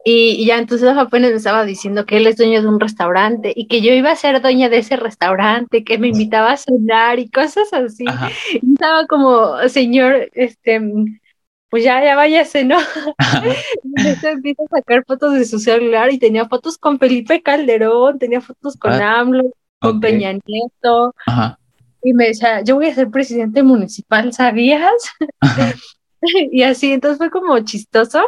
Y, 0.04 0.44
ya 0.46 0.58
entonces 0.58 0.88
apenas 0.96 1.30
me 1.30 1.36
estaba 1.36 1.64
diciendo 1.64 2.06
que 2.06 2.16
él 2.16 2.26
es 2.26 2.36
dueño 2.36 2.60
de 2.60 2.68
un 2.68 2.80
restaurante 2.80 3.52
y 3.54 3.68
que 3.68 3.82
yo 3.82 3.92
iba 3.92 4.10
a 4.10 4.16
ser 4.16 4.40
dueña 4.42 4.68
de 4.68 4.78
ese 4.78 4.96
restaurante, 4.96 5.84
que 5.84 5.98
me 5.98 6.08
invitaba 6.08 6.52
a 6.52 6.56
cenar 6.56 7.20
y 7.20 7.30
cosas 7.30 7.72
así. 7.72 8.04
Y 8.52 8.72
estaba 8.72 9.06
como, 9.06 9.56
señor, 9.68 10.28
este, 10.34 10.80
pues 11.72 11.84
ya, 11.84 12.04
ya 12.04 12.14
váyase, 12.14 12.66
¿no? 12.66 12.76
y 13.96 14.26
empieza 14.26 14.62
a 14.62 14.76
sacar 14.76 15.04
fotos 15.06 15.32
de 15.32 15.46
su 15.46 15.58
celular 15.58 16.12
y 16.12 16.18
tenía 16.18 16.46
fotos 16.46 16.76
con 16.76 16.98
Felipe 16.98 17.42
Calderón, 17.42 18.18
tenía 18.18 18.42
fotos 18.42 18.76
con 18.76 18.92
ah, 18.92 19.20
AMLO, 19.20 19.44
con 19.80 19.98
Peña 19.98 20.34
Nieto. 20.34 21.14
Y 22.04 22.12
me 22.12 22.26
decía, 22.26 22.60
yo 22.60 22.74
voy 22.74 22.88
a 22.88 22.94
ser 22.94 23.08
presidente 23.08 23.62
municipal, 23.62 24.34
¿sabías? 24.34 24.92
y 26.52 26.62
así, 26.62 26.92
entonces 26.92 27.16
fue 27.16 27.30
como 27.30 27.58
chistoso. 27.60 28.20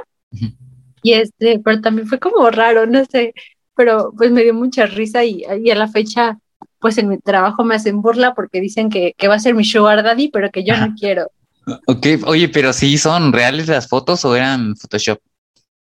Y 1.02 1.12
este, 1.12 1.60
pero 1.62 1.82
también 1.82 2.08
fue 2.08 2.18
como 2.18 2.48
raro, 2.48 2.86
no 2.86 3.04
sé, 3.04 3.34
pero 3.76 4.10
pues 4.16 4.30
me 4.30 4.42
dio 4.42 4.54
mucha 4.54 4.86
risa 4.86 5.22
y, 5.22 5.44
y 5.62 5.70
a 5.70 5.74
la 5.74 5.88
fecha, 5.88 6.38
pues 6.78 6.96
en 6.96 7.10
mi 7.10 7.18
trabajo 7.18 7.62
me 7.62 7.74
hacen 7.74 8.00
burla 8.00 8.32
porque 8.32 8.62
dicen 8.62 8.88
que, 8.88 9.12
que 9.18 9.28
va 9.28 9.34
a 9.34 9.38
ser 9.38 9.54
mi 9.54 9.66
sugar 9.66 10.02
daddy, 10.02 10.30
pero 10.30 10.50
que 10.50 10.64
yo 10.64 10.74
no 10.78 10.94
quiero. 10.98 11.30
Ok, 11.86 12.06
oye, 12.26 12.48
pero 12.48 12.72
sí 12.72 12.98
son 12.98 13.32
reales 13.32 13.68
las 13.68 13.88
fotos 13.88 14.24
o 14.24 14.36
eran 14.36 14.76
Photoshop? 14.76 15.18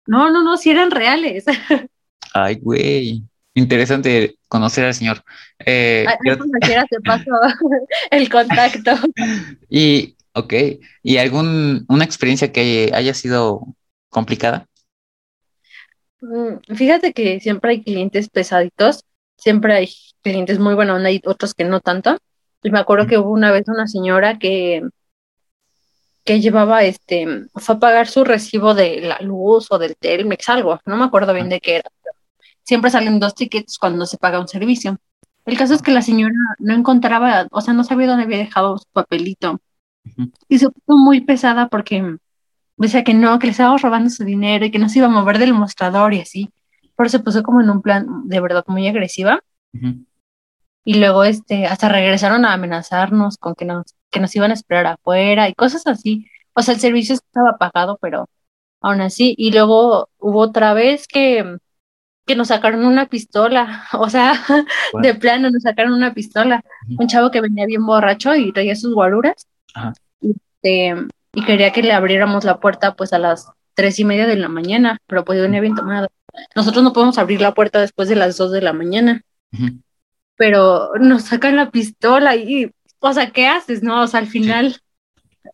No, 0.06 0.30
no, 0.30 0.42
no, 0.42 0.56
sí 0.56 0.70
eran 0.70 0.90
reales. 0.90 1.44
Ay, 2.34 2.56
güey. 2.56 3.22
Interesante 3.54 4.36
conocer 4.48 4.84
al 4.84 4.94
señor. 4.94 5.22
Eh, 5.64 6.04
yo... 6.24 6.36
te 6.36 7.00
paso 7.04 7.30
el 8.10 8.28
contacto. 8.28 8.92
Y, 9.70 10.16
ok, 10.32 10.52
¿y 11.02 11.16
algún, 11.18 11.84
una 11.88 12.04
experiencia 12.04 12.52
que 12.52 12.90
haya 12.92 13.14
sido 13.14 13.62
complicada? 14.08 14.66
Mm, 16.20 16.74
fíjate 16.74 17.12
que 17.12 17.40
siempre 17.40 17.72
hay 17.72 17.82
clientes 17.82 18.28
pesaditos, 18.28 19.04
siempre 19.36 19.74
hay 19.74 19.88
clientes 20.22 20.58
muy 20.58 20.74
buenos, 20.74 21.02
hay 21.04 21.20
otros 21.24 21.54
que 21.54 21.64
no 21.64 21.80
tanto. 21.80 22.18
Y 22.62 22.70
me 22.70 22.78
acuerdo 22.78 23.06
que 23.06 23.18
hubo 23.18 23.30
una 23.30 23.52
vez 23.52 23.68
una 23.68 23.86
señora 23.86 24.38
que, 24.38 24.82
que 26.24 26.40
llevaba 26.40 26.82
este, 26.82 27.26
fue 27.54 27.74
a 27.74 27.78
pagar 27.78 28.06
su 28.08 28.24
recibo 28.24 28.74
de 28.74 29.00
la 29.02 29.18
luz 29.20 29.68
o 29.70 29.78
del 29.78 29.96
Telmex, 29.96 30.48
algo, 30.48 30.80
no 30.86 30.96
me 30.96 31.04
acuerdo 31.04 31.34
bien 31.34 31.48
de 31.48 31.60
qué 31.60 31.76
era. 31.76 31.90
Siempre 32.62 32.90
salen 32.90 33.20
dos 33.20 33.34
tickets 33.34 33.78
cuando 33.78 34.06
se 34.06 34.16
paga 34.16 34.40
un 34.40 34.48
servicio. 34.48 34.96
El 35.44 35.58
caso 35.58 35.74
es 35.74 35.82
que 35.82 35.90
la 35.90 36.00
señora 36.00 36.34
no 36.58 36.74
encontraba, 36.74 37.46
o 37.50 37.60
sea, 37.60 37.74
no 37.74 37.84
sabía 37.84 38.06
dónde 38.06 38.24
había 38.24 38.38
dejado 38.38 38.78
su 38.78 38.86
papelito. 38.92 39.60
Y 40.48 40.58
se 40.58 40.70
puso 40.70 40.98
muy 40.98 41.20
pesada 41.20 41.68
porque 41.68 42.16
decía 42.76 43.04
que 43.04 43.12
no, 43.12 43.38
que 43.38 43.48
le 43.48 43.50
estábamos 43.52 43.82
robando 43.82 44.08
su 44.08 44.24
dinero 44.24 44.64
y 44.64 44.70
que 44.70 44.78
no 44.78 44.88
se 44.88 44.98
iba 44.98 45.08
a 45.08 45.10
mover 45.10 45.38
del 45.38 45.52
mostrador 45.52 46.14
y 46.14 46.20
así. 46.20 46.50
pero 46.96 47.08
se 47.10 47.18
puso 47.18 47.42
como 47.42 47.60
en 47.60 47.70
un 47.70 47.82
plan 47.82 48.06
de 48.26 48.40
verdad 48.40 48.64
muy 48.66 48.88
agresiva. 48.88 49.40
Y 50.84 50.94
luego 50.94 51.24
este, 51.24 51.66
hasta 51.66 51.88
regresaron 51.88 52.44
a 52.44 52.52
amenazarnos 52.52 53.36
con 53.36 53.54
que 53.54 53.64
nos, 53.64 53.94
que 54.14 54.20
nos 54.20 54.34
iban 54.36 54.50
a 54.52 54.54
esperar 54.54 54.86
afuera 54.86 55.48
y 55.48 55.54
cosas 55.54 55.86
así. 55.86 56.26
O 56.54 56.62
sea, 56.62 56.74
el 56.74 56.80
servicio 56.80 57.14
estaba 57.16 57.58
pagado, 57.58 57.98
pero 58.00 58.28
aún 58.80 59.00
así. 59.00 59.34
Y 59.36 59.50
luego 59.52 60.08
hubo 60.18 60.40
otra 60.40 60.72
vez 60.72 61.06
que, 61.08 61.58
que 62.26 62.36
nos 62.36 62.48
sacaron 62.48 62.86
una 62.86 63.06
pistola. 63.06 63.84
O 63.92 64.08
sea, 64.08 64.34
Bueno. 64.92 65.08
de 65.08 65.14
plano 65.14 65.50
nos 65.50 65.62
sacaron 65.64 65.92
una 65.92 66.14
pistola. 66.14 66.62
Un 66.98 67.08
chavo 67.08 67.30
que 67.30 67.40
venía 67.40 67.66
bien 67.66 67.84
borracho 67.84 68.34
y 68.36 68.52
traía 68.52 68.76
sus 68.76 68.94
guaruras. 68.94 69.46
Ajá. 69.74 69.92
Este, 70.22 70.94
y 71.34 71.44
quería 71.44 71.72
que 71.72 71.82
le 71.82 71.92
abriéramos 71.92 72.44
la 72.44 72.60
puerta 72.60 72.94
pues 72.94 73.12
a 73.12 73.18
las 73.18 73.48
tres 73.74 73.98
y 73.98 74.04
media 74.04 74.26
de 74.28 74.36
la 74.36 74.48
mañana, 74.48 74.98
pero 75.08 75.24
pues 75.24 75.40
venía 75.40 75.60
bien 75.60 75.74
tomado. 75.74 76.06
Nosotros 76.54 76.84
no 76.84 76.92
podemos 76.92 77.18
abrir 77.18 77.40
la 77.40 77.52
puerta 77.54 77.80
después 77.80 78.08
de 78.08 78.14
las 78.16 78.36
dos 78.36 78.50
de 78.52 78.60
la 78.62 78.72
mañana 78.72 79.22
Ujú. 79.52 79.80
pero 80.36 80.90
nos 81.00 81.22
sacan 81.24 81.54
la 81.56 81.70
pistola 81.70 82.34
y, 82.36 82.70
o 83.10 83.12
sea, 83.12 83.30
¿qué 83.30 83.46
haces? 83.46 83.82
No, 83.82 84.02
o 84.02 84.06
sea, 84.06 84.20
al 84.20 84.26
final, 84.26 84.80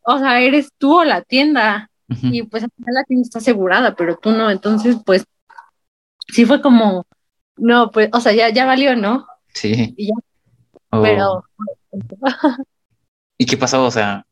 o 0.05 0.19
sea, 0.19 0.41
eres 0.41 0.71
tú 0.79 1.01
o 1.01 1.05
la 1.05 1.23
tienda 1.23 1.91
y 2.23 2.43
pues 2.43 2.65
al 2.65 2.71
final 2.77 2.95
la 2.95 3.05
tienda 3.05 3.23
está 3.23 3.39
asegurada, 3.39 3.95
pero 3.95 4.17
tú 4.17 4.31
no, 4.33 4.51
entonces 4.51 4.97
pues 5.05 5.25
sí 6.29 6.45
fue 6.45 6.61
como, 6.61 7.07
no, 7.57 7.91
pues, 7.91 8.09
o 8.13 8.21
sea, 8.21 8.33
ya, 8.33 8.49
ya 8.51 8.65
valió, 8.67 8.97
¿no? 8.97 9.27
Sí. 9.55 9.95
Y 9.97 10.09
ya. 10.09 10.15
Oh. 10.91 11.03
Pero, 11.03 11.45
¿Y 13.39 13.47
qué 13.47 13.57
pasó? 13.57 13.85
O 13.85 13.91
sea, 13.91 14.25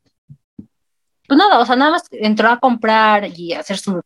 pues 1.26 1.38
nada, 1.38 1.58
o 1.60 1.66
sea, 1.66 1.76
nada 1.76 1.92
más 1.92 2.04
entró 2.10 2.48
a 2.48 2.58
comprar 2.58 3.26
y 3.36 3.52
a 3.52 3.60
hacer 3.60 3.78
su, 3.78 4.00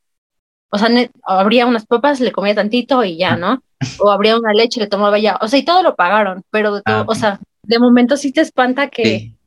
o 0.70 0.78
sea, 0.78 0.88
ne- 0.88 1.10
abría 1.24 1.66
unas 1.66 1.86
papas, 1.86 2.20
le 2.20 2.32
comía 2.32 2.54
tantito 2.54 3.04
y 3.04 3.16
ya, 3.16 3.36
¿no? 3.36 3.62
O 3.98 4.10
abría 4.10 4.36
una 4.36 4.52
leche, 4.52 4.80
le 4.80 4.86
tomaba 4.86 5.18
ya, 5.18 5.38
o 5.40 5.48
sea, 5.48 5.58
y 5.58 5.64
todo 5.64 5.82
lo 5.82 5.96
pagaron, 5.96 6.42
pero 6.50 6.74
de 6.74 6.82
todo, 6.82 6.96
Ah, 7.00 7.04
o 7.06 7.14
sea, 7.14 7.40
de 7.62 7.78
momento 7.78 8.16
sí 8.16 8.32
te 8.32 8.40
espanta 8.40 8.88
que, 8.88 9.04
sí, 9.04 9.38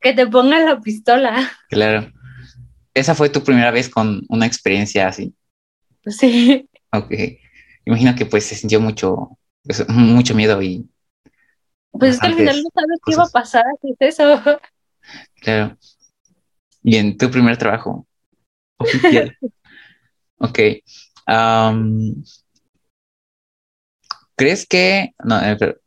que 0.00 0.12
te 0.12 0.26
pongan 0.26 0.64
la 0.64 0.80
pistola. 0.80 1.50
claro. 1.68 2.12
Esa 2.94 3.14
fue 3.14 3.28
tu 3.28 3.44
primera 3.44 3.70
vez 3.70 3.88
con 3.88 4.22
una 4.28 4.46
experiencia 4.46 5.06
así. 5.06 5.32
Sí. 6.06 6.68
Ok. 6.92 7.12
Imagino 7.84 8.14
que 8.16 8.26
pues 8.26 8.44
se 8.44 8.56
sintió 8.56 8.80
mucho, 8.80 9.38
pues, 9.62 9.88
mucho 9.88 10.34
miedo 10.34 10.60
y 10.60 10.88
Pues 11.92 12.14
es 12.14 12.20
que 12.20 12.26
al 12.26 12.34
final 12.34 12.62
no 12.62 12.70
sabes 12.74 12.98
qué 13.04 13.12
iba 13.12 13.22
a 13.22 13.28
pasar, 13.28 13.64
¿qué 13.80 13.94
es 13.98 14.18
eso? 14.18 14.42
claro. 15.40 15.76
Y 16.82 16.96
en 16.96 17.16
tu 17.16 17.30
primer 17.30 17.56
trabajo 17.56 18.06
oficial. 18.78 19.36
Ok. 20.40 20.60
¿crees 24.36 24.66
que 24.68 25.10
no, 25.24 25.40
pero, 25.58 25.80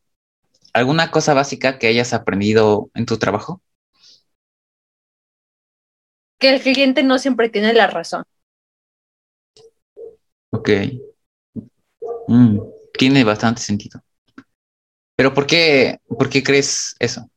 alguna 0.73 1.11
cosa 1.11 1.33
básica 1.33 1.79
que 1.79 1.87
hayas 1.87 2.13
aprendido 2.13 2.89
en 2.93 3.05
tu 3.05 3.17
trabajo? 3.17 3.61
Que 6.39 6.53
el 6.53 6.61
cliente 6.61 7.03
no 7.03 7.19
siempre 7.19 7.49
tiene 7.49 7.73
la 7.73 7.87
razón. 7.87 8.23
Ok. 10.51 10.69
Mm, 12.27 12.59
tiene 12.97 13.23
bastante 13.23 13.61
sentido. 13.61 14.01
Pero 15.15 15.33
¿por 15.33 15.45
qué, 15.45 15.99
por 16.07 16.29
qué 16.29 16.43
crees 16.43 16.95
eso? 16.99 17.29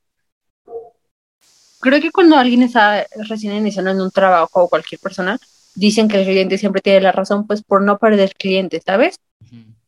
Creo 1.81 2.01
que 2.01 2.11
cuando 2.11 2.37
alguien 2.37 2.63
está 2.63 3.07
recién 3.29 3.55
iniciando 3.55 3.91
en 3.91 4.01
un 4.01 4.11
trabajo 4.11 4.63
o 4.63 4.69
cualquier 4.69 5.01
persona, 5.01 5.39
dicen 5.75 6.09
que 6.09 6.19
el 6.19 6.25
cliente 6.25 6.57
siempre 6.57 6.81
tiene 6.81 7.03
la 7.03 7.13
razón, 7.13 7.47
pues 7.47 7.63
por 7.63 7.83
no 7.83 7.99
perder 7.99 8.33
clientes, 8.35 8.83
¿sabes? 8.87 9.17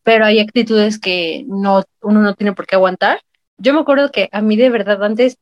Pero 0.02 0.26
hay 0.26 0.38
actitudes 0.40 0.98
que 0.98 1.44
no, 1.48 1.84
uno 2.02 2.20
no 2.20 2.34
tiene 2.34 2.52
por 2.52 2.66
qué 2.66 2.76
aguantar. 2.76 3.20
Yo 3.58 3.74
me 3.74 3.80
acuerdo 3.80 4.10
que 4.10 4.28
a 4.32 4.42
mí 4.42 4.56
de 4.56 4.70
verdad 4.70 5.02
antes, 5.02 5.38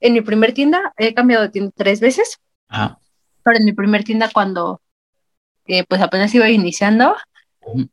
en 0.00 0.12
mi 0.12 0.20
primer 0.20 0.52
tienda, 0.52 0.92
he 0.96 1.14
cambiado 1.14 1.42
de 1.42 1.50
tienda 1.50 1.72
tres 1.74 2.00
veces, 2.00 2.38
Ajá. 2.68 2.98
pero 3.42 3.58
en 3.58 3.64
mi 3.64 3.72
primer 3.72 4.04
tienda 4.04 4.30
cuando 4.32 4.80
eh, 5.66 5.84
pues 5.88 6.00
apenas 6.00 6.34
iba 6.34 6.48
iniciando, 6.48 7.16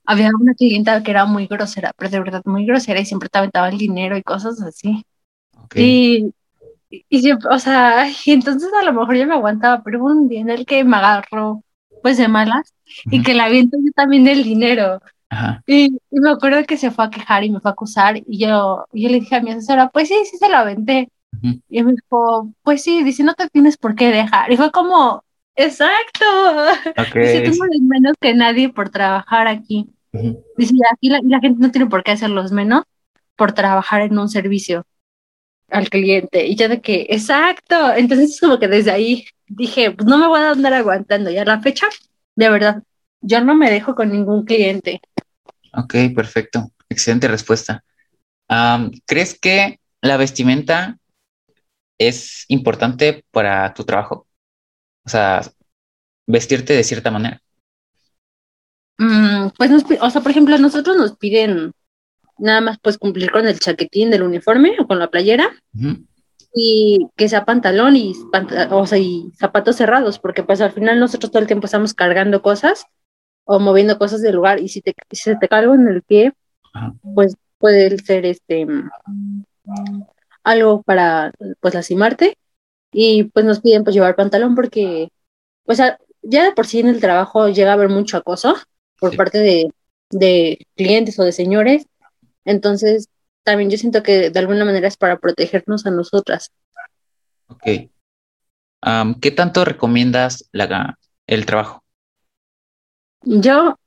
había 0.05 0.29
una 0.39 0.53
clienta 0.53 1.01
que 1.01 1.11
era 1.11 1.25
muy 1.25 1.47
grosera, 1.47 1.91
pero 1.97 2.11
de 2.11 2.19
verdad 2.19 2.41
muy 2.45 2.65
grosera 2.65 2.99
y 2.99 3.05
siempre 3.05 3.29
te 3.29 3.37
aventaba 3.39 3.69
el 3.69 3.77
dinero 3.77 4.15
y 4.17 4.23
cosas 4.23 4.61
así. 4.61 5.03
Ok. 5.63 5.75
Y, 5.77 6.33
y 6.89 7.21
siempre, 7.21 7.49
o 7.49 7.59
sea, 7.59 8.07
y 8.25 8.31
entonces 8.31 8.69
a 8.79 8.83
lo 8.83 8.93
mejor 8.93 9.15
yo 9.15 9.25
me 9.25 9.33
aguantaba, 9.33 9.81
pero 9.83 9.99
hubo 9.99 10.07
un 10.07 10.29
día 10.29 10.41
en 10.41 10.49
el 10.49 10.65
que 10.65 10.83
me 10.83 10.97
agarró 10.97 11.63
pues 12.01 12.17
de 12.17 12.27
malas 12.27 12.73
y 13.05 13.17
Ujú. 13.17 13.25
que 13.25 13.33
la 13.33 13.45
aviento 13.45 13.77
yo 13.83 13.91
también 13.95 14.23
del 14.25 14.43
dinero. 14.43 15.01
Ajá. 15.33 15.63
Y, 15.65 15.85
y 16.11 16.19
me 16.19 16.29
acuerdo 16.29 16.63
que 16.65 16.77
se 16.77 16.91
fue 16.91 17.05
a 17.05 17.09
quejar 17.09 17.43
y 17.43 17.49
me 17.49 17.59
fue 17.59 17.71
a 17.71 17.73
acusar 17.73 18.17
y 18.17 18.37
yo, 18.37 18.85
yo 18.93 19.09
le 19.09 19.19
dije 19.19 19.35
a 19.35 19.41
mi 19.41 19.51
asesora, 19.51 19.89
pues 19.89 20.07
sí, 20.07 20.15
sí 20.29 20.37
se 20.37 20.49
lo 20.49 20.57
aventé. 20.57 21.09
Y 21.67 21.81
me 21.83 21.93
dijo, 21.93 22.53
pues 22.61 22.83
sí, 22.83 23.03
dice, 23.03 23.23
no 23.23 23.33
te 23.33 23.49
tienes 23.49 23.75
por 23.75 23.95
qué 23.95 24.11
dejar. 24.11 24.51
Y 24.51 24.55
fue 24.55 24.71
como, 24.71 25.23
exacto. 25.55 26.25
Ok. 26.91 27.15
Dice, 27.15 27.41
tú 27.41 27.63
eres 27.63 27.81
menos 27.81 28.13
que 28.21 28.35
nadie 28.35 28.69
por 28.69 28.89
trabajar 28.89 29.47
aquí. 29.47 29.89
Ujú. 30.13 30.41
Dice, 30.55 30.75
aquí 30.91 31.09
la, 31.09 31.19
la 31.23 31.39
gente 31.39 31.59
no 31.59 31.71
tiene 31.71 31.89
por 31.89 32.03
qué 32.03 32.11
hacerlos 32.11 32.51
menos 32.51 32.83
por 33.35 33.51
trabajar 33.51 34.01
en 34.01 34.17
un 34.17 34.29
servicio 34.29 34.85
al 35.69 35.89
cliente. 35.89 36.45
Y 36.45 36.55
yo 36.55 36.69
de 36.69 36.79
que, 36.81 37.07
exacto. 37.09 37.93
Entonces 37.95 38.29
es 38.29 38.39
como 38.39 38.59
que 38.59 38.67
desde 38.67 38.91
ahí 38.91 39.25
dije, 39.47 39.89
pues 39.91 40.07
no 40.07 40.19
me 40.19 40.27
voy 40.27 40.39
a 40.39 40.51
andar 40.51 40.73
aguantando. 40.73 41.31
Y 41.31 41.37
a 41.37 41.45
la 41.45 41.59
fecha, 41.59 41.87
de 42.35 42.49
verdad, 42.49 42.83
yo 43.21 43.43
no 43.43 43.55
me 43.55 43.71
dejo 43.71 43.95
con 43.95 44.11
ningún 44.11 44.45
cliente. 44.45 45.01
Ok, 45.73 45.95
perfecto. 46.15 46.71
Excelente 46.89 47.27
respuesta. 47.27 47.83
Am, 48.47 48.91
¿crees 49.05 49.39
que 49.39 49.79
la 50.01 50.17
vestimenta 50.17 50.97
es 51.97 52.45
importante 52.49 53.23
para 53.31 53.73
tu 53.73 53.83
trabajo? 53.83 54.27
O 55.05 55.09
sea, 55.09 55.41
vestirte 56.27 56.73
de 56.73 56.83
cierta 56.83 57.11
manera. 57.11 57.41
Mm, 58.97 59.49
pues, 59.57 59.71
nos 59.71 59.83
o 60.01 60.09
sea, 60.09 60.21
por 60.21 60.31
ejemplo, 60.31 60.55
a 60.55 60.59
nosotros 60.59 60.95
nos 60.97 61.17
piden 61.17 61.73
nada 62.37 62.61
más 62.61 62.77
pues 62.81 62.97
cumplir 62.97 63.31
con 63.31 63.47
el 63.47 63.59
chaquetín 63.59 64.11
del 64.11 64.23
uniforme 64.23 64.75
o 64.79 64.87
con 64.87 64.99
la 64.99 65.09
playera 65.09 65.49
y 66.55 67.07
que 67.15 67.29
sea 67.29 67.45
pantalón 67.45 67.95
y, 67.95 68.13
panta- 68.31 68.67
o 68.75 68.85
sea, 68.85 68.97
y 68.99 69.31
zapatos 69.37 69.75
cerrados, 69.77 70.19
porque 70.19 70.43
pues 70.43 70.61
al 70.61 70.71
final 70.71 70.99
nosotros 70.99 71.31
todo 71.31 71.41
el 71.41 71.47
tiempo 71.47 71.65
estamos 71.65 71.93
cargando 71.93 72.41
cosas 72.41 72.85
o 73.45 73.59
moviendo 73.59 73.97
cosas 73.97 74.21
del 74.21 74.35
lugar 74.35 74.59
y 74.59 74.69
si 74.69 74.81
te, 74.81 74.93
si 75.11 75.21
se 75.23 75.35
te 75.35 75.47
carga 75.47 75.73
en 75.75 75.87
el 75.87 76.01
pie, 76.01 76.33
Ajá. 76.73 76.93
pues 77.15 77.35
puede 77.57 77.97
ser 77.99 78.25
este 78.25 78.65
algo 80.43 80.81
para 80.83 81.31
pues 81.59 81.73
lastimarte 81.73 82.37
y 82.91 83.25
pues 83.25 83.45
nos 83.45 83.61
piden 83.61 83.83
pues 83.83 83.93
llevar 83.95 84.15
pantalón 84.15 84.55
porque 84.55 85.09
pues 85.65 85.79
a- 85.79 85.97
ya 86.21 86.43
de 86.45 86.51
por 86.51 86.67
sí 86.67 86.79
en 86.79 86.87
el 86.87 86.99
trabajo 86.99 87.49
llega 87.49 87.71
a 87.71 87.73
haber 87.73 87.89
mucho 87.89 88.17
acoso 88.17 88.55
por 88.99 89.11
Sí. 89.11 89.17
parte 89.17 89.39
de, 89.39 89.71
de 90.09 90.65
clientes 90.75 91.17
o 91.19 91.23
de 91.23 91.31
señores, 91.31 91.85
entonces 92.45 93.07
también 93.43 93.69
yo 93.69 93.77
siento 93.77 94.03
que 94.03 94.29
de 94.29 94.39
alguna 94.39 94.63
manera 94.63 94.87
es 94.87 94.95
para 94.97 95.17
protegernos 95.17 95.85
a 95.85 95.91
nosotras. 95.91 96.51
Ok. 97.47 97.89
¿qué 99.21 99.31
tanto 99.31 99.63
recomiendas 99.65 100.49
la, 100.51 100.97
el 101.27 101.45
trabajo? 101.45 101.82
Yo, 103.25 103.77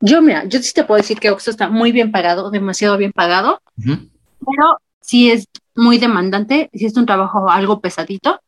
yo 0.00 0.22
mira, 0.22 0.44
yo 0.44 0.60
sí 0.62 0.72
te 0.72 0.84
puedo 0.84 0.98
decir 0.98 1.18
que 1.18 1.30
Oxxo 1.30 1.50
está 1.50 1.68
muy 1.68 1.92
bien 1.92 2.12
pagado, 2.12 2.50
demasiado 2.50 2.96
bien 2.96 3.12
pagado, 3.12 3.60
pero 3.76 4.78
sí 5.00 5.30
es 5.30 5.46
muy 5.74 5.98
demandante, 5.98 6.70
sí 6.72 6.86
es 6.86 6.96
un 6.96 7.06
trabajo 7.06 7.50
algo 7.50 7.80
pesadito. 7.80 8.40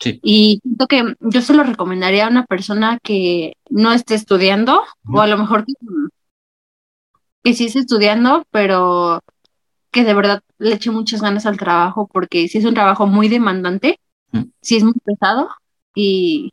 Sí. 0.00 0.18
Y 0.22 0.58
siento 0.62 0.86
que 0.88 1.14
yo 1.20 1.42
se 1.42 1.54
lo 1.54 1.62
recomendaría 1.62 2.26
a 2.26 2.30
una 2.30 2.44
persona 2.44 2.98
que 3.02 3.52
no 3.70 3.92
esté 3.92 4.14
estudiando, 4.14 4.82
o 5.12 5.20
a 5.20 5.26
lo 5.26 5.38
mejor 5.38 5.64
que, 5.64 5.74
que 7.44 7.54
sí 7.54 7.66
esté 7.66 7.80
estudiando, 7.80 8.44
pero 8.50 9.20
que 9.92 10.04
de 10.04 10.14
verdad 10.14 10.42
le 10.58 10.74
eche 10.74 10.90
muchas 10.90 11.20
ganas 11.20 11.46
al 11.46 11.58
trabajo, 11.58 12.08
porque 12.10 12.48
sí 12.48 12.58
es 12.58 12.64
un 12.64 12.74
trabajo 12.74 13.06
muy 13.06 13.28
demandante, 13.28 14.00
Ujú. 14.32 14.50
sí 14.60 14.76
es 14.76 14.82
muy 14.82 14.94
pesado, 15.04 15.50
y, 15.94 16.52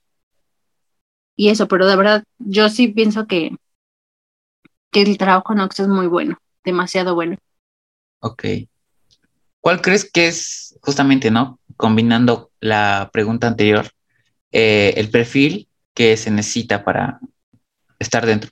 y 1.39 1.47
eso, 1.47 1.69
pero 1.69 1.87
de 1.87 1.95
verdad, 1.95 2.25
yo 2.37 2.67
sí 2.67 2.89
pienso 2.89 3.25
que, 3.25 3.55
que 4.91 5.03
el 5.03 5.17
trabajo 5.17 5.53
en 5.53 5.61
Oxxo 5.61 5.83
es 5.83 5.87
muy 5.87 6.05
bueno, 6.07 6.37
demasiado 6.65 7.15
bueno. 7.15 7.37
Ok. 8.19 8.43
¿Cuál 9.61 9.79
crees 9.79 10.11
que 10.11 10.27
es 10.27 10.77
justamente, 10.81 11.31
¿no? 11.31 11.57
Combinando 11.77 12.51
la 12.59 13.09
pregunta 13.13 13.47
anterior, 13.47 13.89
eh, 14.51 14.93
el 14.97 15.09
perfil 15.09 15.69
que 15.93 16.17
se 16.17 16.29
necesita 16.29 16.83
para 16.83 17.21
estar 17.99 18.25
dentro? 18.25 18.49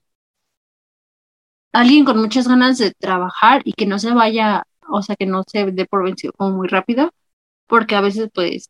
alguien 1.73 2.05
con 2.05 2.17
muchas 2.17 2.47
ganas 2.47 2.77
de 2.77 2.91
trabajar 2.91 3.61
y 3.65 3.73
que 3.73 3.85
no 3.85 3.99
se 3.99 4.13
vaya, 4.13 4.63
o 4.89 5.01
sea, 5.01 5.17
que 5.17 5.25
no 5.25 5.43
se 5.45 5.71
dé 5.73 5.85
por 5.85 6.05
vencido 6.05 6.31
como 6.31 6.55
muy 6.55 6.69
rápido, 6.69 7.11
porque 7.67 7.95
a 7.95 8.01
veces, 8.01 8.29
pues, 8.33 8.69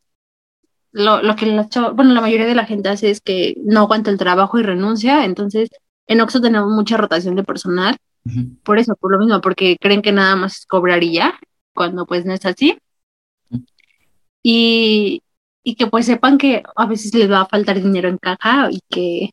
lo, 0.98 1.22
lo 1.22 1.36
que 1.36 1.46
la, 1.46 1.70
chava- 1.70 1.92
bueno, 1.92 2.14
la 2.14 2.22
mayoría 2.22 2.46
de 2.46 2.56
la 2.56 2.66
gente 2.66 2.90
hace 2.90 3.10
es 3.10 3.22
que 3.22 3.56
no 3.64 3.82
aguanta 3.82 4.10
el 4.12 4.18
trabajo 4.18 4.60
y 4.60 4.64
renuncia, 4.64 5.24
entonces 5.26 5.70
en 6.08 6.22
Oxxo 6.22 6.42
tenemos 6.42 6.72
mucha 6.72 6.98
rotación 6.98 7.36
de 7.36 7.44
personal 7.44 7.98
por 8.64 8.78
eso, 8.78 8.94
por 8.98 9.14
lo 9.14 9.20
mismo, 9.20 9.40
porque 9.40 9.78
creen 9.80 10.02
que 10.02 10.12
nada 10.12 10.36
más 10.36 10.58
es 10.60 10.66
cobrar 10.66 11.02
y 11.02 11.14
ya, 11.14 11.40
cuando 11.74 12.06
pues 12.06 12.26
no 12.26 12.34
es 12.34 12.46
así. 12.46 12.78
Y, 14.44 15.22
y 15.64 15.76
que 15.76 15.88
pues 15.88 16.06
sepan 16.06 16.38
que 16.38 16.64
a 16.76 16.86
veces 16.86 17.14
les 17.14 17.32
va 17.32 17.42
a 17.42 17.46
faltar 17.46 17.82
dinero 17.82 18.10
en 18.10 18.18
caja 18.18 18.70
y 18.70 18.82
que, 18.90 19.30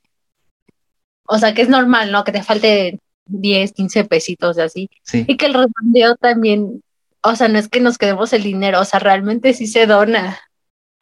o 1.26 1.38
sea, 1.38 1.54
que 1.54 1.62
es 1.62 1.68
normal, 1.68 2.12
¿no? 2.12 2.22
Que 2.22 2.32
te 2.32 2.42
falte 2.42 3.00
10, 3.26 3.72
15 3.72 4.04
pesitos 4.04 4.58
así. 4.58 4.90
Sí. 5.02 5.24
Y 5.26 5.36
que 5.36 5.46
el 5.46 5.54
redondeo 5.54 6.16
también, 6.16 6.82
o 7.22 7.34
sea, 7.36 7.48
no 7.48 7.58
es 7.58 7.68
que 7.68 7.80
nos 7.80 7.98
quedemos 7.98 8.32
el 8.32 8.42
dinero, 8.42 8.80
o 8.80 8.84
sea, 8.84 9.00
realmente 9.00 9.54
sí 9.54 9.66
se 9.66 9.86
dona, 9.86 10.38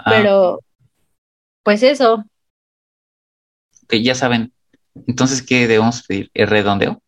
Ah, 0.05 0.11
pero 0.11 0.61
pues 1.63 1.83
eso, 1.83 2.25
ok, 3.85 3.95
ya 4.03 4.15
saben. 4.15 4.53
Entonces, 5.07 5.43
¿qué 5.43 5.67
debemos 5.69 6.03
pedir? 6.07 6.31
¿El 6.35 6.49
redondeo? 6.49 7.03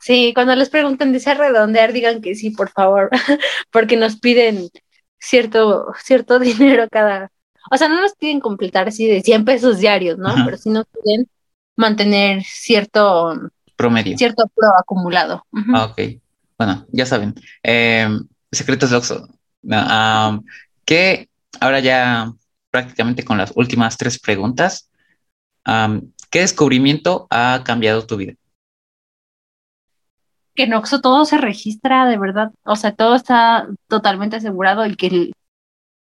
sí, 0.00 0.32
cuando 0.34 0.54
les 0.54 0.70
pregunten, 0.70 1.12
¿dice 1.12 1.34
redondear? 1.34 1.92
Digan 1.92 2.20
que 2.22 2.34
sí, 2.36 2.50
por 2.50 2.70
favor, 2.70 3.10
porque 3.72 3.96
nos 3.96 4.16
piden 4.20 4.68
cierto, 5.18 5.92
cierto 6.02 6.38
dinero 6.38 6.86
cada, 6.90 7.30
o 7.70 7.76
sea, 7.76 7.88
no 7.88 8.00
nos 8.00 8.14
piden 8.14 8.40
completar 8.40 8.88
así 8.88 9.06
de 9.06 9.20
100 9.20 9.44
pesos 9.44 9.78
diarios, 9.78 10.18
¿no? 10.18 10.28
Ajá. 10.28 10.44
Pero 10.44 10.56
sí 10.56 10.70
nos 10.70 10.84
piden 10.86 11.28
mantener 11.76 12.42
cierto, 12.44 13.34
Promedio. 13.76 14.16
cierto 14.16 14.44
pro 14.54 14.68
acumulado. 14.78 15.44
Ah, 15.74 15.86
ok. 15.86 16.00
Bueno, 16.56 16.86
ya 16.92 17.04
saben. 17.04 17.34
Em, 17.62 18.26
secretos 18.50 18.90
de 18.90 18.96
Oxxo. 18.96 19.28
No, 19.62 19.76
am, 19.76 20.44
que 20.86 21.28
ahora 21.60 21.80
ya 21.80 22.32
prácticamente 22.70 23.24
con 23.24 23.38
las 23.38 23.52
últimas 23.56 23.98
tres 23.98 24.18
preguntas. 24.18 24.90
am, 25.64 26.12
¿qué 26.30 26.40
descubrimiento 26.40 27.26
ha 27.30 27.62
cambiado 27.64 28.06
tu 28.06 28.16
vida? 28.16 28.34
que 30.56 30.64
en 30.64 30.74
Oxxo 30.74 31.00
todo 31.00 31.24
se 31.24 31.38
registra 31.38 32.06
de 32.06 32.18
verdad, 32.18 32.52
o 32.64 32.76
sea, 32.76 32.94
todo 32.94 33.14
está 33.14 33.68
totalmente 33.88 34.36
asegurado 34.36 34.86
y 34.86 34.96
que 34.96 35.32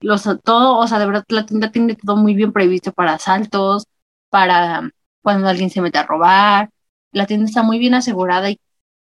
los, 0.00 0.24
todo, 0.44 0.78
o 0.78 0.86
sea, 0.86 0.98
de 0.98 1.06
verdad 1.06 1.24
la 1.28 1.46
tienda 1.46 1.72
tiene 1.72 1.96
todo 1.96 2.16
muy 2.16 2.34
bien 2.34 2.52
previsto 2.52 2.92
para 2.92 3.14
asaltos, 3.14 3.86
para 4.30 4.90
cuando 5.22 5.48
alguien 5.48 5.70
se 5.70 5.80
mete 5.80 5.98
a 5.98 6.04
robar, 6.04 6.70
la 7.12 7.26
tienda 7.26 7.46
está 7.46 7.62
muy 7.62 7.78
bien 7.78 7.94
asegurada 7.94 8.50
y 8.50 8.60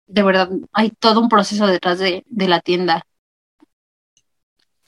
de 0.07 0.23
verdad 0.23 0.51
hay 0.73 0.91
todo 0.91 1.21
un 1.21 1.29
proceso 1.29 1.67
detrás 1.67 1.99
de, 1.99 2.25
de 2.27 2.49
la 2.49 2.61
tienda. 2.61 3.05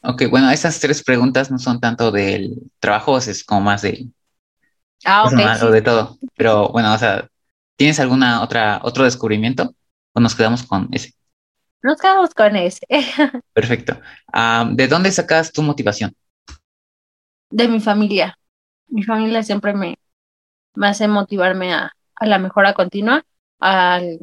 Ok, 0.05 0.23
bueno, 0.31 0.51
esas 0.51 0.81
tres 0.81 1.03
preguntas 1.03 1.51
no 1.51 1.59
son 1.59 1.81
tanto 1.81 2.11
del 2.11 2.55
trabajo, 2.81 3.19
es 3.19 3.45
como 3.45 3.61
más 3.63 3.83
de 3.83 4.09
Ah, 5.05 5.27
ok, 5.27 5.41
sí. 5.55 5.69
de 5.71 5.83
todo. 5.83 6.19
Pero 6.37 6.69
bueno, 6.71 6.95
o 6.95 6.99
sea, 6.99 7.29
¿tienes 7.77 8.01
alguna 8.01 8.43
otra 8.43 8.81
otro 8.83 9.05
descubrimiento? 9.05 9.75
¿O 10.15 10.21
nos 10.21 10.35
quedamos 10.35 10.63
con 10.65 10.89
ese? 10.93 11.15
Nos 11.83 12.01
quedamos 12.01 12.35
con 12.35 12.57
ese. 12.57 12.87
Perfecto. 13.55 13.99
Am, 14.33 14.77
¿de 14.77 14.89
dónde 14.89 15.11
sacas 15.11 15.53
tu 15.53 15.63
motivación? 15.63 16.15
de 17.51 17.69
mi 17.69 17.81
familia. 17.81 18.39
Mi 18.89 19.03
familia 19.03 19.43
siempre 19.43 19.75
me, 19.75 19.97
me 20.75 20.89
hace 20.89 21.09
motivarme 21.09 21.75
a, 21.75 21.93
a 22.17 22.27
la 22.27 22.39
mejora 22.39 22.75
continua, 22.75 23.25
al, 23.61 24.21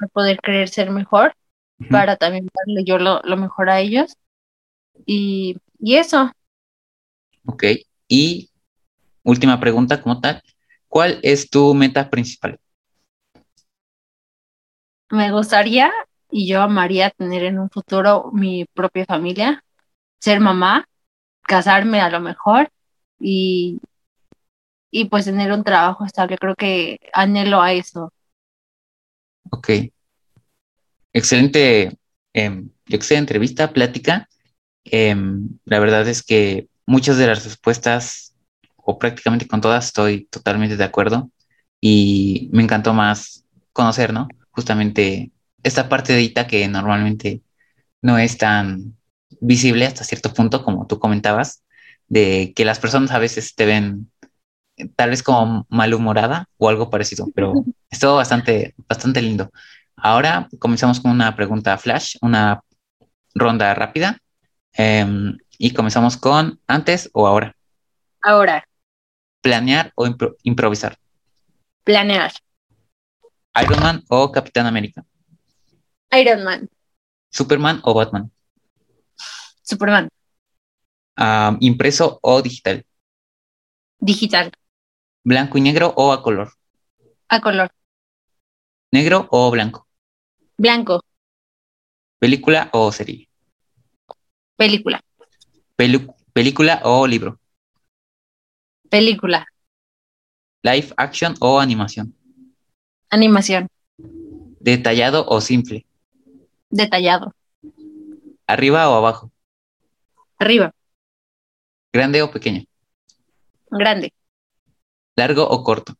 al 0.00 0.08
poder 0.10 0.40
querer 0.40 0.68
ser 0.68 0.90
mejor, 0.90 1.34
para 1.90 2.16
también 2.16 2.48
darle 2.54 2.84
yo 2.84 2.98
lo, 2.98 3.20
lo 3.24 3.38
mejor 3.38 3.70
a 3.70 3.80
ellos. 3.80 4.16
Y, 5.06 5.56
y 5.78 5.96
eso, 5.96 6.32
Ok. 7.46 7.64
Y 8.08 8.50
última 9.24 9.60
pregunta 9.60 10.02
como 10.02 10.20
tal. 10.20 10.42
¿Cuál 10.88 11.20
es 11.22 11.50
tu 11.50 11.74
meta 11.74 12.10
principal? 12.10 12.60
me 15.10 15.30
gustaría 15.30 15.92
y 16.30 16.48
yo 16.48 16.62
amaría 16.62 17.10
tener 17.10 17.44
en 17.44 17.58
un 17.58 17.70
futuro 17.70 18.30
mi 18.32 18.64
propia 18.64 19.04
familia, 19.04 19.62
ser 20.20 20.40
mamá, 20.40 20.86
casarme 21.42 22.00
a 22.00 22.10
lo 22.10 22.20
mejor 22.20 22.70
y, 23.20 23.80
y 24.90 25.06
pues 25.06 25.24
tener 25.26 25.52
un 25.52 25.64
trabajo 25.64 26.04
estable. 26.04 26.38
Creo 26.38 26.54
que 26.54 26.98
anhelo 27.12 27.60
a 27.60 27.72
eso. 27.72 28.12
Ok. 29.50 29.68
Excelente, 31.12 31.96
em, 32.32 32.70
excelente 32.88 33.32
entrevista, 33.32 33.72
plática. 33.72 34.28
Em, 34.84 35.48
la 35.64 35.78
verdad 35.78 36.06
es 36.08 36.22
que 36.22 36.68
muchas 36.86 37.16
de 37.18 37.26
las 37.26 37.44
respuestas, 37.44 38.34
o 38.76 38.98
prácticamente 38.98 39.46
con 39.46 39.60
todas, 39.60 39.86
estoy 39.86 40.26
totalmente 40.26 40.76
de 40.76 40.84
acuerdo. 40.84 41.30
Y 41.80 42.48
me 42.52 42.62
encantó 42.62 42.94
más 42.94 43.44
conocer, 43.72 44.12
¿no? 44.12 44.28
Justamente 44.50 45.32
esta 45.62 45.88
parte 45.88 46.12
de 46.12 46.22
Ita 46.22 46.46
que 46.46 46.66
normalmente 46.68 47.42
no 48.02 48.18
es 48.18 48.38
tan 48.38 48.96
visible 49.40 49.86
hasta 49.86 50.04
cierto 50.04 50.32
punto, 50.32 50.64
como 50.64 50.86
tú 50.86 50.98
comentabas, 50.98 51.64
de 52.08 52.52
que 52.54 52.64
las 52.64 52.78
personas 52.78 53.12
a 53.12 53.18
veces 53.18 53.54
te 53.54 53.66
ven 53.66 54.10
eh, 54.76 54.88
tal 54.96 55.10
vez 55.10 55.22
como 55.22 55.66
malhumorada 55.70 56.46
o 56.58 56.68
algo 56.68 56.90
parecido, 56.90 57.28
pero 57.34 57.54
estuvo 57.90 58.16
bastante, 58.16 58.74
bastante 58.88 59.22
lindo. 59.22 59.50
Ahora 59.96 60.48
comenzamos 60.58 61.00
con 61.00 61.10
una 61.12 61.36
pregunta 61.36 61.78
flash, 61.78 62.16
una 62.22 62.62
ronda 63.34 63.74
rápida. 63.74 64.18
Em, 64.74 65.36
y 65.58 65.72
comenzamos 65.72 66.16
con 66.16 66.60
antes 66.66 67.10
o 67.12 67.26
ahora. 67.26 67.54
Ahora, 68.22 68.64
Planear 69.40 69.92
o 69.96 70.06
impro- 70.06 70.36
improvisar. 70.44 70.96
planear. 71.84 72.32
Iron 73.60 73.80
Man 73.80 74.04
o 74.08 74.30
Capitán 74.30 74.66
América. 74.66 75.04
Iron 76.12 76.44
Man, 76.44 76.68
Superman 77.30 77.80
o 77.84 77.92
Batman. 77.94 78.30
Superman, 79.62 80.08
impreso 81.60 82.18
o 82.22 82.40
digital. 82.42 82.84
digital, 83.98 84.52
Blanco 85.24 85.58
y 85.58 85.60
negro 85.60 85.92
o 85.96 86.12
a 86.12 86.22
color. 86.22 86.52
a 87.28 87.40
color, 87.40 87.70
Negro 88.92 89.26
o 89.30 89.50
blanco. 89.50 89.86
blanco, 90.58 91.02
Película 92.18 92.68
o 92.72 92.92
serie. 92.92 93.28
Película, 94.62 95.00
Pelu- 95.76 96.14
película 96.32 96.80
o 96.84 97.04
libro. 97.04 97.40
película, 98.88 99.44
Live 100.62 100.94
action 100.96 101.34
o 101.40 101.58
animación. 101.58 102.14
animación, 103.10 103.66
Detallado 104.60 105.26
o 105.26 105.40
simple. 105.40 105.84
detallado, 106.70 107.34
Arriba 108.46 108.88
o 108.88 108.94
abajo. 108.94 109.32
arriba, 110.38 110.72
Grande 111.92 112.22
o 112.22 112.30
pequeño. 112.30 112.62
grande, 113.70 114.12
Largo 115.16 115.42
o 115.54 115.64
corto. 115.64 115.92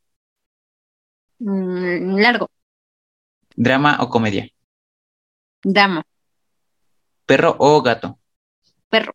mm, 1.40 2.20
largo, 2.20 2.46
Drama 3.56 3.98
o 4.00 4.08
comedia. 4.08 4.44
dama, 5.64 6.02
Perro 7.26 7.56
o 7.58 7.82
gato. 7.82 8.18
Perro, 8.93 9.14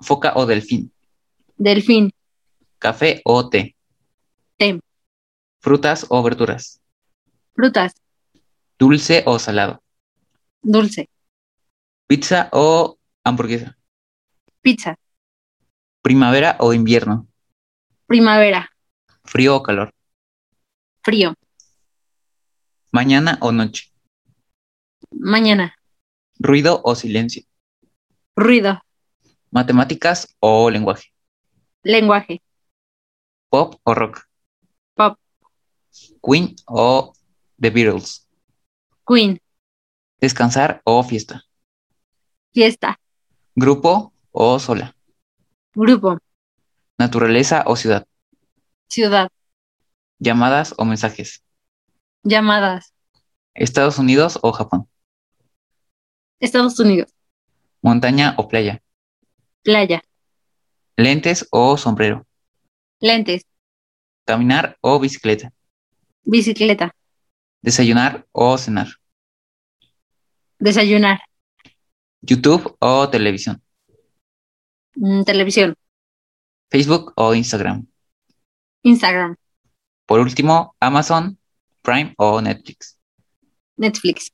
Foca 0.00 0.32
o 0.36 0.46
delfín. 0.46 0.92
delfín, 1.58 2.10
Café 2.78 3.20
o 3.24 3.48
té. 3.50 3.74
té, 4.56 4.78
Frutas 5.60 6.06
o 6.08 6.22
verduras. 6.22 6.80
frutas, 7.56 7.92
Dulce 8.78 9.22
o 9.26 9.38
salado. 9.38 9.82
dulce, 10.62 11.08
Pizza 12.06 12.48
o 12.52 12.96
hamburguesa. 13.24 13.76
pizza, 14.62 14.96
Primavera 16.02 16.56
o 16.60 16.72
invierno. 16.72 17.26
primavera, 18.06 18.70
Frío 19.24 19.56
o 19.56 19.62
calor. 19.62 19.90
frío, 21.02 21.34
Mañana 22.92 23.38
o 23.40 23.50
noche. 23.52 23.90
mañana, 25.10 25.74
Ruido 26.38 26.80
o 26.84 26.94
silencio. 26.94 27.42
Ruido, 28.36 28.80
Matemáticas 29.50 30.34
o 30.40 30.70
lenguaje. 30.70 31.12
lenguaje, 31.82 32.40
Pop 33.50 33.76
o 33.84 33.94
rock. 33.94 34.20
pop, 34.94 35.18
Queen 36.22 36.54
o 36.66 37.12
The 37.60 37.70
Beatles. 37.70 38.26
queen, 39.06 39.38
Descansar 40.20 40.80
o 40.84 41.02
fiesta. 41.02 41.42
fiesta, 42.54 42.98
Grupo 43.54 44.12
o 44.30 44.58
sola. 44.58 44.94
grupo, 45.74 46.18
Naturaleza 46.98 47.64
o 47.66 47.76
ciudad. 47.76 48.06
ciudad, 48.88 49.28
Llamadas 50.18 50.74
o 50.78 50.84
mensajes. 50.84 51.42
llamadas, 52.24 52.94
Estados 53.54 53.98
Unidos 53.98 54.38
o 54.42 54.52
Japón. 54.52 54.88
Estados 56.40 56.78
Unidos, 56.80 57.11
Montaña 57.82 58.34
o 58.38 58.48
playa. 58.48 58.80
playa, 59.62 60.02
Lentes 60.96 61.46
o 61.50 61.76
sombrero. 61.76 62.26
lentes, 63.00 63.42
Caminar 64.24 64.76
o 64.80 65.00
bicicleta. 65.00 65.52
bicicleta, 66.24 66.94
¿Desayunar 67.60 68.26
o 68.32 68.56
cenar? 68.58 68.88
Desayunar. 70.58 71.20
¿YouTube 72.20 72.76
o 72.80 73.08
televisión? 73.08 73.62
Mm, 74.94 75.22
televisión. 75.24 75.74
¿Facebook 76.70 77.12
o 77.16 77.34
Instagram? 77.34 77.86
Instagram. 78.82 79.36
Por 80.06 80.20
último, 80.20 80.74
Amazon, 80.80 81.38
Prime 81.82 82.14
o 82.18 82.40
Netflix. 82.40 82.98
Netflix. 83.76 84.30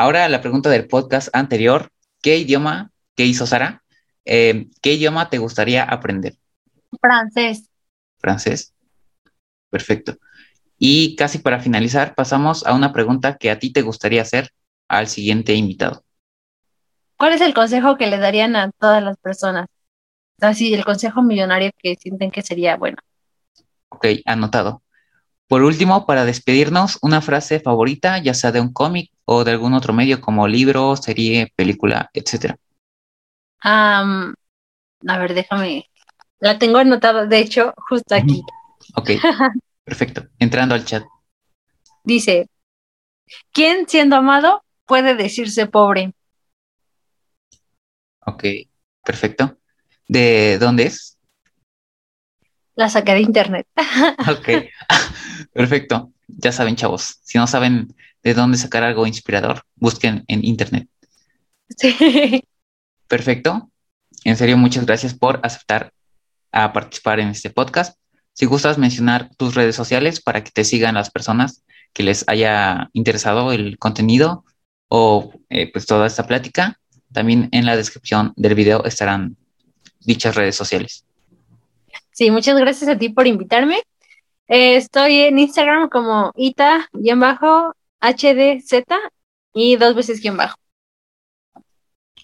Ahora 0.00 0.26
la 0.30 0.40
pregunta 0.40 0.70
del 0.70 0.88
podcast 0.88 1.28
anterior, 1.34 1.90
¿qué 2.22 2.38
idioma, 2.38 2.90
qué 3.14 3.26
hizo 3.26 3.46
Sara? 3.46 3.84
Eh, 4.24 4.70
¿Qué 4.80 4.94
idioma 4.94 5.28
te 5.28 5.36
gustaría 5.36 5.84
aprender? 5.84 6.38
Francés. 6.98 7.68
Francés. 8.18 8.72
Perfecto. 9.68 10.16
Y 10.78 11.16
casi 11.16 11.36
para 11.36 11.60
finalizar, 11.60 12.14
pasamos 12.14 12.66
a 12.66 12.72
una 12.72 12.94
pregunta 12.94 13.36
que 13.36 13.50
a 13.50 13.58
ti 13.58 13.74
te 13.74 13.82
gustaría 13.82 14.22
hacer 14.22 14.48
al 14.88 15.06
siguiente 15.06 15.52
invitado. 15.52 16.02
¿Cuál 17.18 17.34
es 17.34 17.42
el 17.42 17.52
consejo 17.52 17.98
que 17.98 18.06
le 18.06 18.16
darían 18.16 18.56
a 18.56 18.70
todas 18.70 19.02
las 19.02 19.18
personas? 19.18 19.66
Así, 20.40 20.72
el 20.72 20.86
consejo 20.86 21.20
millonario 21.20 21.72
que 21.76 21.96
sienten 21.96 22.30
que 22.30 22.40
sería 22.40 22.78
bueno. 22.78 22.96
Ok, 23.90 24.06
anotado. 24.24 24.82
Por 25.50 25.64
último, 25.64 26.06
para 26.06 26.24
despedirnos, 26.24 26.96
una 27.02 27.20
frase 27.20 27.58
favorita, 27.58 28.18
ya 28.22 28.34
sea 28.34 28.52
de 28.52 28.60
un 28.60 28.72
cómic 28.72 29.10
o 29.24 29.42
de 29.42 29.50
algún 29.50 29.74
otro 29.74 29.92
medio 29.92 30.20
como 30.20 30.46
libro, 30.46 30.94
serie, 30.94 31.52
película, 31.56 32.08
etcétera. 32.14 32.56
a 33.64 34.24
ver, 35.04 35.34
déjame. 35.34 35.90
La 36.38 36.56
tengo 36.56 36.78
anotada, 36.78 37.26
de 37.26 37.40
hecho, 37.40 37.74
justo 37.88 38.14
aquí. 38.14 38.44
Ok, 38.94 39.10
perfecto. 39.84 40.28
Entrando 40.38 40.76
al 40.76 40.84
chat. 40.84 41.02
Dice, 42.04 42.48
¿quién 43.50 43.88
siendo 43.88 44.14
amado 44.14 44.62
puede 44.86 45.16
decirse 45.16 45.66
pobre? 45.66 46.12
Ok, 48.24 48.44
perfecto. 49.04 49.58
¿De 50.06 50.58
dónde 50.60 50.84
es? 50.84 51.18
La 52.80 52.88
saqué 52.88 53.12
de 53.12 53.20
internet. 53.20 53.66
Ok, 54.26 54.48
perfecto. 55.52 56.12
Ya 56.28 56.50
saben, 56.50 56.76
chavos, 56.76 57.20
si 57.22 57.36
no 57.36 57.46
saben 57.46 57.94
de 58.22 58.32
dónde 58.32 58.56
sacar 58.56 58.82
algo 58.84 59.06
inspirador, 59.06 59.64
busquen 59.76 60.24
en 60.28 60.42
internet. 60.46 60.88
Sí. 61.76 62.42
Perfecto. 63.06 63.70
En 64.24 64.38
serio, 64.38 64.56
muchas 64.56 64.86
gracias 64.86 65.12
por 65.12 65.40
aceptar 65.42 65.92
a 66.52 66.72
participar 66.72 67.20
en 67.20 67.28
este 67.28 67.50
podcast. 67.50 67.98
Si 68.32 68.46
gustas 68.46 68.78
mencionar 68.78 69.28
tus 69.36 69.54
redes 69.54 69.76
sociales 69.76 70.22
para 70.22 70.42
que 70.42 70.50
te 70.50 70.64
sigan 70.64 70.94
las 70.94 71.10
personas 71.10 71.62
que 71.92 72.02
les 72.02 72.24
haya 72.28 72.88
interesado 72.94 73.52
el 73.52 73.76
contenido 73.76 74.46
o 74.88 75.34
eh, 75.50 75.70
pues 75.70 75.84
toda 75.84 76.06
esta 76.06 76.26
plática, 76.26 76.80
también 77.12 77.50
en 77.52 77.66
la 77.66 77.76
descripción 77.76 78.32
del 78.36 78.54
video 78.54 78.84
estarán 78.84 79.36
dichas 80.00 80.34
redes 80.34 80.56
sociales. 80.56 81.04
Sí, 82.20 82.30
muchas 82.30 82.54
gracias 82.60 82.90
a 82.90 82.98
ti 82.98 83.08
por 83.08 83.26
invitarme. 83.26 83.82
Eh, 84.46 84.76
estoy 84.76 85.20
en 85.20 85.38
Instagram 85.38 85.88
como 85.88 86.32
ita-hdz 86.36 86.84
y 89.54 89.76
dos 89.76 89.94
veces 89.94 90.20
guion 90.20 90.36
bajo. 90.36 90.58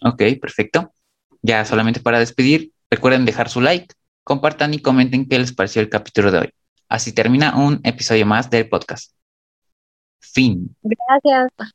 Ok, 0.03 0.22
perfecto. 0.38 0.92
Ya 1.40 1.64
solamente 1.64 2.01
para 2.01 2.18
despedir, 2.18 2.72
recuerden 2.90 3.24
dejar 3.24 3.49
su 3.49 3.62
like, 3.62 3.94
compartan 4.22 4.74
y 4.74 4.80
comenten 4.80 5.26
qué 5.26 5.38
les 5.38 5.55
pareció 5.55 5.80
el 5.80 5.88
capítulo 5.88 6.30
de 6.30 6.40
hoy. 6.40 6.51
Así 6.90 7.14
termina 7.14 7.57
un 7.57 7.80
episodio 7.82 8.26
más 8.26 8.51
del 8.51 8.68
podcast. 8.68 9.14
Fin. 10.20 10.76
Gracias. 10.82 11.72